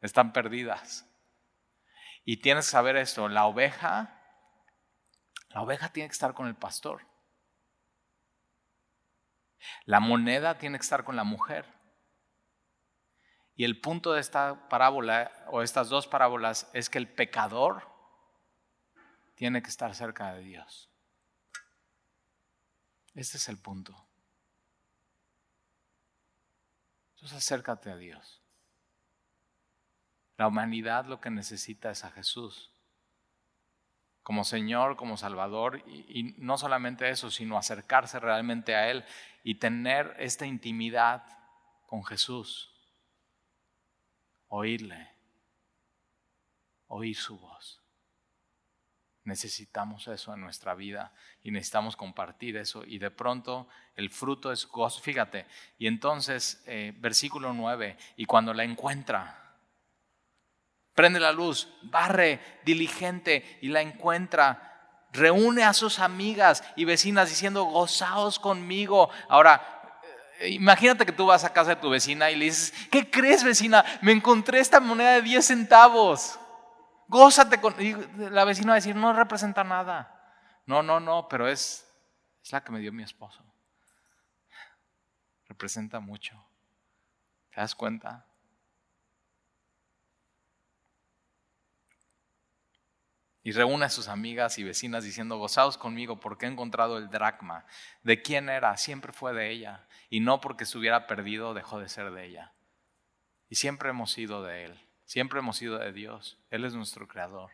Están 0.00 0.32
perdidas. 0.32 1.06
Y 2.24 2.38
tienes 2.38 2.66
que 2.66 2.72
saber 2.72 2.96
esto, 2.96 3.28
la 3.28 3.46
oveja, 3.46 4.20
la 5.50 5.62
oveja 5.62 5.90
tiene 5.90 6.08
que 6.08 6.14
estar 6.14 6.34
con 6.34 6.48
el 6.48 6.56
pastor. 6.56 7.06
La 9.84 10.00
moneda 10.00 10.58
tiene 10.58 10.78
que 10.78 10.82
estar 10.82 11.04
con 11.04 11.16
la 11.16 11.24
mujer. 11.24 11.75
Y 13.56 13.64
el 13.64 13.80
punto 13.80 14.12
de 14.12 14.20
esta 14.20 14.68
parábola 14.68 15.32
o 15.48 15.62
estas 15.62 15.88
dos 15.88 16.06
parábolas 16.06 16.68
es 16.74 16.90
que 16.90 16.98
el 16.98 17.08
pecador 17.08 17.88
tiene 19.34 19.62
que 19.62 19.70
estar 19.70 19.94
cerca 19.94 20.34
de 20.34 20.42
Dios. 20.42 20.90
Este 23.14 23.38
es 23.38 23.48
el 23.48 23.56
punto. 23.56 23.96
Entonces 27.14 27.38
acércate 27.38 27.90
a 27.90 27.96
Dios. 27.96 28.42
La 30.36 30.48
humanidad 30.48 31.06
lo 31.06 31.22
que 31.22 31.30
necesita 31.30 31.90
es 31.90 32.04
a 32.04 32.10
Jesús. 32.10 32.70
Como 34.22 34.44
Señor, 34.44 34.96
como 34.96 35.16
Salvador. 35.16 35.82
Y, 35.86 36.20
y, 36.20 36.22
no 36.36 36.58
solamente 36.58 37.08
eso, 37.08 37.30
sino 37.30 37.56
acercarse 37.56 38.20
realmente 38.20 38.74
a 38.74 38.90
Él 38.90 39.06
y 39.42 39.54
tener 39.54 40.14
esta 40.18 40.44
intimidad 40.44 41.24
con 41.86 42.04
Jesús 42.04 42.75
oírle, 44.48 45.10
oír 46.88 47.16
su 47.16 47.38
voz. 47.38 47.82
Necesitamos 49.24 50.06
eso 50.06 50.32
en 50.34 50.40
nuestra 50.40 50.74
vida 50.74 51.12
y 51.42 51.50
necesitamos 51.50 51.96
compartir 51.96 52.56
eso. 52.56 52.84
Y 52.84 52.98
de 52.98 53.10
pronto 53.10 53.66
el 53.96 54.10
fruto 54.10 54.52
es 54.52 54.66
gozo. 54.68 55.00
Fíjate, 55.00 55.46
y 55.78 55.88
entonces, 55.88 56.62
eh, 56.66 56.94
versículo 56.96 57.52
9, 57.52 57.96
y 58.16 58.24
cuando 58.24 58.54
la 58.54 58.62
encuentra, 58.62 59.54
prende 60.94 61.18
la 61.18 61.32
luz, 61.32 61.68
barre 61.82 62.40
diligente 62.64 63.58
y 63.62 63.68
la 63.68 63.82
encuentra, 63.82 64.76
reúne 65.12 65.64
a 65.64 65.72
sus 65.72 65.98
amigas 65.98 66.62
y 66.76 66.84
vecinas 66.84 67.28
diciendo, 67.28 67.64
gozaos 67.64 68.38
conmigo. 68.38 69.10
Ahora, 69.28 69.75
Imagínate 70.44 71.06
que 71.06 71.12
tú 71.12 71.26
vas 71.26 71.44
a 71.44 71.52
casa 71.52 71.70
de 71.70 71.80
tu 71.80 71.90
vecina 71.90 72.30
y 72.30 72.36
le 72.36 72.46
dices, 72.46 72.72
¿qué 72.90 73.10
crees 73.10 73.42
vecina? 73.42 73.84
Me 74.02 74.12
encontré 74.12 74.60
esta 74.60 74.80
moneda 74.80 75.12
de 75.14 75.22
10 75.22 75.44
centavos. 75.44 76.38
Gózate 77.08 77.60
con... 77.60 77.74
Y 77.80 77.94
la 78.30 78.44
vecina 78.44 78.68
va 78.68 78.72
a 78.74 78.76
decir, 78.76 78.96
no 78.96 79.12
representa 79.12 79.64
nada. 79.64 80.12
No, 80.66 80.82
no, 80.82 81.00
no, 81.00 81.28
pero 81.28 81.48
es, 81.48 81.86
es 82.42 82.52
la 82.52 82.62
que 82.62 82.72
me 82.72 82.80
dio 82.80 82.92
mi 82.92 83.02
esposo. 83.02 83.44
Representa 85.48 86.00
mucho. 86.00 86.36
¿Te 87.50 87.60
das 87.60 87.74
cuenta? 87.74 88.26
Y 93.46 93.52
reúne 93.52 93.84
a 93.84 93.90
sus 93.90 94.08
amigas 94.08 94.58
y 94.58 94.64
vecinas 94.64 95.04
diciendo, 95.04 95.38
gozaos 95.38 95.78
conmigo 95.78 96.18
porque 96.18 96.46
he 96.46 96.48
encontrado 96.48 96.98
el 96.98 97.08
dracma. 97.10 97.64
¿De 98.02 98.20
quién 98.20 98.48
era? 98.48 98.76
Siempre 98.76 99.12
fue 99.12 99.32
de 99.34 99.52
ella. 99.52 99.86
Y 100.10 100.18
no 100.18 100.40
porque 100.40 100.64
se 100.64 100.76
hubiera 100.76 101.06
perdido 101.06 101.54
dejó 101.54 101.78
de 101.78 101.88
ser 101.88 102.10
de 102.10 102.26
ella. 102.26 102.54
Y 103.48 103.54
siempre 103.54 103.90
hemos 103.90 104.10
sido 104.10 104.42
de 104.42 104.64
Él. 104.64 104.80
Siempre 105.04 105.38
hemos 105.38 105.58
sido 105.58 105.78
de 105.78 105.92
Dios. 105.92 106.40
Él 106.50 106.64
es 106.64 106.74
nuestro 106.74 107.06
creador. 107.06 107.52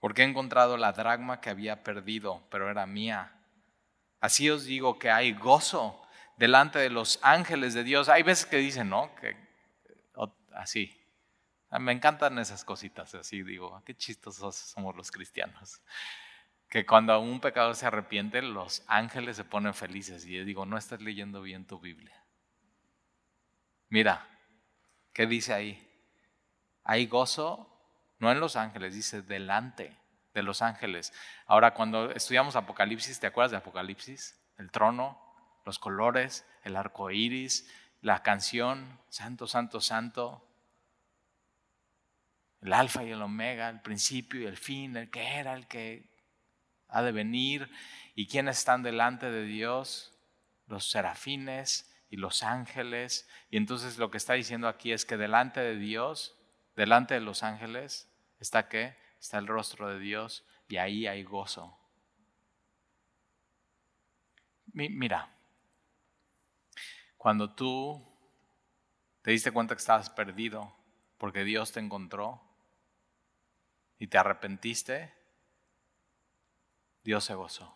Porque 0.00 0.22
he 0.22 0.24
encontrado 0.24 0.76
la 0.76 0.90
dracma 0.90 1.40
que 1.40 1.50
había 1.50 1.84
perdido, 1.84 2.42
pero 2.50 2.68
era 2.68 2.84
mía. 2.84 3.32
Así 4.18 4.50
os 4.50 4.64
digo 4.64 4.98
que 4.98 5.12
hay 5.12 5.34
gozo 5.34 6.02
delante 6.36 6.80
de 6.80 6.90
los 6.90 7.20
ángeles 7.22 7.74
de 7.74 7.84
Dios. 7.84 8.08
Hay 8.08 8.24
veces 8.24 8.44
que 8.44 8.56
dicen, 8.56 8.88
¿no? 8.88 9.14
Que 9.14 9.36
así, 10.54 10.98
me 11.78 11.92
encantan 11.92 12.38
esas 12.38 12.64
cositas, 12.64 13.14
así 13.14 13.42
digo, 13.42 13.74
ah, 13.74 13.82
qué 13.84 13.94
chistosos 13.94 14.54
somos 14.54 14.94
los 14.94 15.10
cristianos. 15.10 15.80
Que 16.68 16.84
cuando 16.86 17.18
un 17.20 17.40
pecador 17.40 17.74
se 17.76 17.86
arrepiente, 17.86 18.42
los 18.42 18.82
ángeles 18.86 19.36
se 19.36 19.44
ponen 19.44 19.74
felices. 19.74 20.24
Y 20.26 20.36
yo 20.36 20.44
digo, 20.44 20.66
no 20.66 20.76
estás 20.78 21.00
leyendo 21.00 21.42
bien 21.42 21.66
tu 21.66 21.78
Biblia. 21.78 22.24
Mira, 23.88 24.26
¿qué 25.12 25.26
dice 25.26 25.52
ahí? 25.52 25.88
Hay 26.84 27.06
gozo, 27.06 27.68
no 28.18 28.32
en 28.32 28.40
los 28.40 28.56
ángeles, 28.56 28.94
dice 28.94 29.22
delante 29.22 29.96
de 30.34 30.42
los 30.42 30.62
ángeles. 30.62 31.12
Ahora, 31.46 31.74
cuando 31.74 32.10
estudiamos 32.10 32.56
Apocalipsis, 32.56 33.20
¿te 33.20 33.26
acuerdas 33.26 33.50
de 33.50 33.58
Apocalipsis? 33.58 34.38
El 34.56 34.70
trono, 34.70 35.20
los 35.64 35.78
colores, 35.78 36.46
el 36.64 36.76
arco 36.76 37.10
iris, 37.10 37.70
la 38.00 38.22
canción, 38.22 38.98
Santo, 39.08 39.46
Santo, 39.46 39.80
Santo, 39.80 40.51
el 42.62 42.72
alfa 42.72 43.02
y 43.04 43.10
el 43.10 43.20
omega, 43.20 43.68
el 43.68 43.80
principio 43.80 44.40
y 44.40 44.46
el 44.46 44.56
fin, 44.56 44.96
el 44.96 45.10
que 45.10 45.36
era, 45.36 45.54
el 45.54 45.66
que 45.66 46.08
ha 46.88 47.02
de 47.02 47.12
venir 47.12 47.68
y 48.14 48.28
quienes 48.28 48.58
están 48.58 48.82
delante 48.82 49.30
de 49.30 49.44
Dios. 49.44 50.08
los 50.68 50.90
serafines 50.90 51.92
y 52.08 52.16
los 52.16 52.42
ángeles. 52.42 53.28
Y 53.50 53.56
entonces 53.58 53.98
lo 53.98 54.10
que 54.10 54.16
está 54.16 54.34
diciendo 54.34 54.68
aquí 54.68 54.92
es 54.92 55.04
que 55.04 55.18
delante 55.18 55.60
de 55.60 55.76
Dios, 55.76 56.38
delante 56.76 57.14
de 57.14 57.20
los 57.20 57.42
ángeles, 57.42 58.08
está 58.38 58.68
qué? 58.68 58.96
Está 59.20 59.38
el 59.38 59.48
rostro 59.48 59.88
de 59.88 59.98
Dios 59.98 60.46
y 60.68 60.76
ahí 60.76 61.06
hay 61.06 61.24
gozo. 61.24 61.76
Mira, 64.72 65.28
cuando 67.18 67.54
tú 67.54 68.02
te 69.20 69.32
diste 69.32 69.50
cuenta 69.50 69.74
que 69.74 69.80
estabas 69.80 70.08
perdido 70.08 70.74
porque 71.18 71.44
Dios 71.44 71.72
te 71.72 71.80
encontró 71.80 72.51
y 74.02 74.08
te 74.08 74.18
arrepentiste, 74.18 75.14
Dios 77.04 77.22
se 77.22 77.34
gozó. 77.36 77.72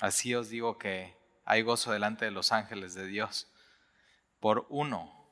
Así 0.00 0.34
os 0.34 0.50
digo 0.50 0.76
que 0.76 1.16
hay 1.46 1.62
gozo 1.62 1.92
delante 1.92 2.26
de 2.26 2.30
los 2.30 2.52
ángeles 2.52 2.92
de 2.92 3.06
Dios 3.06 3.50
por 4.38 4.66
uno, 4.68 5.30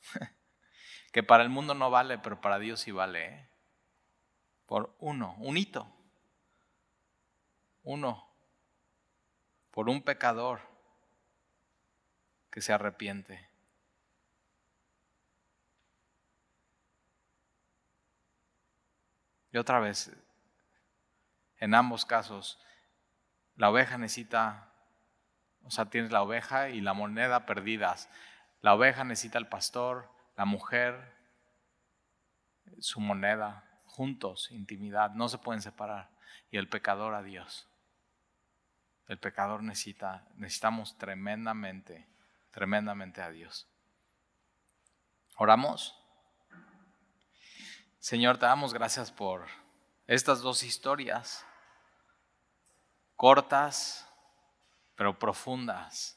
que 1.12 1.22
para 1.22 1.44
el 1.44 1.50
mundo 1.50 1.74
no 1.74 1.88
vale, 1.88 2.18
pero 2.18 2.40
para 2.40 2.58
Dios 2.58 2.80
sí 2.80 2.90
vale. 2.90 3.26
¿eh? 3.26 3.48
Por 4.66 4.96
uno, 4.98 5.36
un 5.38 5.56
hito, 5.56 5.86
uno, 7.84 8.28
por 9.70 9.88
un 9.88 10.02
pecador 10.02 10.73
que 12.54 12.60
se 12.60 12.72
arrepiente. 12.72 13.50
Y 19.50 19.58
otra 19.58 19.80
vez, 19.80 20.12
en 21.58 21.74
ambos 21.74 22.04
casos, 22.04 22.60
la 23.56 23.70
oveja 23.70 23.98
necesita, 23.98 24.70
o 25.64 25.72
sea, 25.72 25.86
tienes 25.86 26.12
la 26.12 26.22
oveja 26.22 26.68
y 26.68 26.80
la 26.80 26.94
moneda 26.94 27.44
perdidas. 27.44 28.08
La 28.60 28.74
oveja 28.74 29.02
necesita 29.02 29.38
al 29.38 29.48
pastor, 29.48 30.08
la 30.36 30.44
mujer, 30.44 31.12
su 32.78 33.00
moneda, 33.00 33.64
juntos, 33.84 34.52
intimidad, 34.52 35.10
no 35.10 35.28
se 35.28 35.38
pueden 35.38 35.60
separar. 35.60 36.08
Y 36.52 36.58
el 36.58 36.68
pecador 36.68 37.14
a 37.14 37.24
Dios. 37.24 37.68
El 39.08 39.18
pecador 39.18 39.64
necesita, 39.64 40.28
necesitamos 40.36 40.96
tremendamente, 40.98 42.13
tremendamente 42.54 43.20
a 43.20 43.30
Dios. 43.30 43.68
Oramos. 45.36 46.00
Señor, 47.98 48.38
te 48.38 48.46
damos 48.46 48.72
gracias 48.72 49.10
por 49.10 49.46
estas 50.06 50.40
dos 50.40 50.62
historias 50.62 51.44
cortas, 53.16 54.08
pero 54.94 55.18
profundas. 55.18 56.16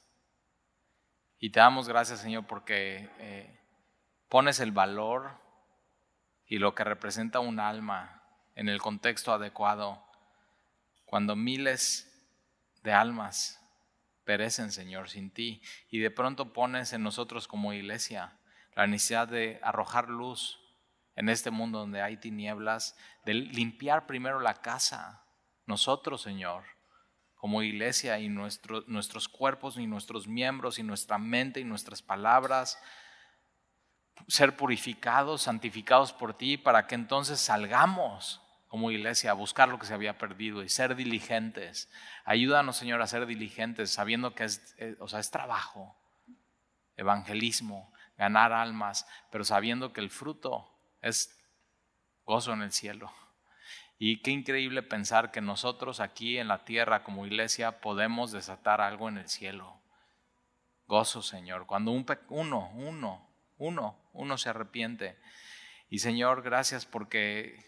Y 1.39 1.49
te 1.49 1.59
damos 1.59 1.87
gracias, 1.87 2.19
Señor, 2.19 2.45
porque 2.45 3.09
eh, 3.17 3.59
pones 4.29 4.59
el 4.59 4.71
valor 4.71 5.31
y 6.45 6.59
lo 6.59 6.75
que 6.75 6.83
representa 6.83 7.39
un 7.39 7.59
alma 7.59 8.21
en 8.53 8.69
el 8.69 8.79
contexto 8.79 9.33
adecuado. 9.33 10.03
Cuando 11.05 11.35
miles 11.35 12.13
de 12.83 12.93
almas 12.93 13.59
perecen, 14.27 14.73
Señor, 14.73 15.09
sin 15.09 15.31
ti, 15.31 15.61
y 15.89 15.99
de 15.99 16.11
pronto 16.11 16.51
pones 16.51 16.91
en 16.91 17.01
nosotros 17.01 17.47
como 17.47 17.71
iglesia 17.71 18.37
la 18.75 18.85
necesidad 18.85 19.29
de 19.29 19.57
arrojar 19.63 20.09
luz 20.09 20.59
en 21.15 21.29
este 21.29 21.49
mundo 21.49 21.79
donde 21.79 22.01
hay 22.01 22.17
tinieblas, 22.17 22.97
de 23.25 23.33
limpiar 23.33 24.05
primero 24.05 24.41
la 24.41 24.55
casa, 24.55 25.23
nosotros, 25.65 26.21
Señor, 26.21 26.65
como 27.35 27.63
iglesia 27.63 28.19
y 28.19 28.27
nuestros 28.27 29.29
cuerpos 29.29 29.77
y 29.77 29.87
nuestros 29.87 30.27
miembros 30.27 30.77
y 30.77 30.83
nuestra 30.83 31.17
mente 31.17 31.61
y 31.61 31.63
nuestras 31.63 32.01
palabras, 32.01 32.77
ser 34.27 34.57
purificados, 34.57 35.43
santificados 35.43 36.11
por 36.11 36.37
ti, 36.37 36.57
para 36.57 36.85
que 36.85 36.95
entonces 36.95 37.39
salgamos 37.39 38.41
como 38.77 38.91
iglesia 38.91 39.31
a 39.31 39.33
buscar 39.33 39.69
lo 39.69 39.79
que 39.79 39.87
se 39.87 39.95
había 39.95 40.19
perdido 40.19 40.61
y 40.61 40.69
ser 40.69 40.95
diligentes. 40.95 41.89
Ayúdanos, 42.25 42.77
Señor, 42.77 43.01
a 43.01 43.07
ser 43.07 43.25
diligentes, 43.25 43.89
sabiendo 43.89 44.35
que 44.35 44.43
es, 44.43 44.75
eh, 44.77 44.95
o 44.99 45.07
sea, 45.07 45.19
es 45.19 45.31
trabajo, 45.31 45.97
evangelismo, 46.95 47.91
ganar 48.19 48.53
almas, 48.53 49.07
pero 49.31 49.43
sabiendo 49.43 49.93
que 49.93 50.01
el 50.01 50.11
fruto 50.11 50.71
es 51.01 51.35
gozo 52.23 52.53
en 52.53 52.61
el 52.61 52.71
cielo. 52.71 53.11
Y 53.97 54.21
qué 54.21 54.29
increíble 54.29 54.83
pensar 54.83 55.31
que 55.31 55.41
nosotros 55.41 55.99
aquí 55.99 56.37
en 56.37 56.47
la 56.47 56.63
tierra 56.63 57.01
como 57.01 57.25
iglesia 57.25 57.81
podemos 57.81 58.31
desatar 58.31 58.79
algo 58.79 59.09
en 59.09 59.17
el 59.17 59.27
cielo. 59.27 59.81
Gozo, 60.85 61.23
Señor, 61.23 61.65
cuando 61.65 61.89
un 61.89 62.05
uno, 62.29 62.69
uno, 62.75 63.27
uno, 63.57 63.97
uno 64.13 64.37
se 64.37 64.49
arrepiente. 64.49 65.17
Y 65.89 65.97
Señor, 65.97 66.43
gracias 66.43 66.85
porque 66.85 67.65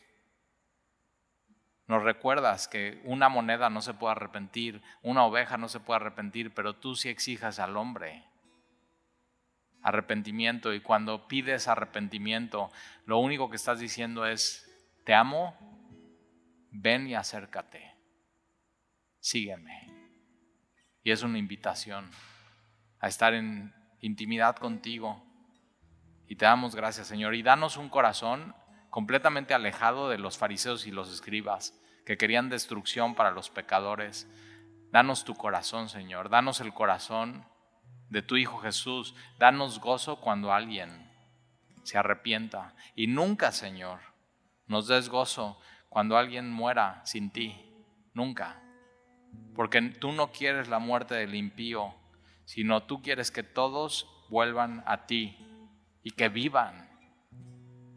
nos 1.90 2.04
recuerdas 2.04 2.68
que 2.68 3.02
una 3.04 3.30
moneda 3.30 3.72
no 3.72 3.82
se 3.82 3.96
puede 3.96 4.12
arrepentir, 4.12 4.84
una 5.02 5.26
oveja 5.26 5.58
no 5.58 5.68
se 5.68 5.80
puede 5.80 5.96
arrepentir, 5.96 6.54
pero 6.54 6.76
tú 6.76 6.96
sí 6.96 7.10
exijas 7.10 7.58
al 7.58 7.76
hombre 7.78 8.24
arrepentimiento. 9.82 10.72
Y 10.72 10.82
cuando 10.82 11.28
pides 11.28 11.68
arrepentimiento, 11.68 12.72
lo 13.08 13.18
único 13.18 13.50
que 13.50 13.56
estás 13.56 13.80
diciendo 13.80 14.28
es, 14.28 14.70
te 15.04 15.16
amo, 15.16 15.58
ven 16.70 17.08
y 17.08 17.16
acércate, 17.16 17.96
sígueme. 19.20 19.88
Y 21.02 21.10
es 21.10 21.24
una 21.24 21.40
invitación 21.40 22.08
a 23.00 23.08
estar 23.08 23.34
en 23.34 23.74
intimidad 24.02 24.58
contigo. 24.58 25.26
Y 26.28 26.36
te 26.36 26.46
damos 26.46 26.76
gracias, 26.76 27.08
Señor. 27.08 27.34
Y 27.34 27.42
danos 27.42 27.78
un 27.78 27.90
corazón 27.90 28.54
completamente 28.90 29.54
alejado 29.54 30.10
de 30.10 30.18
los 30.18 30.38
fariseos 30.38 30.88
y 30.88 30.92
los 30.92 31.12
escribas 31.12 31.80
que 32.06 32.18
querían 32.18 32.50
destrucción 32.50 33.16
para 33.16 33.32
los 33.32 33.50
pecadores. 33.50 34.28
Danos 34.92 35.26
tu 35.26 35.36
corazón, 35.36 35.90
Señor. 35.90 36.30
Danos 36.30 36.60
el 36.60 36.74
corazón 36.74 37.46
de 38.10 38.22
tu 38.22 38.36
Hijo 38.36 38.58
Jesús. 38.60 39.16
Danos 39.38 39.80
gozo 39.80 40.20
cuando 40.20 40.52
alguien 40.52 41.10
se 41.84 41.98
arrepienta. 41.98 42.74
Y 42.96 43.08
nunca, 43.08 43.52
Señor, 43.52 44.00
nos 44.66 44.88
des 44.88 45.10
gozo 45.10 45.60
cuando 45.90 46.18
alguien 46.18 46.52
muera 46.52 47.02
sin 47.06 47.32
ti, 47.32 47.56
nunca. 48.14 48.62
Porque 49.56 49.82
tú 49.82 50.12
no 50.12 50.32
quieres 50.32 50.68
la 50.68 50.80
muerte 50.80 51.16
del 51.16 51.36
impío, 51.36 51.94
sino 52.46 52.84
tú 52.84 53.02
quieres 53.02 53.32
que 53.32 53.44
todos 53.44 54.08
vuelvan 54.30 54.84
a 54.86 55.06
ti 55.06 55.38
y 56.04 56.12
que 56.12 56.30
vivan. 56.30 56.89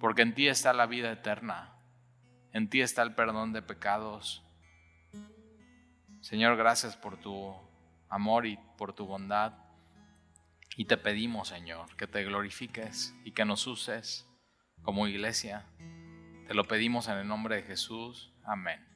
Porque 0.02 0.20
en 0.20 0.34
ti 0.34 0.48
está 0.48 0.74
la 0.74 0.84
vida 0.84 1.10
eterna, 1.10 1.72
en 2.52 2.68
ti 2.68 2.82
está 2.82 3.02
el 3.02 3.14
perdón 3.14 3.54
de 3.54 3.62
pecados. 3.62 4.44
Señor, 6.20 6.58
gracias 6.58 6.94
por 6.94 7.16
tu 7.16 7.54
amor 8.10 8.44
y 8.46 8.58
por 8.76 8.92
tu 8.92 9.06
bondad. 9.06 9.54
Y 10.76 10.84
te 10.84 10.98
pedimos, 10.98 11.48
Señor, 11.48 11.96
que 11.96 12.06
te 12.06 12.22
glorifiques 12.24 13.14
y 13.24 13.32
que 13.32 13.46
nos 13.46 13.66
uses 13.66 14.28
como 14.82 15.06
iglesia 15.06 15.64
te 16.46 16.54
lo 16.54 16.64
pedimos 16.64 17.08
en 17.08 17.18
el 17.18 17.28
nombre 17.28 17.56
de 17.56 17.62
Jesús. 17.62 18.30
Amén. 18.44 18.91